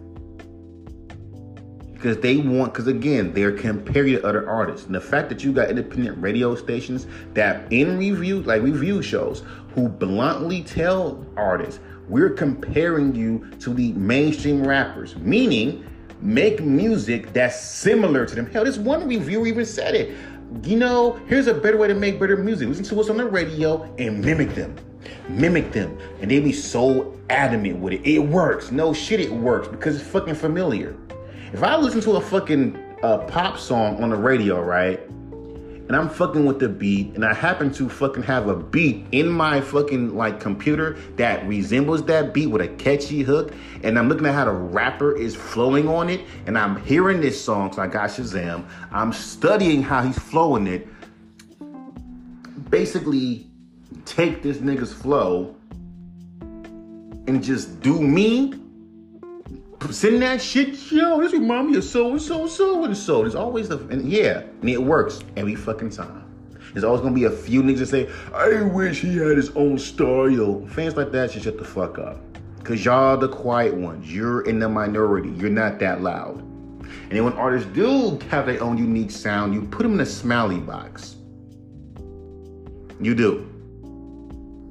because 1.98 2.18
they 2.18 2.38
want 2.38 2.74
because 2.74 2.88
again 2.88 3.34
they're 3.34 3.52
comparing 3.52 4.14
to 4.14 4.26
other 4.26 4.48
artists. 4.48 4.86
And 4.86 4.96
the 4.96 5.02
fact 5.02 5.30
that 5.30 5.44
you 5.44 5.52
got 5.52 5.70
independent 5.70 6.18
radio 6.22 6.56
stations 6.56 7.08
that 7.34 7.72
in 7.74 7.98
review 7.98 8.42
like 8.44 8.62
review 8.62 9.02
shows 9.02 9.44
who 9.74 9.90
bluntly 9.90 10.62
tell 10.62 11.26
artists 11.36 11.80
we're 12.08 12.30
comparing 12.30 13.14
you 13.16 13.50
to 13.60 13.74
the 13.74 13.92
mainstream 13.94 14.66
rappers 14.66 15.16
meaning 15.18 15.86
make 16.22 16.64
music 16.64 17.34
that's 17.34 17.60
similar 17.60 18.26
to 18.26 18.36
them. 18.36 18.46
Hell 18.48 18.66
this 18.66 18.78
one 18.78 19.08
reviewer 19.08 19.48
even 19.48 19.66
said 19.66 19.96
it. 19.96 20.16
You 20.64 20.78
know 20.78 21.20
here's 21.28 21.48
a 21.48 21.54
better 21.54 21.78
way 21.78 21.88
to 21.88 21.96
make 21.96 22.20
better 22.20 22.38
music. 22.38 22.68
Listen 22.68 22.86
to 22.86 22.96
what's 22.96 23.10
on 23.10 23.18
the 23.18 23.26
radio 23.26 23.84
and 23.98 24.24
mimic 24.24 24.54
them. 24.54 24.76
Mimic 25.30 25.72
them. 25.72 25.98
And 26.22 26.30
they 26.30 26.40
be 26.40 26.54
so 26.54 27.18
adamant 27.30 27.80
with 27.80 27.94
it. 27.94 28.06
It 28.06 28.20
works. 28.20 28.72
No 28.72 28.94
shit 28.94 29.20
it 29.20 29.32
works 29.32 29.68
because 29.68 30.00
it's 30.00 30.08
fucking 30.08 30.36
familiar 30.36 30.96
if 31.54 31.64
I 31.64 31.76
listen 31.78 32.02
to 32.02 32.12
a 32.18 32.22
fucking 32.22 32.78
uh, 33.04 33.20
pop 33.20 33.58
song 33.58 34.04
on 34.04 34.10
the 34.10 34.16
radio, 34.16 34.62
right? 34.62 35.00
And 35.88 35.96
I'm 35.96 36.10
fucking 36.10 36.46
with 36.46 36.60
the 36.60 36.68
beat, 36.68 37.16
and 37.16 37.24
I 37.24 37.34
happen 37.34 37.72
to 37.76 37.88
fucking 37.88 38.24
have 38.24 38.50
a 38.50 38.56
beat 38.58 39.06
in 39.14 39.30
my 39.30 39.62
fucking 39.62 40.18
like 40.18 40.42
computer 40.42 40.98
that 41.16 41.48
resembles 41.48 42.04
that 42.08 42.34
beat 42.34 42.48
with 42.48 42.62
a 42.62 42.68
catchy 42.68 43.22
hook, 43.22 43.54
and 43.84 43.98
I'm 43.98 44.10
looking 44.10 44.26
at 44.26 44.34
how 44.34 44.46
the 44.46 44.52
rapper 44.52 45.16
is 45.16 45.34
flowing 45.34 45.88
on 45.88 46.10
it, 46.10 46.22
and 46.46 46.58
I'm 46.58 46.84
hearing 46.84 47.22
this 47.22 47.42
song, 47.42 47.72
so 47.72 47.82
I 47.82 47.88
got 47.88 48.10
Shazam. 48.10 48.68
I'm 48.92 49.14
studying 49.14 49.82
how 49.82 50.02
he's 50.02 50.20
flowing 50.20 50.68
it. 50.68 50.88
Basically, 52.70 53.48
take 54.04 54.44
this 54.44 54.58
nigga's 54.58 54.92
flow 54.92 55.56
and 57.28 57.42
just 57.42 57.80
do 57.82 58.02
me 58.02 58.54
send 59.92 60.22
that 60.22 60.42
shit, 60.42 60.92
yo, 60.92 61.22
this 61.22 61.34
remind 61.34 61.70
me 61.70 61.78
of 61.78 61.84
so 61.84 62.12
and 62.12 62.22
so, 62.22 62.48
so 62.48 62.84
and 62.84 62.98
so. 62.98 63.22
There's 63.22 63.36
always 63.36 63.70
the, 63.70 63.78
and 63.90 64.10
yeah, 64.10 64.40
and 64.62 64.70
it 64.70 64.82
works 64.82 65.20
every 65.36 65.56
fucking 65.56 65.92
time. 65.92 66.24
There's 66.74 66.84
always 66.84 67.02
gonna 67.02 67.16
be 67.16 67.26
a 67.26 67.32
few 67.32 67.64
niggas 67.64 67.80
that 67.80 67.88
say, 67.88 68.10
I 68.34 68.62
wish 68.62 69.02
he 69.02 69.18
had 69.18 69.38
his 69.38 69.50
own 69.52 69.78
style. 69.78 70.66
Fans 70.68 70.96
like 70.96 71.12
that 71.12 71.32
should 71.32 71.44
shut 71.44 71.58
the 71.58 71.66
fuck 71.66 71.98
up. 72.00 72.20
Cause 72.64 72.84
y'all 72.84 73.18
the 73.18 73.30
quiet 73.30 73.74
ones. 73.74 74.14
You're 74.14 74.42
in 74.42 74.60
the 74.60 74.68
minority. 74.68 75.30
You're 75.30 75.50
not 75.50 75.80
that 75.80 76.02
loud. 76.02 76.40
And 76.40 77.12
then 77.12 77.24
when 77.24 77.34
artists 77.34 77.70
do 77.74 78.20
have 78.30 78.46
their 78.46 78.62
own 78.62 78.78
unique 78.78 79.12
sound, 79.12 79.54
you 79.54 79.62
put 79.62 79.84
them 79.84 79.94
in 79.94 80.02
a 80.02 80.06
smiley 80.06 80.60
box. 80.60 81.16
You 83.00 83.16
do. 83.16 83.48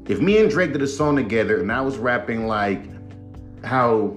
If 0.07 0.21
me 0.21 0.39
and 0.39 0.51
Drake 0.51 0.73
did 0.73 0.83
a 0.83 0.87
song 0.87 1.17
together 1.17 1.61
and 1.61 1.73
I 1.73 1.81
was 1.81 1.97
rapping 1.97 2.47
like 2.47 2.83
how 3.65 4.17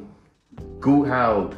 how 1.05 1.51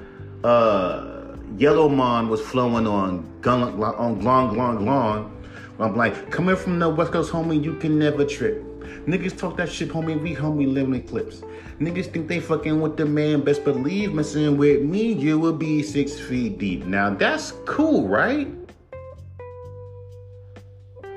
uh, 0.44 1.36
Yellowmon 1.58 2.28
was 2.30 2.42
flowing 2.42 2.88
on 2.88 3.26
on 3.46 4.22
glong 4.22 4.54
glong 4.54 4.80
glong. 4.80 5.32
I'm 5.80 5.96
like, 5.96 6.30
coming 6.30 6.56
from 6.56 6.78
the 6.78 6.88
West 6.90 7.12
Coast, 7.12 7.32
homie, 7.32 7.64
you 7.64 7.74
can 7.76 7.98
never 7.98 8.24
trip. 8.24 8.64
Niggas 9.08 9.38
talk 9.38 9.58
that 9.58 9.72
shit, 9.72 9.90
homie. 9.90 10.22
We 10.22 10.36
homie 10.36 10.72
living 10.72 10.94
in 10.94 11.04
clips. 11.04 11.42
Niggas 11.80 12.14
think 12.14 12.28
they 12.28 12.40
fucking 12.40 12.80
with 12.80 12.98
the 12.98 13.06
man. 13.06 13.42
Best 13.42 13.64
believe 13.64 14.14
messing 14.14 14.58
with 14.58 14.84
me, 14.84 15.14
you 15.14 15.40
will 15.40 15.54
be 15.58 15.82
six 15.82 16.20
feet 16.20 16.60
deep. 16.60 16.86
Now 16.86 17.10
that's 17.10 17.54
cool, 17.66 18.08
right? 18.08 18.48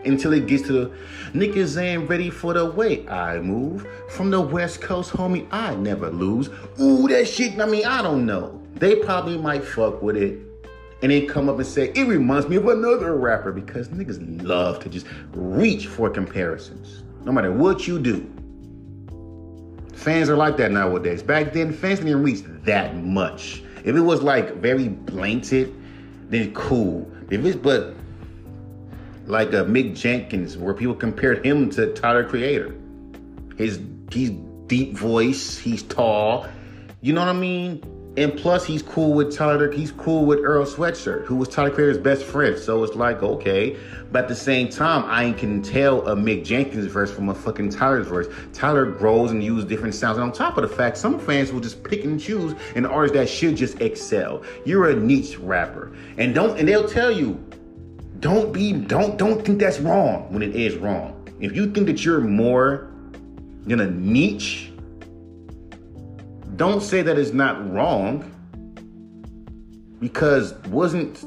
Until 0.07 0.32
it 0.32 0.46
gets 0.46 0.62
to 0.64 0.72
the 0.72 0.92
niggas 1.32 1.80
ain't 1.80 2.09
ready 2.09 2.30
for 2.30 2.55
the 2.55 2.66
way 2.66 3.07
I 3.09 3.40
move. 3.40 3.86
From 4.09 4.30
the 4.30 4.40
West 4.40 4.80
Coast, 4.80 5.12
homie, 5.12 5.46
I 5.50 5.74
never 5.74 6.11
lose. 6.11 6.48
Ooh, 6.80 7.09
that 7.09 7.26
shit, 7.26 7.59
I 7.61 7.66
mean, 7.66 7.84
I 7.84 8.02
don't 8.02 8.26
know. 8.26 8.61
They 8.74 8.96
probably 8.96 9.38
might 9.38 9.64
fuck 9.64 10.02
with 10.02 10.16
it. 10.16 10.38
And 11.02 11.12
then 11.12 11.26
come 11.26 11.48
up 11.48 11.57
and 11.57 11.66
say, 11.66 11.90
it 11.94 12.07
reminds 12.07 12.48
me 12.48 12.57
of 12.57 12.66
another 12.66 13.16
rapper 13.16 13.52
because 13.52 13.88
niggas 13.88 14.42
love 14.42 14.80
to 14.80 14.88
just 14.88 15.07
reach 15.32 15.86
for 15.86 16.09
comparisons. 16.09 17.02
No 17.24 17.32
matter 17.32 17.52
what 17.52 17.86
you 17.86 17.98
do. 17.98 18.30
Fans 19.94 20.28
are 20.28 20.36
like 20.36 20.57
that 20.59 20.70
nowadays. 20.70 21.22
Back 21.22 21.52
then, 21.52 21.72
fans 21.72 22.00
didn't 22.00 22.22
reach 22.22 22.42
that 22.64 22.96
much. 22.96 23.62
If 23.84 23.96
it 23.96 24.00
was 24.00 24.22
like 24.22 24.57
very 24.57 24.88
blatant, 24.88 25.74
then 26.30 26.52
cool. 26.55 27.11
If 27.30 27.44
it's 27.44 27.57
but 27.57 27.94
like 29.27 29.49
a 29.49 29.64
Mick 29.64 29.97
Jenkins, 29.97 30.57
where 30.57 30.75
people 30.75 30.95
compared 30.95 31.45
him 31.45 31.70
to 31.70 31.93
Tyler 31.95 32.25
Creator. 32.25 32.75
His 33.57 33.81
he's 34.11 34.31
deep 34.66 34.97
voice, 34.97 35.59
he's 35.59 35.83
tall, 35.83 36.47
you 37.05 37.12
know 37.12 37.20
what 37.20 37.29
I 37.29 37.39
mean? 37.39 37.83
And 38.16 38.35
plus, 38.35 38.64
he's 38.64 38.81
cool 38.81 39.12
with 39.12 39.37
Tyler. 39.37 39.70
He's 39.70 39.93
cool 39.93 40.25
with 40.25 40.39
Earl 40.39 40.64
Sweatshirt, 40.64 41.27
who 41.27 41.35
was 41.35 41.49
Tyler 41.49 41.70
Creator's 41.70 41.99
best 41.99 42.22
friend. 42.22 42.57
So 42.57 42.83
it's 42.85 42.95
like 42.95 43.22
okay, 43.22 43.77
but 44.11 44.22
at 44.22 44.29
the 44.29 44.35
same 44.37 44.70
time, 44.70 45.05
I 45.07 45.33
can 45.33 45.61
tell 45.61 46.07
a 46.07 46.16
Mick 46.16 46.47
Jenkins 46.47 46.87
verse 46.87 47.12
from 47.12 47.29
a 47.29 47.35
fucking 47.35 47.68
Tyler's 47.68 48.07
verse. 48.07 48.29
Tyler 48.55 48.87
grows 48.87 49.33
and 49.33 49.43
uses 49.43 49.68
different 49.68 49.95
sounds. 49.95 50.16
And 50.16 50.25
on 50.25 50.33
top 50.33 50.57
of 50.57 50.62
the 50.62 50.75
fact, 50.75 50.97
some 50.97 51.18
fans 51.18 51.53
will 51.53 51.61
just 51.61 51.83
pick 51.83 52.05
and 52.05 52.18
choose 52.18 52.55
an 52.75 52.87
artist 52.87 53.14
that 53.14 53.29
should 53.29 53.57
just 53.57 53.81
excel. 53.83 54.43
You're 54.64 54.91
a 54.91 54.97
niche 54.97 55.37
rapper, 55.39 55.93
and 56.16 56.35
don't 56.35 56.59
and 56.59 56.66
they'll 56.66 56.89
tell 56.89 57.11
you 57.11 57.45
don't 58.25 58.55
be 58.55 58.72
don't 58.72 59.18
don't 59.18 59.45
think 59.45 59.59
that's 59.59 59.79
wrong 59.81 60.33
when 60.33 60.41
it 60.41 60.57
is 60.57 60.77
wrong. 60.77 61.29
If 61.41 61.55
you 61.55 61.70
think 61.70 61.87
that 61.89 62.07
you're 62.07 62.22
more 62.22 62.91
than 63.66 63.81
a 63.81 63.91
niche, 63.91 64.72
don't 66.57 66.83
say 66.83 67.03
that 67.03 67.18
it's 67.18 67.35
not 67.35 67.70
wrong. 67.70 68.25
Because 70.01 70.55
wasn't 70.68 71.22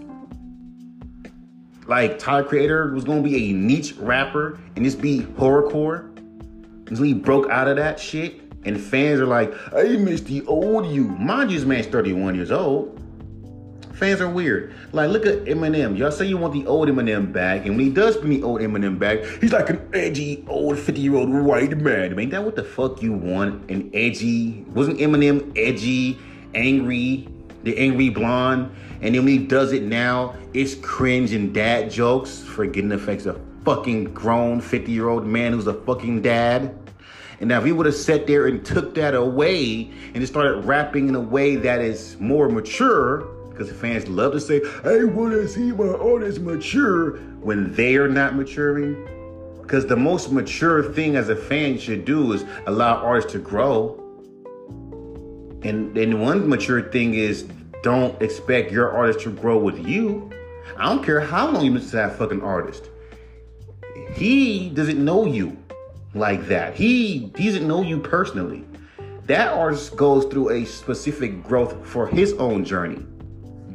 like 1.88 2.18
Tyler 2.18 2.44
Creator 2.44 2.92
was 2.96 3.04
gonna 3.04 3.22
be 3.22 3.52
a 3.52 3.54
niche 3.54 3.94
rapper 3.98 4.58
and 4.76 4.84
just 4.84 5.00
be 5.00 5.20
horrorcore 5.20 6.18
until 6.88 7.04
he 7.04 7.14
broke 7.14 7.48
out 7.52 7.68
of 7.68 7.78
that 7.78 8.00
shit 8.00 8.42
And 8.66 8.82
fans 8.82 9.20
are 9.20 9.28
like, 9.28 9.54
"Hey, 9.72 9.98
miss 9.98 10.22
the 10.22 10.44
old 10.48 10.88
you. 10.88 11.04
Mind 11.04 11.52
you, 11.52 11.60
this 11.60 11.68
man's 11.68 11.86
31 11.86 12.34
years 12.34 12.52
old. 12.52 12.97
Fans 13.98 14.22
are 14.22 14.30
weird. 14.30 14.76
Like, 14.92 15.10
look 15.10 15.26
at 15.26 15.46
Eminem. 15.46 15.98
Y'all 15.98 16.12
say 16.12 16.28
you 16.28 16.38
want 16.38 16.54
the 16.54 16.68
old 16.68 16.88
Eminem 16.88 17.34
back, 17.34 17.66
and 17.66 17.76
when 17.76 17.80
he 17.80 17.90
does 17.90 18.16
bring 18.16 18.30
the 18.30 18.44
old 18.44 18.62
Eminem 18.62 19.00
back, 19.00 19.26
he's 19.42 19.52
like 19.52 19.72
an 19.72 19.90
edgy, 19.92 20.46
old 20.48 20.78
50 20.78 21.02
year 21.02 21.16
old 21.16 21.32
white 21.32 21.76
man. 21.76 22.18
Ain't 22.20 22.30
that 22.30 22.44
what 22.44 22.56
the 22.56 22.64
fuck 22.64 23.02
you 23.02 23.14
want? 23.14 23.72
An 23.72 23.90
edgy, 23.96 24.64
wasn't 24.76 25.00
Eminem 25.00 25.52
edgy, 25.58 26.20
angry, 26.54 27.28
the 27.64 27.76
angry 27.76 28.10
blonde? 28.10 28.72
And 29.02 29.16
then 29.16 29.26
when 29.26 29.34
he 29.34 29.40
does 29.40 29.74
it 29.74 29.82
now, 29.82 30.36
it's 30.54 30.76
cringe 30.76 31.34
and 31.34 31.52
dad 31.52 31.90
jokes. 31.90 32.44
Forgetting 32.44 32.90
the 32.90 33.00
facts 33.00 33.26
of 33.26 33.42
fucking 33.66 34.14
grown 34.14 34.62
50 34.62 34.92
year 34.92 35.10
old 35.10 35.26
man 35.26 35.54
who's 35.54 35.66
a 35.66 35.74
fucking 35.74 36.22
dad. 36.22 36.78
And 37.40 37.50
now 37.50 37.58
if 37.60 37.66
he 37.66 37.72
would 37.72 37.88
have 37.88 37.96
sat 37.96 38.28
there 38.28 38.46
and 38.46 38.64
took 38.64 38.94
that 38.94 39.16
away 39.16 39.92
and 40.14 40.18
just 40.18 40.34
started 40.34 40.66
rapping 40.66 41.08
in 41.08 41.16
a 41.16 41.20
way 41.20 41.56
that 41.56 41.82
is 41.82 42.16
more 42.20 42.48
mature, 42.48 43.28
because 43.58 43.72
fans 43.72 44.08
love 44.08 44.34
to 44.34 44.40
say, 44.40 44.62
I 44.84 45.04
want 45.04 45.34
to 45.34 45.48
see 45.48 45.72
my 45.72 45.88
artist 45.88 46.42
mature 46.42 47.18
when 47.42 47.74
they 47.74 47.96
are 47.96 48.08
not 48.08 48.36
maturing. 48.36 49.04
Because 49.62 49.88
the 49.88 49.96
most 49.96 50.32
mature 50.32 50.94
thing 50.94 51.16
as 51.16 51.30
a 51.30 51.36
fan 51.36 51.80
should 51.80 52.06
do 52.06 52.34
is 52.34 52.46
allow 52.68 52.98
artists 52.98 53.32
to 53.32 53.40
grow. 53.40 54.04
And 55.64 55.96
then 55.96 56.22
one 56.22 56.48
mature 56.48 56.84
thing 56.92 57.16
is 57.16 57.44
don't 57.82 58.22
expect 58.22 58.72
your 58.72 58.92
artist 58.92 59.22
to 59.22 59.32
grow 59.32 59.58
with 59.58 59.86
you. 59.86 60.32
I 60.78 60.86
don't 60.86 61.04
care 61.04 61.20
how 61.20 61.50
long 61.50 61.66
you've 61.66 61.74
been 61.74 61.84
to 61.84 61.92
that 61.96 62.18
fucking 62.18 62.42
artist. 62.42 62.90
He 64.14 64.70
doesn't 64.70 65.04
know 65.04 65.26
you 65.26 65.58
like 66.14 66.46
that. 66.48 66.76
He, 66.76 67.32
he 67.36 67.46
doesn't 67.48 67.68
know 67.68 67.82
you 67.82 68.00
personally. 68.00 68.66
That 69.24 69.54
artist 69.54 69.96
goes 69.98 70.26
through 70.26 70.52
a 70.52 70.66
specific 70.66 71.44
growth 71.44 71.86
for 71.86 72.08
his 72.08 72.34
own 72.34 72.64
journey. 72.64 73.04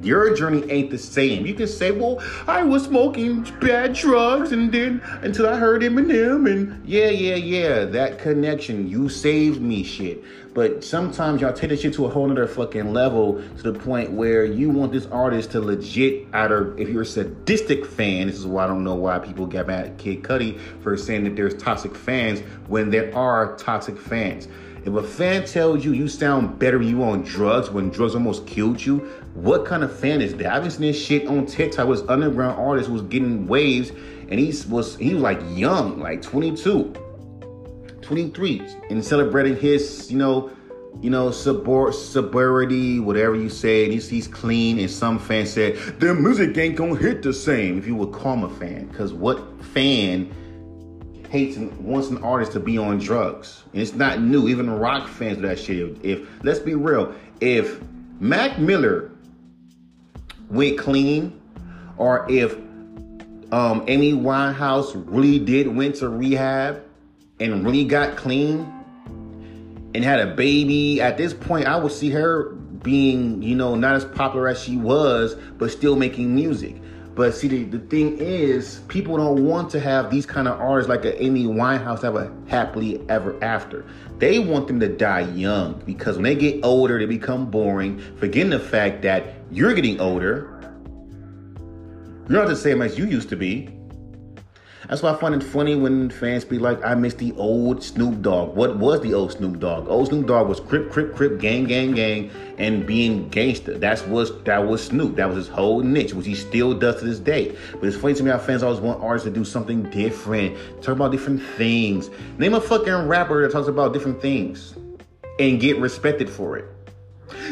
Your 0.03 0.36
journey 0.36 0.70
ain't 0.70 0.90
the 0.90 0.98
same. 0.98 1.46
You 1.46 1.55
can 1.55 1.66
say, 1.66 1.90
well, 1.90 2.22
I 2.46 2.62
was 2.62 2.84
smoking 2.84 3.42
bad 3.61 3.94
drugs 3.94 4.53
and 4.53 4.70
then 4.70 5.00
until 5.22 5.48
I 5.48 5.57
heard 5.57 5.82
Eminem 5.82 6.50
and 6.50 6.86
yeah, 6.86 7.09
yeah, 7.09 7.36
yeah, 7.36 7.84
that 7.86 8.18
connection, 8.18 8.88
you 8.88 9.09
saved 9.09 9.61
me 9.61 9.82
shit. 9.82 10.22
But 10.55 10.84
sometimes 10.84 11.40
y'all 11.40 11.55
take 11.55 11.70
this 11.70 11.80
shit 11.80 11.94
to 11.94 12.05
a 12.05 12.11
whole 12.11 12.26
nother 12.26 12.46
fucking 12.46 12.92
level 12.92 13.42
to 13.59 13.72
the 13.72 13.78
point 13.78 14.12
where 14.12 14.44
you 14.44 14.68
want 14.68 14.92
this 14.92 15.07
artist 15.07 15.53
to 15.53 15.61
legit 15.61 16.26
out 16.34 16.42
either 16.42 16.76
if 16.76 16.88
you're 16.88 17.03
a 17.03 17.07
sadistic 17.07 17.86
fan, 17.86 18.26
this 18.26 18.36
is 18.36 18.46
why 18.46 18.64
I 18.64 18.66
don't 18.66 18.84
know 18.84 18.94
why 18.94 19.18
people 19.18 19.46
get 19.46 19.66
mad 19.66 19.86
at 19.86 19.98
Kid 19.98 20.22
Cudi 20.22 20.59
for 20.82 20.96
saying 20.96 21.24
that 21.24 21.36
there's 21.36 21.55
toxic 21.55 21.94
fans 21.94 22.40
when 22.66 22.90
there 22.90 23.14
are 23.14 23.57
toxic 23.57 23.98
fans. 23.98 24.48
If 24.84 24.94
a 24.94 25.03
fan 25.03 25.44
tells 25.44 25.84
you 25.84 25.92
you 25.92 26.09
sound 26.09 26.59
better 26.59 26.82
you 26.82 27.05
on 27.05 27.22
drugs 27.22 27.70
when 27.70 27.90
drugs 27.90 28.16
almost 28.16 28.46
killed 28.48 28.84
you, 28.84 29.09
what 29.35 29.64
kind 29.64 29.83
of 29.83 29.99
fan 29.99 30.20
is 30.20 30.35
that? 30.37 30.53
I've 30.53 30.62
been 30.62 30.70
seeing 30.70 30.93
this 30.93 31.03
shit 31.03 31.26
on 31.26 31.47
TikTok 31.47 31.89
with 31.89 32.09
underground 32.11 32.59
artist 32.59 32.91
was 32.91 33.03
getting 33.03 33.47
waves 33.47 33.91
and 33.91 34.39
he 34.39 34.53
was 34.68 34.97
he 34.97 35.14
was 35.14 35.22
like 35.22 35.41
young, 35.51 36.01
like 36.01 36.22
22, 36.22 36.93
23, 38.03 38.62
and 38.91 39.05
celebrating 39.05 39.57
his, 39.57 40.11
you 40.11 40.18
know, 40.18 40.51
you 41.01 41.09
know, 41.09 41.30
subor- 41.30 41.93
suburity, 41.93 43.03
whatever 43.03 43.35
you 43.35 43.49
say, 43.49 43.85
and 43.85 43.93
he's, 43.93 44.09
he's 44.09 44.28
clean. 44.28 44.78
And 44.78 44.91
some 44.91 45.18
fans 45.18 45.51
said, 45.51 45.76
their 45.99 46.14
music 46.14 46.57
ain't 46.59 46.76
gonna 46.76 46.97
hit 46.97 47.22
the 47.22 47.33
same 47.33 47.78
if 47.78 47.87
you 47.87 47.97
would 47.97 48.12
call 48.12 48.35
him 48.35 48.45
a 48.45 48.51
fan. 48.51 48.87
Because 48.87 49.12
what 49.14 49.64
fan 49.64 50.30
hates 51.30 51.57
and 51.57 51.74
wants 51.83 52.09
an 52.09 52.22
artist 52.22 52.53
to 52.53 52.61
be 52.61 52.76
on 52.76 52.99
drugs. 52.99 53.64
And 53.72 53.80
it's 53.80 53.95
not 53.95 54.20
new. 54.20 54.49
Even 54.49 54.70
rock 54.70 55.09
fans 55.09 55.37
do 55.37 55.43
that 55.49 55.59
shit. 55.59 55.78
If, 55.78 56.05
if 56.05 56.28
let's 56.45 56.59
be 56.59 56.74
real, 56.74 57.14
if 57.41 57.80
Mac 58.20 58.59
Miller 58.59 59.12
went 60.53 60.78
clean, 60.78 61.40
or 61.96 62.30
if 62.30 62.55
um, 63.53 63.84
Amy 63.88 64.12
Winehouse 64.12 64.92
really 65.07 65.38
did 65.38 65.66
went 65.66 65.96
to 65.96 66.09
rehab 66.09 66.82
and 67.40 67.64
really 67.64 67.84
got 67.84 68.16
clean 68.16 68.61
and 69.94 70.05
had 70.05 70.20
a 70.20 70.34
baby, 70.34 71.00
at 71.00 71.16
this 71.16 71.34
point 71.34 71.66
I 71.66 71.76
would 71.76 71.92
see 71.92 72.11
her 72.11 72.50
being, 72.82 73.42
you 73.42 73.55
know, 73.55 73.74
not 73.74 73.94
as 73.94 74.05
popular 74.05 74.48
as 74.48 74.62
she 74.62 74.76
was, 74.76 75.34
but 75.59 75.70
still 75.70 75.96
making 75.96 76.34
music. 76.34 76.76
But 77.14 77.34
see, 77.34 77.46
the, 77.48 77.64
the 77.64 77.78
thing 77.78 78.16
is, 78.18 78.80
people 78.88 79.18
don't 79.18 79.44
want 79.44 79.70
to 79.72 79.80
have 79.80 80.11
these 80.11 80.24
kind 80.24 80.48
of 80.48 80.59
artists 80.59 80.88
like 80.88 81.05
a 81.05 81.22
Amy 81.22 81.44
Winehouse 81.44 82.03
have 82.03 82.16
a 82.16 82.32
happily 82.48 83.05
ever 83.11 83.42
after. 83.44 83.84
They 84.18 84.38
want 84.38 84.66
them 84.66 84.80
to 84.80 84.88
die 84.88 85.28
young 85.32 85.82
because 85.84 86.16
when 86.16 86.24
they 86.24 86.34
get 86.34 86.64
older, 86.64 86.98
they 86.98 87.05
become 87.05 87.50
boring, 87.50 87.98
forgetting 88.16 88.50
the 88.50 88.59
fact 88.59 89.03
that 89.03 89.41
you're 89.53 89.74
getting 89.74 90.00
older. 90.00 90.59
You're 92.28 92.38
not 92.38 92.48
the 92.48 92.57
same 92.57 92.80
as 92.80 92.98
you 92.98 93.05
used 93.05 93.28
to 93.28 93.36
be. 93.36 93.68
That's 94.88 95.03
why 95.03 95.12
I 95.12 95.16
find 95.16 95.34
it 95.34 95.44
funny 95.44 95.76
when 95.76 96.11
fans 96.11 96.44
be 96.44 96.59
like, 96.59 96.84
I 96.84 96.94
miss 96.94 97.14
the 97.14 97.32
old 97.32 97.82
Snoop 97.82 98.20
Dogg. 98.22 98.57
What 98.57 98.78
was 98.78 99.00
the 99.00 99.14
old 99.14 99.32
Snoop 99.32 99.61
Dogg? 99.61 99.88
Old 99.88 100.09
Snoop 100.09 100.26
Dogg 100.26 100.48
was 100.48 100.59
crip, 100.59 100.90
crip, 100.90 101.14
crip, 101.14 101.38
gang, 101.38 101.64
gang, 101.64 101.92
gang, 101.92 102.30
and 102.59 102.86
being 102.86 103.28
gangster. 103.28 103.78
That's 103.78 104.03
was 104.07 104.42
that 104.44 104.66
was 104.66 104.84
Snoop. 104.84 105.16
That 105.16 105.28
was 105.28 105.36
his 105.36 105.48
whole 105.48 105.82
niche, 105.82 106.14
which 106.14 106.26
he 106.26 106.34
still 106.34 106.74
does 106.74 107.00
to 107.00 107.05
this 107.05 107.18
day. 107.18 107.55
But 107.72 107.84
it's 107.84 107.96
funny 107.96 108.14
to 108.14 108.22
me 108.22 108.30
how 108.30 108.38
fans 108.38 108.62
always 108.62 108.80
want 108.80 109.03
artists 109.03 109.26
to 109.26 109.32
do 109.32 109.44
something 109.44 109.82
different, 109.90 110.57
talk 110.82 110.96
about 110.96 111.12
different 111.12 111.42
things. 111.57 112.11
Name 112.38 112.55
a 112.55 112.61
fucking 112.61 113.07
rapper 113.07 113.42
that 113.42 113.53
talks 113.53 113.68
about 113.68 113.92
different 113.92 114.20
things 114.22 114.74
and 115.38 115.61
get 115.61 115.78
respected 115.78 116.28
for 116.28 116.57
it. 116.57 116.72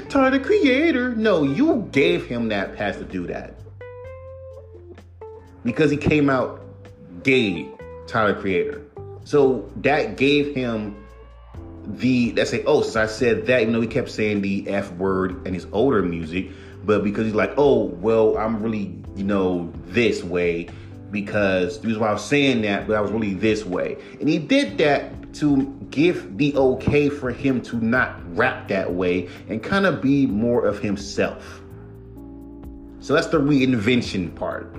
Tyler 0.08 0.30
the 0.30 0.40
Creator. 0.40 1.14
No, 1.16 1.42
you 1.42 1.88
gave 1.92 2.26
him 2.26 2.48
that 2.48 2.76
pass 2.76 2.96
to 2.96 3.04
do 3.04 3.26
that. 3.26 3.54
Because 5.64 5.90
he 5.90 5.96
came 5.96 6.30
out 6.30 6.62
gay 7.22 7.68
Tyler 8.06 8.34
Creator. 8.34 8.82
So 9.24 9.70
that 9.76 10.16
gave 10.16 10.54
him 10.54 10.96
the 11.86 12.32
let's 12.32 12.50
say, 12.50 12.62
oh, 12.64 12.82
so 12.82 13.02
I 13.02 13.06
said 13.06 13.46
that, 13.46 13.62
even 13.62 13.72
though 13.72 13.80
he 13.80 13.86
kept 13.86 14.10
saying 14.10 14.42
the 14.42 14.68
F 14.68 14.92
word 14.92 15.46
in 15.46 15.54
his 15.54 15.66
older 15.72 16.02
music, 16.02 16.50
but 16.84 17.04
because 17.04 17.26
he's 17.26 17.34
like, 17.34 17.52
oh, 17.56 17.84
well, 17.84 18.38
I'm 18.38 18.62
really, 18.62 18.94
you 19.16 19.24
know, 19.24 19.72
this 19.86 20.22
way 20.22 20.68
because 21.10 21.80
the 21.80 21.88
reason 21.88 22.02
why 22.02 22.08
I 22.08 22.12
was 22.12 22.24
saying 22.24 22.62
that, 22.62 22.86
but 22.86 22.96
I 22.96 23.00
was 23.00 23.10
really 23.10 23.34
this 23.34 23.64
way. 23.64 23.96
And 24.20 24.28
he 24.28 24.38
did 24.38 24.78
that 24.78 25.19
to 25.34 25.66
give 25.90 26.36
the 26.38 26.56
okay 26.56 27.08
for 27.08 27.30
him 27.30 27.60
to 27.62 27.76
not 27.76 28.20
rap 28.36 28.68
that 28.68 28.92
way 28.92 29.28
and 29.48 29.62
kind 29.62 29.86
of 29.86 30.00
be 30.02 30.26
more 30.26 30.66
of 30.66 30.80
himself. 30.80 31.62
So 33.00 33.14
that's 33.14 33.28
the 33.28 33.38
reinvention 33.38 34.34
part 34.34 34.74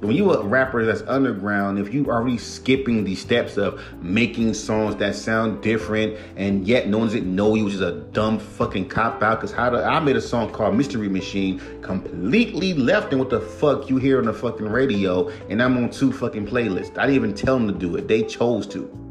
when 0.00 0.14
you 0.14 0.30
a 0.32 0.44
rapper 0.44 0.84
that's 0.84 1.02
underground, 1.02 1.78
if 1.78 1.92
you 1.92 2.10
are 2.10 2.22
really 2.22 2.38
skipping 2.38 3.04
the 3.04 3.14
steps 3.14 3.56
of 3.56 3.80
making 4.02 4.54
songs 4.54 4.96
that 4.96 5.14
sound 5.14 5.62
different 5.62 6.18
and 6.36 6.66
yet 6.66 6.88
no 6.88 6.98
one's 6.98 7.12
didn't 7.12 7.34
know 7.34 7.54
you, 7.54 7.64
which 7.64 7.74
is 7.74 7.80
a 7.80 7.92
dumb 7.92 8.38
fucking 8.38 8.88
cop 8.88 9.22
out. 9.22 9.40
Cause 9.40 9.52
how 9.52 9.70
do, 9.70 9.78
I 9.78 9.98
made 10.00 10.16
a 10.16 10.20
song 10.20 10.50
called 10.50 10.76
Mystery 10.76 11.08
Machine, 11.08 11.60
completely 11.82 12.74
left 12.74 13.12
and 13.12 13.20
what 13.20 13.30
the 13.30 13.40
fuck 13.40 13.88
you 13.88 13.96
hear 13.96 14.18
on 14.18 14.26
the 14.26 14.34
fucking 14.34 14.66
radio, 14.66 15.28
and 15.48 15.62
I'm 15.62 15.76
on 15.76 15.90
two 15.90 16.12
fucking 16.12 16.46
playlists. 16.46 16.98
I 16.98 17.06
didn't 17.06 17.14
even 17.14 17.34
tell 17.34 17.58
them 17.58 17.68
to 17.68 17.74
do 17.74 17.96
it; 17.96 18.08
they 18.08 18.22
chose 18.22 18.66
to. 18.68 19.05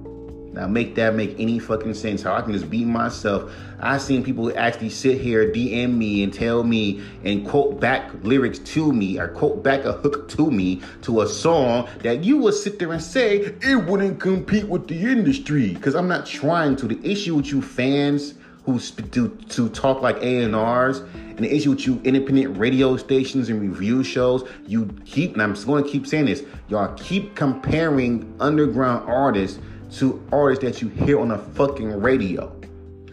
Now 0.56 0.68
make 0.68 0.95
that 0.95 1.16
make 1.16 1.38
any 1.38 1.60
fucking 1.60 1.95
sense. 1.95 2.22
How 2.22 2.34
I 2.34 2.41
can 2.41 2.53
just 2.53 2.70
be 2.70 2.86
myself. 2.86 3.53
I've 3.82 4.01
seen 4.01 4.24
people 4.24 4.58
actually 4.58 4.89
sit 4.89 5.20
here, 5.20 5.51
DM 5.51 5.97
me 5.97 6.24
and 6.24 6.34
tell 6.34 6.64
me 6.64 7.03
and 7.26 7.45
quote 7.45 7.82
back 7.82 8.10
lyrics 8.24 8.60
to 8.60 8.93
me 8.93 9.20
or 9.20 9.28
quote 9.28 9.62
back 9.64 9.84
a 9.84 9.91
hook 9.91 10.30
to 10.30 10.49
me 10.49 10.82
to 11.01 11.22
a 11.22 11.28
song 11.28 11.89
that 12.03 12.24
you 12.24 12.38
would 12.38 12.53
sit 12.53 12.80
there 12.80 12.93
and 12.93 13.03
say 13.03 13.39
it 13.62 13.76
wouldn't 13.86 14.22
compete 14.22 14.70
with 14.70 14.88
the 14.88 14.97
industry. 14.97 15.76
Cause 15.76 15.93
I'm 15.93 16.08
not 16.08 16.26
trying 16.26 16.78
to. 16.78 16.88
The 16.88 17.06
issue 17.06 17.36
with 17.36 17.47
you 17.47 17.62
fans 17.62 18.36
who 18.66 18.80
do 18.80 19.28
to 19.49 19.68
talk 19.70 20.01
like 20.01 20.16
A&Rs 20.24 20.99
and 20.99 21.39
the 21.39 21.53
issue 21.53 21.72
with 21.72 21.86
you 21.86 21.99
independent 22.06 22.58
radio 22.58 22.95
stations 22.95 23.49
and 23.49 23.62
review 23.62 24.06
shows, 24.06 24.47
you 24.66 24.88
keep, 25.06 25.34
and 25.34 25.43
I'm 25.43 25.53
just 25.53 25.68
going 25.68 25.84
to 25.84 25.89
keep 25.89 26.08
saying 26.08 26.26
this, 26.26 26.43
y'all 26.70 26.93
keep 26.95 27.36
comparing 27.36 28.34
underground 28.39 29.08
artists 29.10 29.60
to 30.00 30.26
artists 30.32 30.64
that 30.64 30.82
you 30.82 30.89
hear 30.89 31.20
on 31.20 31.30
the 31.30 31.38
fucking 31.38 32.02
radio. 32.02 32.52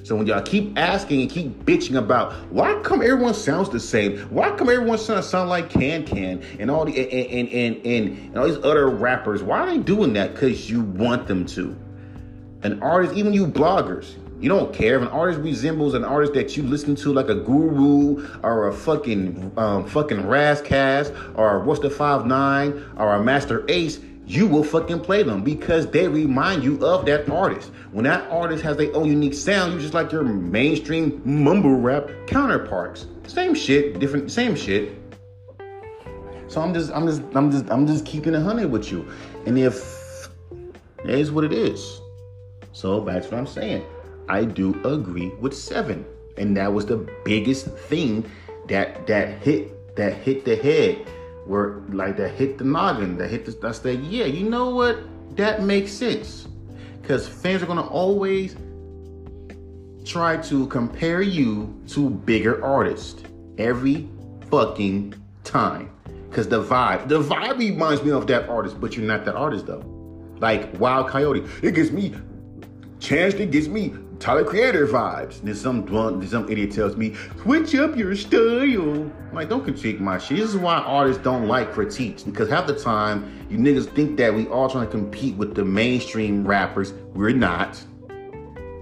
So 0.05 0.17
when 0.17 0.27
y'all 0.27 0.43
keep 0.43 0.77
asking 0.77 1.23
and 1.23 1.31
keep 1.31 1.65
bitching 1.65 1.97
about 1.97 2.33
why 2.51 2.75
come 2.83 3.03
everyone 3.03 3.35
sounds 3.35 3.71
the 3.71 3.79
same? 3.79 4.19
Why 4.31 4.51
come 4.51 4.69
everyone 4.69 4.99
sound 4.99 5.25
sound 5.25 5.49
like 5.49 5.71
Can 5.71 6.05
Can 6.05 6.43
and 6.59 6.71
all 6.71 6.85
the 6.85 6.99
and 6.99 7.49
and 7.49 7.49
and, 7.49 7.87
and, 7.87 8.19
and 8.19 8.39
all 8.39 8.49
these 8.49 8.65
other 8.65 8.89
rappers? 8.89 9.45
Why 9.45 9.61
are 9.61 9.67
they 9.67 9.79
doing 9.79 10.13
that? 10.15 10.35
Because 10.35 10.69
you 10.69 10.81
want 10.81 11.29
them 11.29 11.47
to. 11.47 11.77
An 12.63 12.83
artist, 12.83 13.15
even 13.15 13.33
you 13.33 13.47
bloggers, 13.47 14.15
you 14.41 14.49
don't 14.49 14.75
care 14.75 14.97
if 14.97 15.03
an 15.03 15.09
artist 15.09 15.41
resembles 15.41 15.95
an 15.95 16.05
artist 16.05 16.35
that 16.35 16.57
you 16.57 16.65
listen 16.65 16.97
to, 16.97 17.13
like 17.13 17.29
a 17.29 17.37
guru 17.37 18.29
or 18.43 18.67
a 18.67 18.73
fucking 18.73 19.53
um, 19.57 19.87
fucking 19.87 20.27
Ras 20.27 20.61
Kass 20.61 21.13
or 21.37 21.61
what's 21.61 21.81
the 21.81 21.91
five 21.91 22.27
nine 22.27 22.85
or 22.97 23.15
a 23.15 23.23
Masta 23.23 23.65
Ace 23.69 24.01
you 24.27 24.47
will 24.47 24.65
fucking 24.65 25.01
play 25.01 25.23
them 25.23 25.43
because 25.43 25.87
they 25.89 26.09
remind 26.09 26.63
you 26.63 26.85
of 26.85 27.07
that 27.07 27.29
artist. 27.29 27.73
When 27.91 28.05
that 28.05 28.31
artist 28.31 28.63
has 28.63 28.77
their 28.77 28.95
own 28.95 29.07
unique 29.07 29.35
sound, 29.35 29.73
you 29.73 29.81
just 29.81 29.95
like 29.95 30.13
your 30.13 30.23
mainstream 30.23 31.21
mumble 31.25 31.75
rap 31.75 32.09
counterparts. 32.27 33.07
Same 33.27 33.55
shit, 33.55 33.99
different, 33.99 34.31
same 34.31 34.55
shit. 34.55 34.99
So 36.49 36.61
I'm 36.61 36.75
just, 36.75 36.93
I'm 36.93 37.07
just, 37.07 37.23
I'm 37.35 37.51
just, 37.51 37.71
I'm 37.71 37.87
just 37.87 38.05
keeping 38.05 38.35
it 38.35 38.43
hundred 38.43 38.71
with 38.71 38.93
you. 38.93 39.09
And 39.47 39.59
if 39.59 40.29
it 41.05 41.11
is 41.11 41.33
what 41.33 41.45
it 41.45 41.53
is. 41.53 42.01
So 42.73 43.01
that's 43.01 43.31
what 43.31 43.39
I'm 43.39 43.47
saying. 43.47 43.85
I 44.29 44.45
do 44.45 44.81
agree 44.85 45.29
with 45.41 45.55
seven, 45.55 46.07
and 46.39 46.57
that 46.57 46.73
was 46.73 46.87
the 46.87 47.09
biggest 47.25 47.67
thing 47.67 48.31
that 48.69 49.07
that 49.09 49.43
hit 49.43 49.97
that 49.97 50.15
hit 50.15 50.45
the 50.45 50.57
head 50.57 51.07
where 51.47 51.81
like 51.89 52.17
that 52.17 52.31
hit 52.31 52.59
the 52.59 52.65
noggin, 52.65 53.17
that 53.19 53.29
hit 53.29 53.45
the 53.45 53.69
I 53.69 53.73
said, 53.73 54.01
yeah, 54.01 54.25
you 54.25 54.49
know 54.49 54.71
what? 54.71 54.99
That 55.37 55.63
makes 55.63 55.93
sense. 55.93 56.49
Cause 57.03 57.27
fans 57.29 57.63
are 57.63 57.67
gonna 57.67 57.87
always 57.87 58.57
try 60.05 60.37
to 60.37 60.67
compare 60.69 61.23
you 61.23 61.75
to 61.89 62.11
bigger 62.11 62.65
artists 62.65 63.23
every 63.59 64.09
fucking 64.51 65.15
time. 65.45 65.91
Cause 66.31 66.49
the 66.49 66.63
vibe, 66.63 67.09
the 67.09 67.21
vibe 67.21 67.59
reminds 67.59 68.03
me 68.03 68.11
of 68.11 68.27
that 68.29 68.49
artist, 68.49 68.81
but 68.81 68.97
you're 68.97 69.07
not 69.07 69.25
that 69.25 69.35
artist 69.35 69.67
though. 69.67 69.85
Like 70.39 70.79
Wild 70.81 71.09
Coyote, 71.09 71.45
it 71.63 71.75
gives 71.75 71.91
me 71.93 72.15
chance, 73.01 73.35
it 73.35 73.51
gives 73.51 73.69
me 73.69 73.95
Tyler 74.23 74.45
Creator 74.45 74.87
vibes. 74.87 75.41
Then 75.41 75.57
some 75.57 75.85
then 75.85 76.29
some 76.29 76.49
idiot 76.49 76.71
tells 76.71 76.97
me, 76.97 77.17
switch 77.41 77.75
up 77.75 77.97
your 77.97 78.15
style. 78.15 78.41
I'm 78.41 79.33
like, 79.33 79.49
don't 79.49 79.65
critique 79.65 79.99
my 79.99 80.19
shit. 80.19 80.37
This 80.37 80.51
is 80.51 80.57
why 80.57 80.77
artists 80.77 81.21
don't 81.25 81.49
like 81.49 81.73
critiques. 81.73 82.23
Because 82.23 82.49
half 82.49 82.69
the 82.69 82.79
time, 82.79 83.47
you 83.51 83.59
niggas 83.59 83.93
think 83.97 84.17
that 84.19 84.33
we 84.33 84.47
all 84.47 84.71
trying 84.71 84.87
to 84.87 84.91
compete 84.93 85.35
with 85.35 85.57
the 85.57 85.65
mainstream 85.65 86.47
rappers. 86.47 86.93
We're 87.15 87.35
not. 87.35 87.83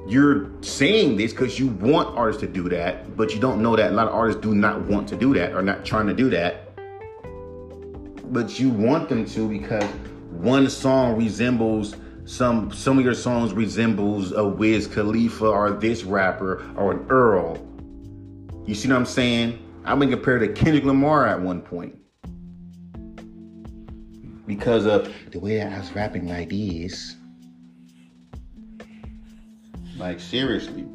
You're 0.06 0.50
saying 0.60 1.16
this 1.16 1.32
because 1.32 1.58
you 1.58 1.68
want 1.68 2.14
artists 2.18 2.42
to 2.42 2.46
do 2.46 2.68
that, 2.68 3.16
but 3.16 3.32
you 3.32 3.40
don't 3.40 3.62
know 3.62 3.74
that 3.76 3.92
a 3.92 3.94
lot 3.94 4.08
of 4.08 4.14
artists 4.14 4.42
do 4.42 4.54
not 4.54 4.82
want 4.82 5.08
to 5.08 5.16
do 5.16 5.32
that 5.34 5.54
or 5.54 5.62
not 5.62 5.86
trying 5.86 6.06
to 6.08 6.14
do 6.14 6.28
that. 6.30 6.74
But 8.30 8.60
you 8.60 8.68
want 8.68 9.08
them 9.08 9.24
to 9.24 9.48
because 9.48 9.84
one 10.32 10.68
song 10.68 11.16
resembles 11.16 11.96
some 12.30 12.72
some 12.72 12.96
of 12.96 13.04
your 13.04 13.14
songs 13.14 13.52
resembles 13.52 14.30
a 14.30 14.44
Wiz 14.44 14.86
Khalifa 14.86 15.46
or 15.46 15.72
this 15.72 16.04
rapper 16.04 16.64
or 16.76 16.92
an 16.92 17.06
Earl. 17.10 17.58
You 18.66 18.74
see 18.76 18.88
what 18.88 18.96
I'm 18.96 19.04
saying? 19.04 19.58
I've 19.84 19.98
been 19.98 20.10
compared 20.10 20.42
to 20.42 20.48
Kendrick 20.52 20.84
Lamar 20.84 21.26
at 21.26 21.40
one 21.40 21.60
point. 21.60 21.96
Because 24.46 24.86
of 24.86 25.12
the 25.32 25.40
way 25.40 25.60
I 25.60 25.76
was 25.76 25.90
rapping 25.92 26.28
like 26.28 26.50
this. 26.50 27.16
Like 29.96 30.20
seriously. 30.20 30.86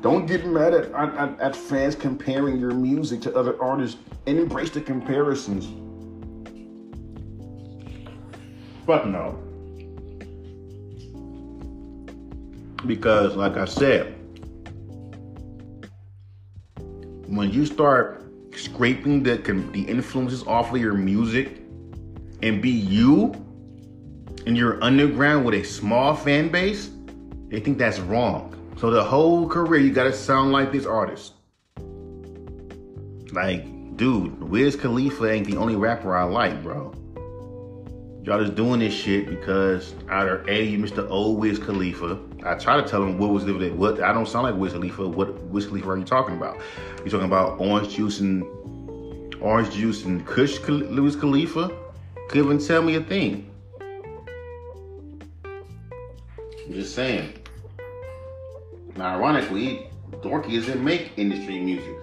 Don't 0.00 0.26
get 0.26 0.44
mad 0.44 0.74
at, 0.74 0.92
at, 0.92 1.40
at 1.40 1.56
fans 1.56 1.94
comparing 1.94 2.58
your 2.58 2.72
music 2.72 3.20
to 3.22 3.36
other 3.36 3.60
artists 3.62 4.00
and 4.26 4.40
embrace 4.40 4.70
the 4.70 4.80
comparisons. 4.80 5.66
But 8.84 9.06
no. 9.06 9.47
Because, 12.86 13.36
like 13.36 13.56
I 13.56 13.64
said, 13.64 14.14
when 17.26 17.50
you 17.50 17.66
start 17.66 18.24
scraping 18.56 19.22
the 19.22 19.36
the 19.72 19.82
influences 19.82 20.46
off 20.46 20.72
of 20.72 20.80
your 20.80 20.94
music 20.94 21.62
and 22.42 22.62
be 22.62 22.70
you 22.70 23.34
and 24.46 24.56
you're 24.56 24.82
underground 24.82 25.44
with 25.44 25.54
a 25.54 25.64
small 25.64 26.14
fan 26.14 26.48
base, 26.48 26.90
they 27.48 27.60
think 27.60 27.78
that's 27.78 27.98
wrong. 27.98 28.54
So 28.78 28.90
the 28.90 29.02
whole 29.02 29.48
career 29.48 29.80
you 29.80 29.92
gotta 29.92 30.12
sound 30.12 30.52
like 30.52 30.72
this 30.72 30.86
artist. 30.86 31.34
Like, 33.32 33.96
dude, 33.96 34.42
Wiz 34.42 34.76
Khalifa 34.76 35.30
ain't 35.30 35.46
the 35.46 35.56
only 35.56 35.76
rapper 35.76 36.16
I 36.16 36.22
like, 36.22 36.62
bro. 36.62 36.94
Y'all 38.22 38.40
just 38.42 38.54
doing 38.54 38.80
this 38.80 38.94
shit 38.94 39.28
because 39.28 39.94
either 40.08 40.44
A, 40.48 40.64
you 40.64 40.86
the 40.86 41.08
old 41.08 41.38
Wiz 41.38 41.58
Khalifa. 41.58 42.18
I 42.44 42.54
try 42.54 42.80
to 42.80 42.88
tell 42.88 43.00
them 43.00 43.18
what 43.18 43.30
was 43.30 43.44
the 43.44 43.52
what 43.70 44.00
I 44.02 44.12
don't 44.12 44.26
sound 44.28 44.44
like 44.44 44.54
Wiz 44.54 44.72
Khalifa. 44.72 45.08
What 45.08 45.40
Wiz 45.44 45.66
Khalifa 45.66 45.90
are 45.90 45.98
you 45.98 46.04
talking 46.04 46.36
about? 46.36 46.58
You're 46.98 47.08
talking 47.08 47.26
about 47.26 47.60
orange 47.60 47.94
juice 47.94 48.20
and 48.20 48.44
orange 49.40 49.72
juice 49.74 50.04
and 50.04 50.24
Kush 50.26 50.58
Wiz 50.68 51.16
Khalifa? 51.16 51.70
Couldn't 52.28 52.44
even 52.44 52.58
tell 52.58 52.82
me 52.82 52.94
a 52.94 53.02
thing. 53.02 53.50
I'm 56.66 56.74
just 56.74 56.94
saying. 56.94 57.32
Now, 58.96 59.16
ironically, 59.16 59.88
Dorky 60.10 60.54
doesn't 60.56 60.84
make 60.84 61.12
industry 61.16 61.58
music. 61.58 61.96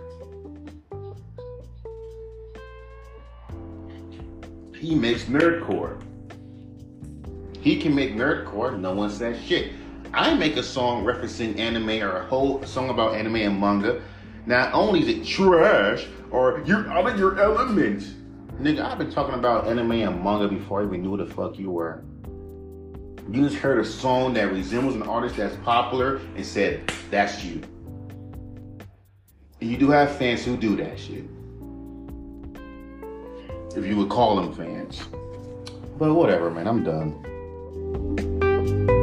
He 4.75 4.95
makes 4.95 5.25
nerdcore. 5.25 6.01
He 7.59 7.81
can 7.81 7.95
make 7.95 8.15
nerdcore, 8.15 8.79
no 8.79 8.93
one 8.93 9.09
says 9.09 9.41
shit. 9.43 9.71
I 10.15 10.33
make 10.33 10.55
a 10.55 10.63
song 10.63 11.03
referencing 11.03 11.59
anime 11.59 12.01
or 12.01 12.19
a 12.19 12.25
whole 12.25 12.63
song 12.63 12.89
about 12.89 13.15
anime 13.15 13.35
and 13.35 13.59
manga. 13.59 14.01
Not 14.45 14.73
only 14.73 15.01
is 15.01 15.09
it 15.09 15.25
trash 15.25 16.07
or 16.31 16.63
you're 16.65 16.89
out 16.89 17.05
of 17.05 17.19
your 17.19 17.37
element. 17.37 18.01
Nigga, 18.61 18.79
I've 18.79 18.97
been 18.97 19.11
talking 19.11 19.35
about 19.35 19.67
anime 19.67 19.91
and 19.91 20.23
manga 20.23 20.47
before 20.47 20.81
I 20.81 20.85
even 20.85 21.01
knew 21.01 21.17
the 21.17 21.25
fuck 21.25 21.59
you 21.59 21.69
were. 21.69 22.01
You 23.29 23.43
just 23.43 23.57
heard 23.57 23.77
a 23.77 23.83
song 23.83 24.33
that 24.35 24.53
resembles 24.53 24.95
an 24.95 25.03
artist 25.03 25.35
that's 25.35 25.57
popular 25.57 26.21
and 26.37 26.45
said, 26.45 26.87
that's 27.11 27.43
you. 27.43 27.61
And 29.59 29.69
you 29.69 29.75
do 29.75 29.89
have 29.89 30.15
fans 30.15 30.45
who 30.45 30.55
do 30.55 30.77
that 30.77 30.97
shit. 30.97 31.25
If 33.75 33.85
you 33.85 33.97
would 33.97 34.07
call 34.07 34.37
them 34.37 34.53
fans. 34.53 35.03
But 35.97 36.13
whatever, 36.13 36.49
man, 36.49 36.69
I'm 36.69 36.85
done. 36.85 38.94